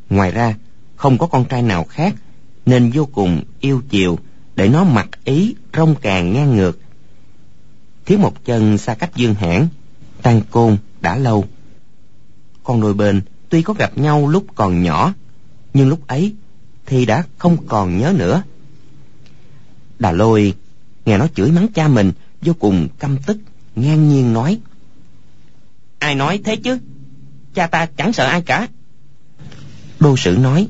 Ngoài 0.09 0.32
ra, 0.32 0.55
không 0.95 1.17
có 1.17 1.28
con 1.28 1.45
trai 1.45 1.61
nào 1.61 1.84
khác, 1.84 2.15
nên 2.65 2.91
vô 2.93 3.05
cùng 3.05 3.41
yêu 3.59 3.82
chiều 3.89 4.19
để 4.55 4.69
nó 4.69 4.84
mặc 4.84 5.09
ý 5.23 5.55
rong 5.78 5.95
càng 6.01 6.34
ngang 6.34 6.55
ngược. 6.55 6.80
Thiếu 8.05 8.17
một 8.17 8.45
chân 8.45 8.78
xa 8.78 8.95
cách 8.95 9.15
dương 9.15 9.34
hãn, 9.34 9.67
Tăng 10.21 10.41
Côn 10.51 10.78
đã 11.01 11.15
lâu. 11.15 11.45
Con 12.63 12.82
đôi 12.82 12.93
bên 12.93 13.21
tuy 13.49 13.61
có 13.61 13.73
gặp 13.73 13.97
nhau 13.97 14.28
lúc 14.28 14.45
còn 14.55 14.84
nhỏ, 14.84 15.13
nhưng 15.73 15.89
lúc 15.89 16.07
ấy 16.07 16.34
thì 16.86 17.05
đã 17.05 17.23
không 17.38 17.57
còn 17.67 17.97
nhớ 17.97 18.13
nữa. 18.17 18.43
Đà 19.99 20.11
lôi 20.11 20.53
nghe 21.05 21.17
nó 21.17 21.27
chửi 21.35 21.51
mắng 21.51 21.67
cha 21.73 21.87
mình 21.87 22.11
vô 22.41 22.53
cùng 22.59 22.87
căm 22.99 23.17
tức 23.25 23.37
ngang 23.75 24.09
nhiên 24.09 24.33
nói 24.33 24.59
ai 25.99 26.15
nói 26.15 26.39
thế 26.43 26.55
chứ 26.55 26.79
cha 27.53 27.67
ta 27.67 27.85
chẳng 27.85 28.13
sợ 28.13 28.25
ai 28.25 28.41
cả 28.41 28.67
đô 29.99 30.17
sử 30.17 30.37
nói 30.39 30.67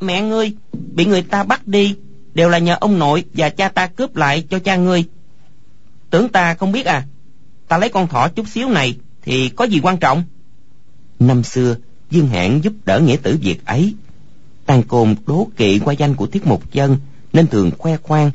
mẹ 0.00 0.22
ngươi 0.22 0.52
bị 0.94 1.04
người 1.04 1.22
ta 1.22 1.44
bắt 1.44 1.68
đi 1.68 1.96
đều 2.36 2.48
là 2.48 2.58
nhờ 2.58 2.76
ông 2.80 2.98
nội 2.98 3.24
và 3.34 3.48
cha 3.48 3.68
ta 3.68 3.86
cướp 3.86 4.16
lại 4.16 4.44
cho 4.50 4.58
cha 4.58 4.76
ngươi. 4.76 5.04
Tưởng 6.10 6.28
ta 6.28 6.54
không 6.54 6.72
biết 6.72 6.86
à? 6.86 7.06
Ta 7.68 7.78
lấy 7.78 7.88
con 7.88 8.08
thỏ 8.08 8.28
chút 8.28 8.48
xíu 8.48 8.68
này 8.68 8.98
thì 9.22 9.48
có 9.48 9.64
gì 9.64 9.80
quan 9.82 9.96
trọng? 9.96 10.22
Năm 11.18 11.42
xưa, 11.42 11.76
Dương 12.10 12.28
Hãn 12.28 12.60
giúp 12.60 12.72
đỡ 12.84 13.00
nghĩa 13.00 13.16
tử 13.16 13.38
việc 13.42 13.66
ấy. 13.66 13.94
Tàn 14.66 14.82
côn 14.82 15.14
đố 15.26 15.48
kỵ 15.56 15.78
qua 15.78 15.94
danh 15.94 16.14
của 16.14 16.26
Thiết 16.26 16.46
Mục 16.46 16.72
dân 16.72 16.96
nên 17.32 17.46
thường 17.46 17.70
khoe 17.78 17.96
khoang. 17.96 18.30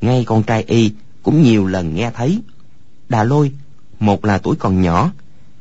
Ngay 0.00 0.24
con 0.24 0.42
trai 0.42 0.62
y 0.62 0.92
cũng 1.22 1.42
nhiều 1.42 1.66
lần 1.66 1.94
nghe 1.94 2.10
thấy. 2.14 2.40
Đà 3.08 3.24
lôi, 3.24 3.52
một 4.00 4.24
là 4.24 4.38
tuổi 4.38 4.56
còn 4.56 4.82
nhỏ, 4.82 5.12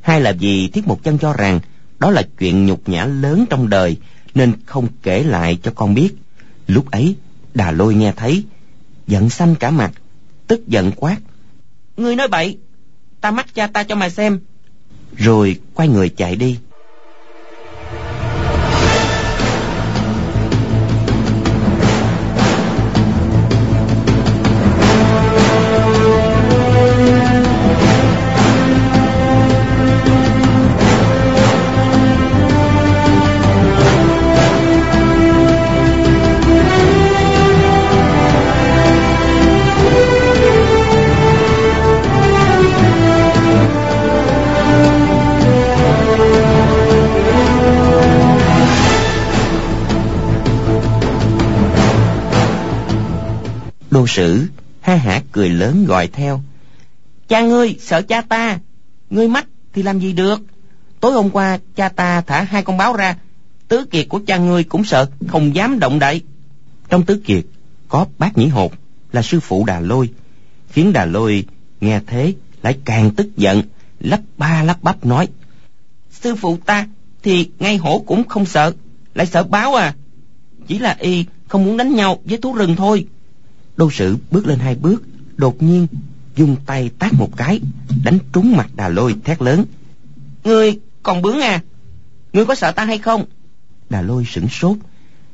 hai 0.02 0.22
là 0.22 0.32
vì 0.32 0.68
Thiết 0.68 0.88
Mục 0.88 1.04
Chân 1.04 1.18
cho 1.18 1.34
rằng 1.34 1.60
đó 2.00 2.12
là 2.12 2.24
chuyện 2.40 2.66
nhục 2.66 2.90
nhã 2.90 3.06
lớn 3.06 3.46
trong 3.50 3.70
đời 3.70 3.98
nên 4.36 4.54
không 4.66 4.88
kể 5.04 5.24
lại 5.24 5.58
cho 5.64 5.72
con 5.76 5.94
biết. 5.94 6.10
Lúc 6.68 6.92
ấy, 6.92 7.16
Đà 7.54 7.72
lôi 7.72 7.96
nghe 7.96 8.14
thấy, 8.16 8.44
giận 9.08 9.30
xanh 9.30 9.56
cả 9.56 9.72
mặt, 9.72 9.92
tức 10.48 10.68
giận 10.68 10.92
quát. 10.96 11.18
Ngươi 11.98 12.16
nói 12.16 12.28
bậy, 12.28 12.58
ta 13.22 13.32
mách 13.32 13.54
cha 13.54 13.68
ta 13.68 13.84
cho 13.84 13.96
mày 13.96 14.10
xem. 14.10 14.40
Rồi 15.18 15.60
quay 15.74 15.88
người 15.88 16.10
chạy 16.10 16.36
đi. 16.36 16.60
Đô 54.04 54.08
sử 54.08 54.48
ha 54.82 54.96
hả 54.96 55.22
cười 55.32 55.50
lớn 55.50 55.86
gọi 55.86 56.08
theo. 56.08 56.42
Cha 57.28 57.42
ngươi 57.42 57.76
sợ 57.80 58.02
cha 58.02 58.22
ta, 58.22 58.60
ngươi 59.10 59.28
mắt 59.28 59.48
thì 59.74 59.84
làm 59.84 60.00
gì 60.00 60.14
được. 60.14 60.42
Tối 61.00 61.14
hôm 61.14 61.30
qua 61.30 61.60
cha 61.76 61.90
ta 61.90 62.22
thả 62.22 62.42
hai 62.42 62.64
con 62.64 62.78
báo 62.78 62.94
ra, 62.94 63.18
tứ 63.68 63.86
kiệt 63.86 64.10
của 64.10 64.22
cha 64.28 64.38
ngươi 64.38 64.64
cũng 64.64 64.84
sợ, 64.84 65.10
không 65.28 65.56
dám 65.56 65.80
động 65.80 66.00
đậy. 66.00 66.22
Trong 66.90 67.06
tứ 67.06 67.22
kiệt 67.26 67.46
có 67.88 68.06
bác 68.18 68.38
nhĩ 68.38 68.48
hột 68.48 68.74
là 69.12 69.22
sư 69.22 69.40
phụ 69.40 69.66
đà 69.66 69.80
lôi, 69.80 70.10
khiến 70.70 70.94
đà 70.94 71.06
lôi 71.06 71.46
nghe 71.82 72.02
thế 72.08 72.34
lại 72.64 72.78
càng 72.86 73.12
tức 73.12 73.38
giận, 73.38 73.62
lắp 74.00 74.22
ba 74.38 74.64
lắp 74.64 74.78
bắp 74.82 75.06
nói. 75.06 75.28
Sư 76.12 76.36
phụ 76.36 76.58
ta 76.66 76.88
thì 77.24 77.50
ngay 77.60 77.78
hổ 77.78 78.04
cũng 78.06 78.24
không 78.28 78.46
sợ, 78.46 78.74
lại 79.14 79.26
sợ 79.26 79.44
báo 79.44 79.76
à. 79.76 79.96
Chỉ 80.68 80.80
là 80.80 80.96
y 81.00 81.26
không 81.48 81.66
muốn 81.66 81.78
đánh 81.78 81.96
nhau 81.96 82.20
với 82.26 82.38
thú 82.38 82.54
rừng 82.54 82.76
thôi. 82.76 83.08
Đô 83.78 83.92
sử 83.92 84.18
bước 84.32 84.48
lên 84.48 84.60
hai 84.60 84.76
bước, 84.76 85.04
đột 85.38 85.64
nhiên 85.64 85.88
dùng 86.36 86.56
tay 86.66 86.92
tát 87.00 87.14
một 87.14 87.38
cái, 87.38 87.60
đánh 88.04 88.18
trúng 88.34 88.58
mặt 88.58 88.70
đà 88.76 88.90
lôi 88.90 89.16
thét 89.24 89.42
lớn. 89.42 89.66
Ngươi 90.44 90.80
còn 91.04 91.22
bướng 91.22 91.40
à? 91.40 91.64
Ngươi 92.34 92.46
có 92.46 92.56
sợ 92.56 92.72
ta 92.72 92.86
hay 92.86 92.98
không? 92.98 93.26
Đà 93.90 94.02
lôi 94.02 94.26
sửng 94.26 94.48
sốt, 94.50 94.78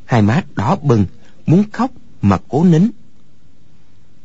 hai 0.06 0.22
má 0.22 0.44
đỏ 0.56 0.76
bừng, 0.76 1.06
muốn 1.46 1.64
khóc 1.72 1.92
mà 2.22 2.38
cố 2.48 2.64
nín. 2.64 2.90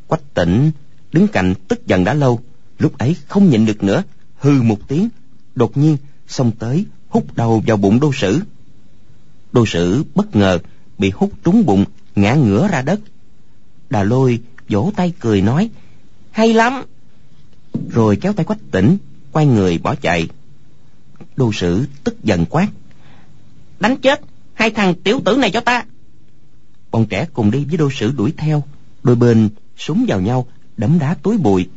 Quách 0.07 0.35
tỉnh 0.35 0.71
đứng 1.13 1.29
cạnh 1.29 1.55
tức 1.69 1.87
giận 1.87 2.05
đã 2.05 2.15
lâu, 2.15 2.41
lúc 2.79 2.99
ấy 2.99 3.17
không 3.29 3.51
nhịn 3.51 3.67
được 3.67 3.83
nữa, 3.83 4.03
hư 4.39 4.63
một 4.63 4.79
tiếng, 4.89 5.09
đột 5.55 5.77
nhiên 5.77 5.97
xông 6.29 6.53
tới 6.59 6.85
hút 7.09 7.37
đầu 7.37 7.63
vào 7.67 7.77
bụng 7.77 8.01
đô 8.01 8.13
sử. 8.13 8.41
Đô 9.53 9.67
sử 9.67 10.05
bất 10.15 10.37
ngờ 10.37 10.59
bị 10.99 11.11
hút 11.11 11.33
trúng 11.45 11.67
bụng, 11.67 11.85
ngã 12.15 12.35
ngửa 12.35 12.69
ra 12.69 12.83
đất. 12.83 13.01
Đà 13.95 14.03
lôi 14.03 14.41
vỗ 14.69 14.93
tay 14.97 15.13
cười 15.21 15.43
nói, 15.43 15.71
hay 16.31 16.53
lắm. 16.53 16.85
Rồi 17.91 18.17
kéo 18.17 18.33
tay 18.33 18.45
quách 18.45 18.59
tỉnh, 18.71 18.97
quay 19.33 19.47
người 19.47 19.79
bỏ 19.79 19.95
chạy. 19.95 20.29
Đô 21.37 21.53
sử 21.53 21.87
tức 22.05 22.25
giận 22.25 22.45
quát. 22.51 22.69
Đánh 23.81 23.97
chết 23.97 24.21
hai 24.55 24.71
thằng 24.71 24.95
tiểu 24.95 25.21
tử 25.25 25.37
này 25.37 25.51
cho 25.51 25.61
ta. 25.61 25.85
Bọn 26.91 27.07
trẻ 27.07 27.27
cùng 27.33 27.51
đi 27.51 27.65
với 27.65 27.77
đô 27.77 27.91
sử 27.91 28.13
đuổi 28.13 28.33
theo, 28.37 28.63
đôi 29.03 29.17
bên 29.17 29.49
súng 29.77 30.05
vào 30.09 30.21
nhau, 30.21 30.47
đấm 30.77 30.99
đá 30.99 31.15
túi 31.23 31.39
bụi. 31.39 31.69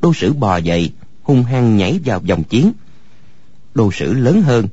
Đô 0.00 0.14
sử 0.14 0.32
bò 0.32 0.56
dậy, 0.56 0.92
hung 1.22 1.42
hăng 1.42 1.76
nhảy 1.76 2.00
vào 2.04 2.20
vòng 2.20 2.44
chiến. 2.44 2.72
Đô 3.74 3.92
sử 3.92 4.12
lớn 4.14 4.42
hơn, 4.42 4.68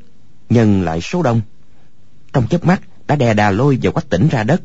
nhân 0.50 0.82
lại 0.82 1.02
số 1.02 1.24
đông. 1.24 1.42
Trong 2.34 2.48
chớp 2.48 2.66
mắt 2.66 2.82
đã 3.08 3.16
đè 3.16 3.34
đà 3.34 3.52
lôi 3.52 3.80
và 3.82 3.92
quách 3.92 4.10
tỉnh 4.10 4.28
ra 4.28 4.44
đất. 4.44 4.62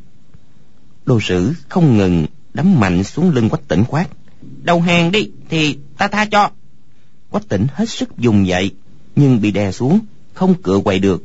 Đô 1.04 1.20
sử 1.20 1.52
không 1.68 1.96
ngừng 1.96 2.26
đấm 2.54 2.80
mạnh 2.80 3.04
xuống 3.04 3.30
lưng 3.30 3.48
quách 3.48 3.68
tỉnh 3.68 3.84
quát. 3.88 4.06
Đầu 4.62 4.80
hàng 4.80 5.12
đi 5.12 5.30
thì 5.48 5.78
ta 5.98 6.08
tha 6.08 6.24
cho. 6.24 6.50
Quách 7.30 7.48
tỉnh 7.48 7.66
hết 7.74 7.88
sức 7.88 8.18
dùng 8.18 8.46
dậy, 8.46 8.70
nhưng 9.16 9.40
bị 9.40 9.50
đè 9.50 9.72
xuống, 9.72 9.98
không 10.34 10.54
cựa 10.62 10.80
quậy 10.84 10.98
được. 10.98 11.24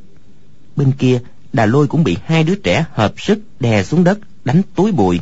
Bên 0.75 0.91
kia, 0.91 1.19
đà 1.53 1.65
lôi 1.65 1.87
cũng 1.87 2.03
bị 2.03 2.17
hai 2.25 2.43
đứa 2.43 2.55
trẻ 2.55 2.85
hợp 2.91 3.13
sức 3.17 3.39
đè 3.59 3.83
xuống 3.83 4.03
đất, 4.03 4.19
đánh 4.45 4.61
túi 4.75 4.91
bụi. 4.91 5.19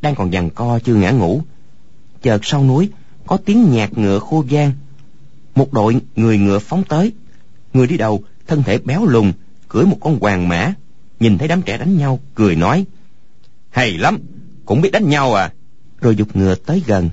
Đang 0.00 0.14
còn 0.14 0.32
giằng 0.32 0.50
co 0.50 0.78
chưa 0.78 0.94
ngã 0.94 1.10
ngủ. 1.10 1.42
Chợt 2.22 2.44
sau 2.44 2.64
núi, 2.64 2.90
có 3.26 3.36
tiếng 3.36 3.70
nhạc 3.72 3.98
ngựa 3.98 4.18
khô 4.18 4.44
vang. 4.50 4.72
Một 5.54 5.72
đội 5.72 5.96
người 6.16 6.38
ngựa 6.38 6.58
phóng 6.58 6.84
tới. 6.88 7.12
Người 7.72 7.86
đi 7.86 7.96
đầu, 7.96 8.22
thân 8.46 8.62
thể 8.62 8.78
béo 8.78 9.06
lùn, 9.06 9.32
cưỡi 9.68 9.84
một 9.84 9.98
con 10.00 10.18
hoàng 10.20 10.48
mã. 10.48 10.72
Nhìn 11.20 11.38
thấy 11.38 11.48
đám 11.48 11.62
trẻ 11.62 11.78
đánh 11.78 11.96
nhau, 11.96 12.20
cười 12.34 12.56
nói. 12.56 12.84
Hay 13.76 13.98
lắm, 13.98 14.18
cũng 14.64 14.80
biết 14.80 14.90
đánh 14.92 15.08
nhau 15.08 15.34
à. 15.34 15.52
Rồi 16.00 16.16
dục 16.16 16.36
ngựa 16.36 16.54
tới 16.54 16.82
gần. 16.86 17.10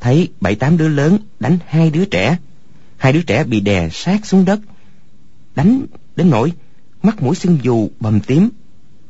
Thấy 0.00 0.28
bảy 0.40 0.54
tám 0.54 0.76
đứa 0.76 0.88
lớn 0.88 1.18
đánh 1.40 1.58
hai 1.66 1.90
đứa 1.90 2.04
trẻ. 2.04 2.36
Hai 2.96 3.12
đứa 3.12 3.22
trẻ 3.22 3.44
bị 3.44 3.60
đè 3.60 3.88
sát 3.92 4.26
xuống 4.26 4.44
đất. 4.44 4.60
Đánh 5.54 5.86
đến 6.16 6.30
nỗi 6.30 6.52
mắt 7.02 7.22
mũi 7.22 7.36
sưng 7.36 7.58
dù 7.62 7.88
bầm 8.00 8.20
tím. 8.20 8.48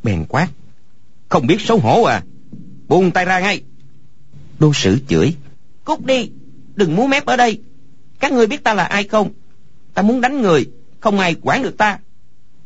Bèn 0.02 0.24
quát. 0.28 0.48
Không 1.28 1.46
biết 1.46 1.60
xấu 1.60 1.78
hổ 1.78 2.02
à. 2.02 2.22
Buông 2.88 3.10
tay 3.10 3.24
ra 3.24 3.40
ngay. 3.40 3.62
Đô 4.58 4.72
sử 4.74 4.98
chửi. 5.08 5.34
Cút 5.84 6.04
đi, 6.04 6.30
đừng 6.74 6.96
múa 6.96 7.06
mép 7.06 7.26
ở 7.26 7.36
đây. 7.36 7.60
Các 8.20 8.32
ngươi 8.32 8.46
biết 8.46 8.64
ta 8.64 8.74
là 8.74 8.84
ai 8.84 9.04
không? 9.04 9.30
Ta 9.94 10.02
muốn 10.02 10.20
đánh 10.20 10.42
người, 10.42 10.70
không 11.00 11.18
ai 11.18 11.36
quản 11.42 11.62
được 11.62 11.78
ta. 11.78 11.98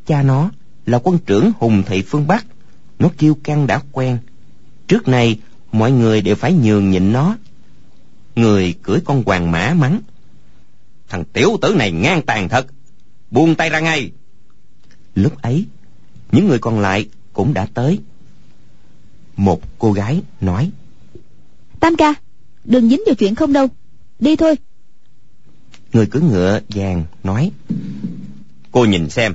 Cha 0.06 0.22
nó 0.22 0.50
là 0.86 0.98
quân 1.02 1.18
trưởng 1.26 1.52
Hùng 1.58 1.82
Thị 1.86 2.02
phương 2.02 2.26
Bắc 2.26 2.46
nó 3.02 3.10
kiêu 3.18 3.34
căng 3.34 3.66
đã 3.66 3.82
quen. 3.92 4.18
Trước 4.88 5.08
nay, 5.08 5.38
mọi 5.72 5.92
người 5.92 6.20
đều 6.20 6.34
phải 6.34 6.52
nhường 6.52 6.90
nhịn 6.90 7.12
nó. 7.12 7.36
Người 8.36 8.74
cưỡi 8.82 8.98
con 9.04 9.22
hoàng 9.26 9.50
mã 9.50 9.74
mắng. 9.78 10.00
Thằng 11.08 11.24
tiểu 11.24 11.56
tử 11.62 11.74
này 11.78 11.92
ngang 11.92 12.22
tàn 12.22 12.48
thật. 12.48 12.66
Buông 13.30 13.54
tay 13.54 13.70
ra 13.70 13.80
ngay. 13.80 14.10
Lúc 15.14 15.42
ấy, 15.42 15.64
những 16.32 16.48
người 16.48 16.58
còn 16.58 16.80
lại 16.80 17.08
cũng 17.32 17.54
đã 17.54 17.66
tới. 17.74 17.98
Một 19.36 19.60
cô 19.78 19.92
gái 19.92 20.22
nói. 20.40 20.70
Tam 21.80 21.96
ca, 21.96 22.14
đừng 22.64 22.88
dính 22.88 23.02
vào 23.06 23.14
chuyện 23.14 23.34
không 23.34 23.52
đâu. 23.52 23.66
Đi 24.18 24.36
thôi. 24.36 24.54
Người 25.92 26.06
cưỡi 26.06 26.22
ngựa 26.22 26.60
vàng 26.68 27.04
nói. 27.24 27.50
Cô 28.72 28.84
nhìn 28.84 29.10
xem, 29.10 29.34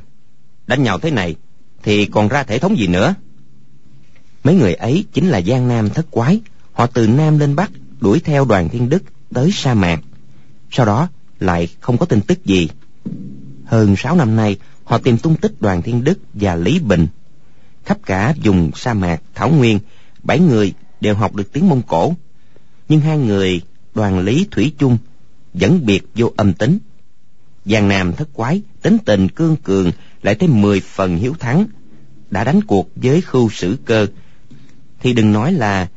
đánh 0.67 0.83
nhau 0.83 0.99
thế 0.99 1.11
này 1.11 1.35
thì 1.83 2.05
còn 2.05 2.27
ra 2.27 2.43
thể 2.43 2.59
thống 2.59 2.77
gì 2.77 2.87
nữa. 2.87 3.15
Mấy 4.47 4.55
người 4.55 4.73
ấy 4.73 5.05
chính 5.13 5.27
là 5.29 5.41
Giang 5.41 5.67
Nam 5.67 5.89
thất 5.89 6.05
quái. 6.11 6.41
Họ 6.73 6.87
từ 6.87 7.07
Nam 7.07 7.39
lên 7.39 7.55
Bắc 7.55 7.71
đuổi 7.99 8.19
theo 8.19 8.45
đoàn 8.45 8.69
thiên 8.69 8.89
đức 8.89 9.03
tới 9.33 9.51
sa 9.51 9.73
mạc. 9.73 9.99
Sau 10.71 10.85
đó 10.85 11.07
lại 11.39 11.67
không 11.79 11.97
có 11.97 12.05
tin 12.05 12.21
tức 12.21 12.45
gì. 12.45 12.69
Hơn 13.65 13.95
sáu 13.95 14.15
năm 14.15 14.35
nay, 14.35 14.57
họ 14.83 14.97
tìm 14.97 15.17
tung 15.17 15.35
tích 15.35 15.61
đoàn 15.61 15.81
thiên 15.81 16.03
đức 16.03 16.19
và 16.33 16.55
Lý 16.55 16.79
Bình. 16.79 17.07
Khắp 17.85 17.97
cả 18.05 18.33
vùng 18.43 18.71
sa 18.75 18.93
mạc, 18.93 19.21
Thảo 19.35 19.49
Nguyên, 19.49 19.79
bảy 20.23 20.39
người 20.39 20.73
đều 21.01 21.15
học 21.15 21.35
được 21.35 21.53
tiếng 21.53 21.69
Mông 21.69 21.81
Cổ. 21.87 22.15
Nhưng 22.89 22.99
hai 22.99 23.17
người, 23.17 23.61
đoàn 23.95 24.19
Lý 24.19 24.47
Thủy 24.51 24.73
chung, 24.77 24.97
vẫn 25.53 25.85
biệt 25.85 26.03
vô 26.15 26.31
âm 26.37 26.53
tính. 26.53 26.79
Giang 27.65 27.87
Nam 27.87 28.13
thất 28.13 28.27
quái, 28.33 28.61
tính 28.81 28.97
tình 29.05 29.29
cương 29.29 29.55
cường, 29.55 29.91
lại 30.21 30.35
thêm 30.35 30.61
mười 30.61 30.79
phần 30.79 31.17
hiếu 31.17 31.35
thắng. 31.39 31.65
Đã 32.29 32.43
đánh 32.43 32.61
cuộc 32.61 32.89
với 32.95 33.21
khưu 33.21 33.49
sử 33.49 33.77
cơ, 33.85 34.07
thì 34.99 35.13
đừng 35.13 35.33
nói 35.33 35.53
là 35.53 35.87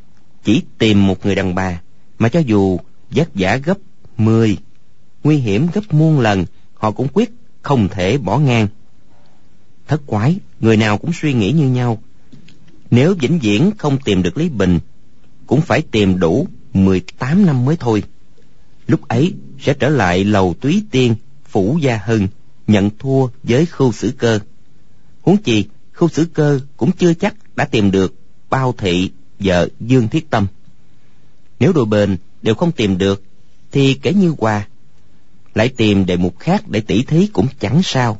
chỉ 0.45 0.63
tìm 0.79 1.07
một 1.07 1.27
người 1.27 1.35
đàn 1.35 1.55
bà, 1.55 1.81
mà 2.19 2.29
cho 2.29 2.41
dù 2.41 2.79
vất 3.11 3.29
vả 3.35 3.57
gấp 3.57 3.79
mười, 4.17 4.57
nguy 5.25 5.37
hiểm 5.37 5.67
gấp 5.75 5.81
muôn 5.91 6.21
lần, 6.21 6.45
họ 6.75 6.91
cũng 6.91 7.09
quyết 7.13 7.31
không 7.63 7.89
thể 7.89 8.19
bỏ 8.19 8.39
ngang. 8.39 8.69
Thất 9.89 10.01
quái, 10.07 10.37
người 10.61 10.77
nào 10.77 10.99
cũng 10.99 11.13
suy 11.13 11.33
nghĩ 11.33 11.53
như 11.53 11.69
nhau. 11.69 12.03
Nếu 12.91 13.15
vĩnh 13.15 13.39
viễn 13.39 13.71
không 13.79 13.99
tìm 14.05 14.23
được 14.23 14.39
Lý 14.39 14.49
Bình, 14.49 14.79
cũng 15.47 15.61
phải 15.61 15.83
tìm 15.83 16.19
đủ 16.21 16.47
18 16.75 17.47
năm 17.47 17.65
mới 17.65 17.77
thôi. 17.77 18.03
Lúc 18.87 19.09
ấy 19.09 19.33
sẽ 19.61 19.75
trở 19.75 19.89
lại 19.89 20.25
lầu 20.25 20.55
túy 20.61 20.85
tiên, 20.91 21.15
phủ 21.49 21.79
gia 21.83 22.01
hưng, 22.05 22.29
nhận 22.67 22.91
thua 22.99 23.27
với 23.43 23.67
khu 23.67 23.93
sử 23.93 24.13
cơ. 24.19 24.39
Huống 25.23 25.37
chi, 25.37 25.65
khu 25.95 26.09
sử 26.09 26.25
cơ 26.25 26.61
cũng 26.77 26.93
chưa 26.93 27.15
chắc 27.15 27.35
đã 27.57 27.65
tìm 27.65 27.91
được 27.91 28.20
bao 28.51 28.75
thị 28.79 29.11
vợ 29.39 29.69
Dương 29.81 30.09
Thiết 30.09 30.31
Tâm. 30.31 30.47
Nếu 31.61 31.73
đôi 31.73 31.85
bên 31.85 32.17
đều 32.43 32.55
không 32.55 32.73
tìm 32.73 32.99
được, 32.99 33.23
thì 33.73 33.95
kể 33.95 34.13
như 34.13 34.35
Hòa 34.39 34.67
lại 35.55 35.69
tìm 35.69 36.07
đề 36.07 36.17
mục 36.17 36.39
khác 36.39 36.69
để 36.69 36.81
tỉ 36.81 37.03
thí 37.03 37.27
cũng 37.27 37.47
chẳng 37.61 37.83
sao. 37.83 38.17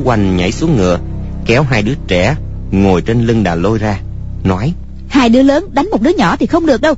Tiểu 0.00 0.08
Quanh 0.08 0.36
nhảy 0.36 0.52
xuống 0.52 0.76
ngựa, 0.76 0.98
kéo 1.46 1.62
hai 1.62 1.82
đứa 1.82 1.94
trẻ 2.06 2.36
ngồi 2.70 3.02
trên 3.02 3.26
lưng 3.26 3.42
đà 3.42 3.54
lôi 3.54 3.78
ra, 3.78 4.00
nói 4.44 4.74
Hai 5.08 5.28
đứa 5.28 5.42
lớn 5.42 5.68
đánh 5.72 5.90
một 5.90 6.02
đứa 6.02 6.10
nhỏ 6.16 6.36
thì 6.36 6.46
không 6.46 6.66
được 6.66 6.80
đâu. 6.80 6.94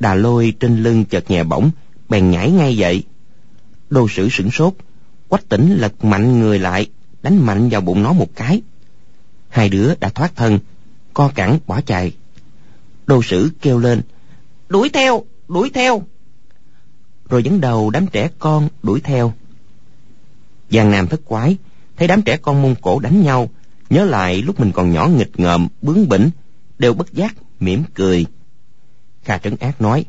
Đà 0.00 0.14
lôi 0.14 0.54
trên 0.60 0.82
lưng 0.82 1.04
chợt 1.04 1.30
nhẹ 1.30 1.44
bỗng, 1.44 1.70
bèn 2.08 2.30
nhảy 2.30 2.50
ngay 2.50 2.76
dậy. 2.76 3.04
Đô 3.90 4.08
sử 4.08 4.28
sửng 4.28 4.50
sốt, 4.50 4.74
quách 5.28 5.48
tỉnh 5.48 5.76
lật 5.78 6.04
mạnh 6.04 6.40
người 6.40 6.58
lại, 6.58 6.86
đánh 7.22 7.46
mạnh 7.46 7.68
vào 7.68 7.80
bụng 7.80 8.02
nó 8.02 8.12
một 8.12 8.28
cái. 8.36 8.62
Hai 9.48 9.68
đứa 9.68 9.94
đã 10.00 10.08
thoát 10.08 10.36
thân, 10.36 10.58
co 11.14 11.30
cẳng 11.34 11.58
bỏ 11.66 11.80
chạy. 11.80 12.12
Đô 13.06 13.22
sử 13.22 13.50
kêu 13.62 13.78
lên, 13.78 14.02
đuổi 14.68 14.88
theo, 14.88 15.24
đuổi 15.48 15.70
theo. 15.74 16.02
Rồi 17.28 17.42
dẫn 17.42 17.60
đầu 17.60 17.90
đám 17.90 18.06
trẻ 18.06 18.28
con 18.38 18.68
đuổi 18.82 19.00
theo. 19.00 19.32
Giang 20.70 20.90
Nam 20.90 21.06
thất 21.06 21.20
quái, 21.24 21.56
thấy 21.96 22.08
đám 22.08 22.22
trẻ 22.22 22.36
con 22.36 22.62
Mông 22.62 22.74
Cổ 22.82 22.98
đánh 22.98 23.22
nhau, 23.22 23.50
nhớ 23.90 24.04
lại 24.04 24.42
lúc 24.42 24.60
mình 24.60 24.72
còn 24.72 24.92
nhỏ 24.92 25.08
nghịch 25.08 25.40
ngợm, 25.40 25.68
bướng 25.82 26.08
bỉnh, 26.08 26.30
đều 26.78 26.94
bất 26.94 27.12
giác, 27.12 27.34
mỉm 27.60 27.82
cười. 27.94 28.26
Kha 29.24 29.38
Trấn 29.38 29.56
Ác 29.60 29.80
nói, 29.80 30.04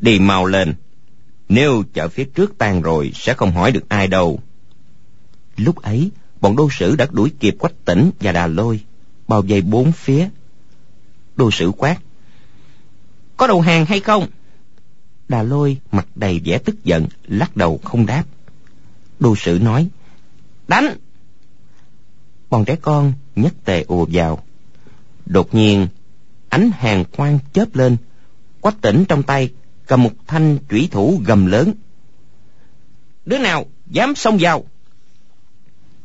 đi 0.00 0.18
mau 0.18 0.46
lên, 0.46 0.74
nếu 1.48 1.82
chợ 1.94 2.08
phía 2.08 2.24
trước 2.24 2.58
tan 2.58 2.82
rồi 2.82 3.12
sẽ 3.14 3.34
không 3.34 3.52
hỏi 3.52 3.72
được 3.72 3.88
ai 3.88 4.06
đâu. 4.06 4.40
Lúc 5.56 5.76
ấy, 5.76 6.10
bọn 6.40 6.56
đô 6.56 6.68
sử 6.70 6.96
đã 6.96 7.06
đuổi 7.10 7.32
kịp 7.40 7.56
quách 7.58 7.84
tỉnh 7.84 8.10
và 8.20 8.32
đà 8.32 8.46
lôi, 8.46 8.80
bao 9.28 9.42
vây 9.42 9.60
bốn 9.60 9.92
phía. 9.92 10.28
Đô 11.36 11.50
sử 11.50 11.72
quát, 11.76 11.96
có 13.36 13.46
đầu 13.46 13.60
hàng 13.60 13.86
hay 13.86 14.00
không? 14.00 14.26
Đà 15.28 15.42
lôi 15.42 15.76
mặt 15.92 16.06
đầy 16.14 16.40
vẻ 16.44 16.58
tức 16.58 16.84
giận, 16.84 17.06
lắc 17.26 17.56
đầu 17.56 17.80
không 17.84 18.06
đáp. 18.06 18.24
Đô 19.18 19.36
sử 19.36 19.58
nói, 19.62 19.88
đánh. 20.70 20.96
Bọn 22.50 22.64
trẻ 22.64 22.76
con 22.82 23.12
nhất 23.36 23.52
tề 23.64 23.84
ùa 23.88 24.06
vào. 24.12 24.42
Đột 25.26 25.54
nhiên, 25.54 25.88
ánh 26.48 26.70
hàng 26.74 27.04
quang 27.04 27.38
chớp 27.52 27.76
lên, 27.76 27.96
quách 28.60 28.80
tỉnh 28.80 29.04
trong 29.08 29.22
tay 29.22 29.50
cầm 29.86 30.02
một 30.02 30.10
thanh 30.26 30.58
chủy 30.70 30.88
thủ 30.90 31.20
gầm 31.26 31.46
lớn. 31.46 31.72
Đứa 33.26 33.38
nào 33.38 33.66
dám 33.86 34.14
xông 34.14 34.36
vào? 34.40 34.64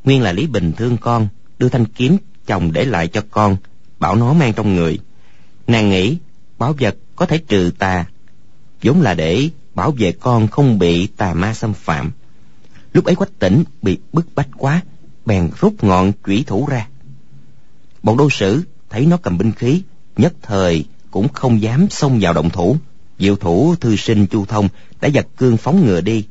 Nguyên 0.04 0.22
là 0.22 0.32
lý 0.32 0.48
bình 0.48 0.72
thương 0.78 0.98
con, 0.98 1.28
đưa 1.60 1.70
thanh 1.70 1.86
kiếm 1.86 2.18
chồng 2.46 2.72
để 2.74 2.86
lại 2.86 3.08
cho 3.08 3.24
con, 3.32 3.58
bảo 4.00 4.16
nó 4.16 4.34
mang 4.34 4.54
trong 4.54 4.76
người. 4.76 5.00
Nàng 5.68 5.90
nghĩ 5.90 6.18
bảo 6.58 6.76
vật 6.80 6.96
có 7.16 7.26
thể 7.26 7.38
trừ 7.38 7.72
tà, 7.80 8.06
vốn 8.84 9.02
là 9.02 9.14
để 9.14 9.50
bảo 9.76 9.92
vệ 9.92 10.12
con 10.12 10.48
không 10.48 10.80
bị 10.80 11.08
tà 11.08 11.34
ma 11.34 11.54
xâm 11.54 11.74
phạm 11.74 12.12
lúc 12.96 13.06
ấy 13.06 13.16
quách 13.16 13.40
tỉnh 13.40 13.64
bị 13.82 13.98
bức 14.14 14.26
bách 14.36 14.48
quá, 14.58 14.82
bèn 15.26 15.50
rút 15.60 15.84
ngọn 15.84 16.12
chủy 16.26 16.44
thủ 16.48 16.68
ra. 16.70 16.88
Bọn 18.04 18.18
đô 18.18 18.30
sử 18.30 18.62
thấy 18.90 19.06
nó 19.06 19.18
cầm 19.18 19.38
binh 19.38 19.52
khí, 19.52 19.82
nhất 20.18 20.34
thời 20.42 20.86
cũng 21.12 21.28
không 21.34 21.62
dám 21.62 21.88
xông 21.90 22.20
vào 22.22 22.34
động 22.34 22.50
thủ. 22.50 22.78
Diệu 23.20 23.36
thủ 23.36 23.76
thư 23.76 23.96
sinh 23.96 24.28
chu 24.28 24.46
thông 24.46 24.70
đã 25.02 25.08
giật 25.08 25.28
cương 25.38 25.58
phóng 25.58 25.86
ngựa 25.86 26.02
đi. 26.02 26.26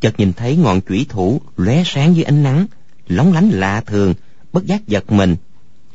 Chợt 0.00 0.14
nhìn 0.18 0.32
thấy 0.32 0.56
ngọn 0.56 0.80
chủy 0.80 1.06
thủ 1.08 1.40
lóe 1.56 1.82
sáng 1.86 2.14
dưới 2.14 2.24
ánh 2.24 2.42
nắng, 2.42 2.66
lóng 3.08 3.32
lánh 3.32 3.50
lạ 3.50 3.82
thường, 3.86 4.14
bất 4.52 4.66
giác 4.66 4.86
giật 4.86 5.12
mình. 5.12 5.36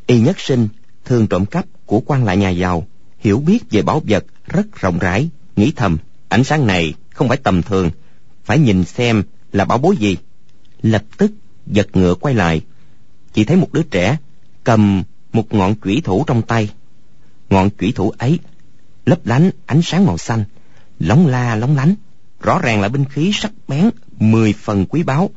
Y 0.07 0.19
nhất 0.19 0.39
sinh 0.39 0.67
thường 1.05 1.27
trộm 1.27 1.45
cắp 1.45 1.65
của 1.85 2.01
quan 2.05 2.25
lại 2.25 2.37
nhà 2.37 2.49
giàu, 2.49 2.87
hiểu 3.19 3.39
biết 3.39 3.71
về 3.71 3.81
bảo 3.81 4.01
vật 4.07 4.25
rất 4.47 4.75
rộng 4.75 4.99
rãi, 4.99 5.29
nghĩ 5.55 5.71
thầm, 5.75 5.97
ánh 6.27 6.43
sáng 6.43 6.67
này 6.67 6.93
không 7.09 7.27
phải 7.27 7.37
tầm 7.37 7.61
thường, 7.61 7.91
phải 8.43 8.59
nhìn 8.59 8.83
xem 8.83 9.23
là 9.55 9.65
bảo 9.65 9.77
bối 9.77 9.97
gì? 9.97 10.17
Lập 10.81 11.03
tức 11.17 11.31
giật 11.67 11.87
ngựa 11.93 12.15
quay 12.15 12.35
lại. 12.35 12.61
Chỉ 13.33 13.43
thấy 13.43 13.57
một 13.57 13.73
đứa 13.73 13.83
trẻ 13.83 14.17
cầm 14.63 15.03
một 15.33 15.53
ngọn 15.53 15.75
chủy 15.75 16.01
thủ 16.03 16.23
trong 16.27 16.41
tay. 16.41 16.69
Ngọn 17.49 17.69
chủy 17.79 17.91
thủ 17.95 18.13
ấy 18.17 18.39
lấp 19.05 19.25
lánh 19.25 19.51
ánh 19.65 19.81
sáng 19.81 20.05
màu 20.05 20.17
xanh, 20.17 20.43
lóng 20.99 21.27
la 21.27 21.55
lóng 21.55 21.75
lánh. 21.75 21.95
Rõ 22.41 22.59
ràng 22.59 22.81
là 22.81 22.89
binh 22.89 23.05
khí 23.05 23.31
sắc 23.33 23.51
bén, 23.67 23.89
mười 24.19 24.53
phần 24.53 24.85
quý 24.85 25.03
báu. 25.03 25.29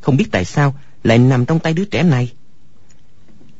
Không 0.00 0.16
biết 0.16 0.26
tại 0.30 0.44
sao 0.44 0.74
lại 1.04 1.18
nằm 1.18 1.46
trong 1.46 1.58
tay 1.58 1.72
đứa 1.72 1.84
trẻ 1.84 2.02
này. 2.02 2.32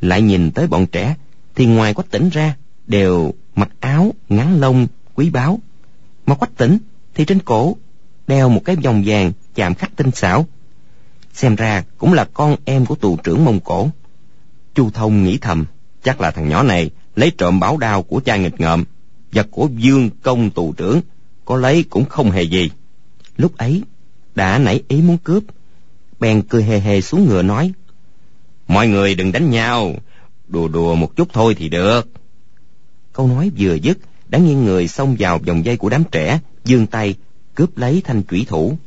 Lại 0.01 0.23
nhìn 0.23 0.51
tới 0.51 0.67
bọn 0.67 0.87
trẻ 0.87 1.17
thì 1.55 1.67
ngoài 1.67 1.95
quách 1.95 2.11
tỉnh 2.11 2.29
ra 2.29 2.57
đều 2.87 3.35
mặc 3.55 3.69
áo 3.81 4.13
ngắn 4.29 4.61
lông 4.61 4.87
quý 5.15 5.31
báu. 5.31 5.59
Mà 6.27 6.35
quách 6.35 6.57
tỉnh 6.57 6.79
thì 7.15 7.25
trên 7.25 7.41
cổ 7.41 7.77
đeo 8.27 8.49
một 8.49 8.63
cái 8.65 8.77
vòng 8.77 9.03
vàng 9.07 9.33
chạm 9.55 9.75
khắc 9.75 9.97
tinh 9.97 10.11
xảo. 10.11 10.47
Xem 11.33 11.57
ra 11.57 11.85
cũng 11.99 12.13
là 12.13 12.25
con 12.35 12.57
em 12.65 12.87
của 12.87 12.95
tù 12.95 13.17
trưởng 13.17 13.45
mông 13.45 13.61
cổ. 13.61 13.89
Chu 14.75 14.91
thông 14.91 15.25
nghĩ 15.25 15.39
thầm, 15.39 15.65
chắc 16.03 16.21
là 16.21 16.31
thằng 16.31 16.49
nhỏ 16.49 16.63
này 16.63 16.91
lấy 17.17 17.33
trộm 17.39 17.61
bảo 17.61 17.77
đao 17.77 18.03
của 18.03 18.21
cha 18.21 18.37
nghịch 18.37 18.61
ngợm 18.61 18.85
và 19.33 19.43
của 19.51 19.69
dương 19.77 20.11
công 20.23 20.51
tù 20.51 20.73
trưởng, 20.73 21.01
có 21.45 21.57
lấy 21.57 21.85
cũng 21.91 22.05
không 22.05 22.31
hề 22.31 22.43
gì. 22.43 22.71
Lúc 23.37 23.57
ấy, 23.57 23.83
đã 24.35 24.59
nảy 24.59 24.83
ý 24.89 25.03
muốn 25.03 25.19
cướp, 25.19 25.43
bèn 26.21 26.43
cười 26.43 26.63
hề 26.63 26.81
hề 26.81 27.01
xuống 27.01 27.29
ngựa 27.29 27.43
nói, 27.43 27.73
mọi 28.69 28.89
người 28.89 29.15
đừng 29.15 29.33
đánh 29.33 29.51
nhau, 29.51 29.95
đùa 30.49 30.69
đùa 30.69 30.95
một 30.95 31.17
chút 31.17 31.29
thôi 31.33 31.55
thì 31.55 31.69
được. 31.69 32.09
Câu 33.13 33.29
nói 33.29 33.51
vừa 33.59 33.75
dứt, 33.75 33.99
đã 34.29 34.39
nghiêng 34.39 34.65
người 34.65 34.89
xông 34.89 35.17
vào 35.19 35.39
vòng 35.39 35.65
dây 35.65 35.77
của 35.77 35.89
đám 35.89 36.05
trẻ, 36.13 36.41
giương 36.65 36.87
tay 36.87 37.15
cướp 37.55 37.79
lấy 37.79 38.03
thanh 38.05 38.23
chủy 38.23 38.47
thủ 38.49 38.79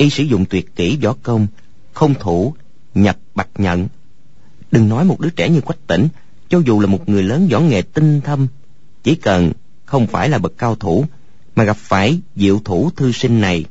y 0.00 0.10
sử 0.10 0.22
dụng 0.22 0.44
tuyệt 0.44 0.76
kỹ 0.76 0.98
võ 1.02 1.14
công, 1.22 1.46
không 1.92 2.14
thủ, 2.20 2.54
nhập, 2.94 3.18
bạch 3.34 3.48
nhận. 3.58 3.88
Đừng 4.70 4.88
nói 4.88 5.04
một 5.04 5.20
đứa 5.20 5.30
trẻ 5.30 5.48
như 5.48 5.60
quách 5.60 5.86
tỉnh 5.86 6.08
cho 6.48 6.58
dù 6.66 6.80
là 6.80 6.86
một 6.86 7.08
người 7.08 7.22
lớn 7.22 7.48
võ 7.52 7.60
nghệ 7.60 7.82
tinh 7.82 8.20
thâm, 8.20 8.46
chỉ 9.02 9.14
cần 9.14 9.52
không 9.84 10.06
phải 10.06 10.28
là 10.28 10.38
bậc 10.38 10.58
cao 10.58 10.74
thủ 10.74 11.04
mà 11.56 11.64
gặp 11.64 11.76
phải 11.76 12.20
diệu 12.36 12.58
thủ 12.64 12.90
thư 12.96 13.12
sinh 13.12 13.40
này, 13.40 13.64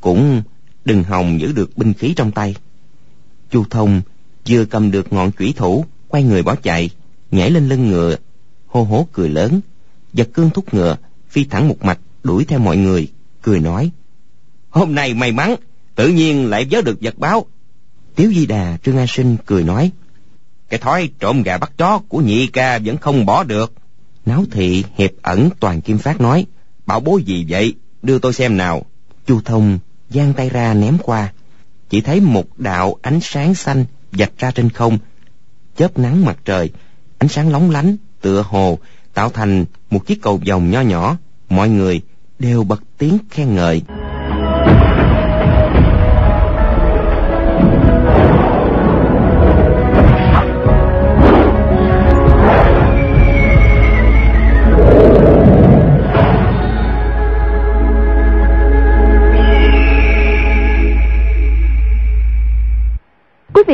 cũng 0.00 0.42
đừng 0.84 1.04
hòng 1.04 1.40
giữ 1.40 1.52
được 1.52 1.78
binh 1.78 1.92
khí 1.92 2.14
trong 2.16 2.32
tay. 2.32 2.54
Chu 3.50 3.64
thông 3.70 4.02
vừa 4.48 4.64
cầm 4.64 4.90
được 4.90 5.12
ngọn 5.12 5.32
chủy 5.32 5.54
thủ, 5.56 5.84
quay 6.08 6.22
người 6.22 6.42
bỏ 6.42 6.54
chạy, 6.54 6.90
nhảy 7.30 7.50
lên 7.50 7.68
lưng 7.68 7.88
ngựa, 7.88 8.16
hô 8.66 8.82
hố 8.82 9.06
cười 9.12 9.28
lớn, 9.28 9.60
giật 10.12 10.28
cương 10.34 10.50
thúc 10.50 10.74
ngựa, 10.74 10.96
phi 11.28 11.44
thẳng 11.44 11.68
một 11.68 11.84
mạch 11.84 11.98
đuổi 12.24 12.44
theo 12.44 12.58
mọi 12.58 12.76
người, 12.76 13.08
cười 13.42 13.60
nói 13.60 13.90
hôm 14.76 14.94
nay 14.94 15.14
may 15.14 15.32
mắn, 15.32 15.56
tự 15.94 16.08
nhiên 16.08 16.50
lại 16.50 16.66
vớ 16.70 16.82
được 16.82 16.98
vật 17.00 17.18
báo. 17.18 17.46
Tiếu 18.16 18.32
di 18.32 18.46
đà, 18.46 18.76
trương 18.84 18.98
a 18.98 19.06
sinh 19.08 19.36
cười 19.46 19.64
nói, 19.64 19.90
cái 20.68 20.80
thói 20.80 21.10
trộm 21.18 21.42
gà 21.42 21.58
bắt 21.58 21.72
chó 21.78 21.98
của 22.08 22.18
nhị 22.18 22.46
ca 22.46 22.78
vẫn 22.78 22.96
không 22.96 23.26
bỏ 23.26 23.44
được. 23.44 23.72
Náo 24.26 24.44
thị 24.50 24.84
hiệp 24.96 25.10
ẩn 25.22 25.48
toàn 25.60 25.80
kim 25.80 25.98
phát 25.98 26.20
nói, 26.20 26.46
bảo 26.86 27.00
bối 27.00 27.22
gì 27.22 27.46
vậy? 27.48 27.74
Đưa 28.02 28.18
tôi 28.18 28.32
xem 28.32 28.56
nào. 28.56 28.82
Chu 29.26 29.40
thông 29.40 29.78
giang 30.10 30.32
tay 30.32 30.48
ra 30.48 30.74
ném 30.74 30.98
qua. 31.02 31.32
Chỉ 31.90 32.00
thấy 32.00 32.20
một 32.20 32.58
đạo 32.58 32.96
ánh 33.02 33.20
sáng 33.22 33.54
xanh 33.54 33.84
vạch 34.12 34.32
ra 34.38 34.50
trên 34.50 34.70
không, 34.70 34.98
chớp 35.76 35.98
nắng 35.98 36.24
mặt 36.24 36.38
trời. 36.44 36.70
Ánh 37.18 37.28
sáng 37.28 37.52
lóng 37.52 37.70
lánh 37.70 37.96
tựa 38.20 38.44
hồ 38.48 38.78
tạo 39.14 39.30
thành 39.30 39.64
một 39.90 40.06
chiếc 40.06 40.22
cầu 40.22 40.40
vòng 40.48 40.70
nho 40.70 40.80
nhỏ. 40.80 41.16
Mọi 41.48 41.68
người 41.68 42.00
đều 42.38 42.64
bật 42.64 42.82
tiếng 42.98 43.18
khen 43.30 43.54
ngợi. 43.54 43.82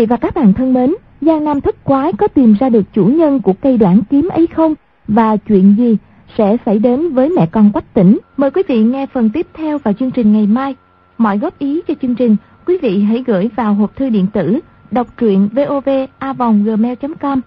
Vị 0.03 0.07
và 0.07 0.17
các 0.17 0.35
bạn 0.35 0.53
thân 0.53 0.75
mến, 0.75 0.95
Giang 1.21 1.45
Nam 1.45 1.61
thất 1.61 1.85
quái 1.85 2.13
có 2.13 2.29
tìm 2.29 2.55
ra 2.61 2.69
được 2.69 2.83
chủ 2.93 3.05
nhân 3.05 3.41
của 3.41 3.53
cây 3.53 3.77
đoạn 3.77 4.01
kiếm 4.11 4.29
ấy 4.29 4.47
không? 4.47 4.75
Và 5.09 5.37
chuyện 5.37 5.75
gì 5.79 5.97
sẽ 6.39 6.57
xảy 6.67 6.79
đến 6.79 7.13
với 7.13 7.29
mẹ 7.37 7.47
con 7.47 7.73
quách 7.73 7.95
tỉnh? 7.95 8.19
Mời 8.37 8.51
quý 8.51 8.63
vị 8.69 8.83
nghe 8.83 9.07
phần 9.07 9.31
tiếp 9.31 9.47
theo 9.55 9.79
vào 9.79 9.95
chương 9.95 10.11
trình 10.11 10.33
ngày 10.33 10.47
mai. 10.47 10.75
Mọi 11.19 11.39
góp 11.39 11.59
ý 11.59 11.81
cho 11.89 11.95
chương 12.03 12.15
trình, 12.15 12.37
quý 12.67 12.79
vị 12.83 13.03
hãy 13.03 13.25
gửi 13.27 13.49
vào 13.57 13.75
hộp 13.75 13.97
thư 13.97 14.09
điện 14.09 14.27
tử 14.33 14.61
đọc 14.91 15.07
truyện 15.19 15.49
vovavonggmail.com 15.53 17.41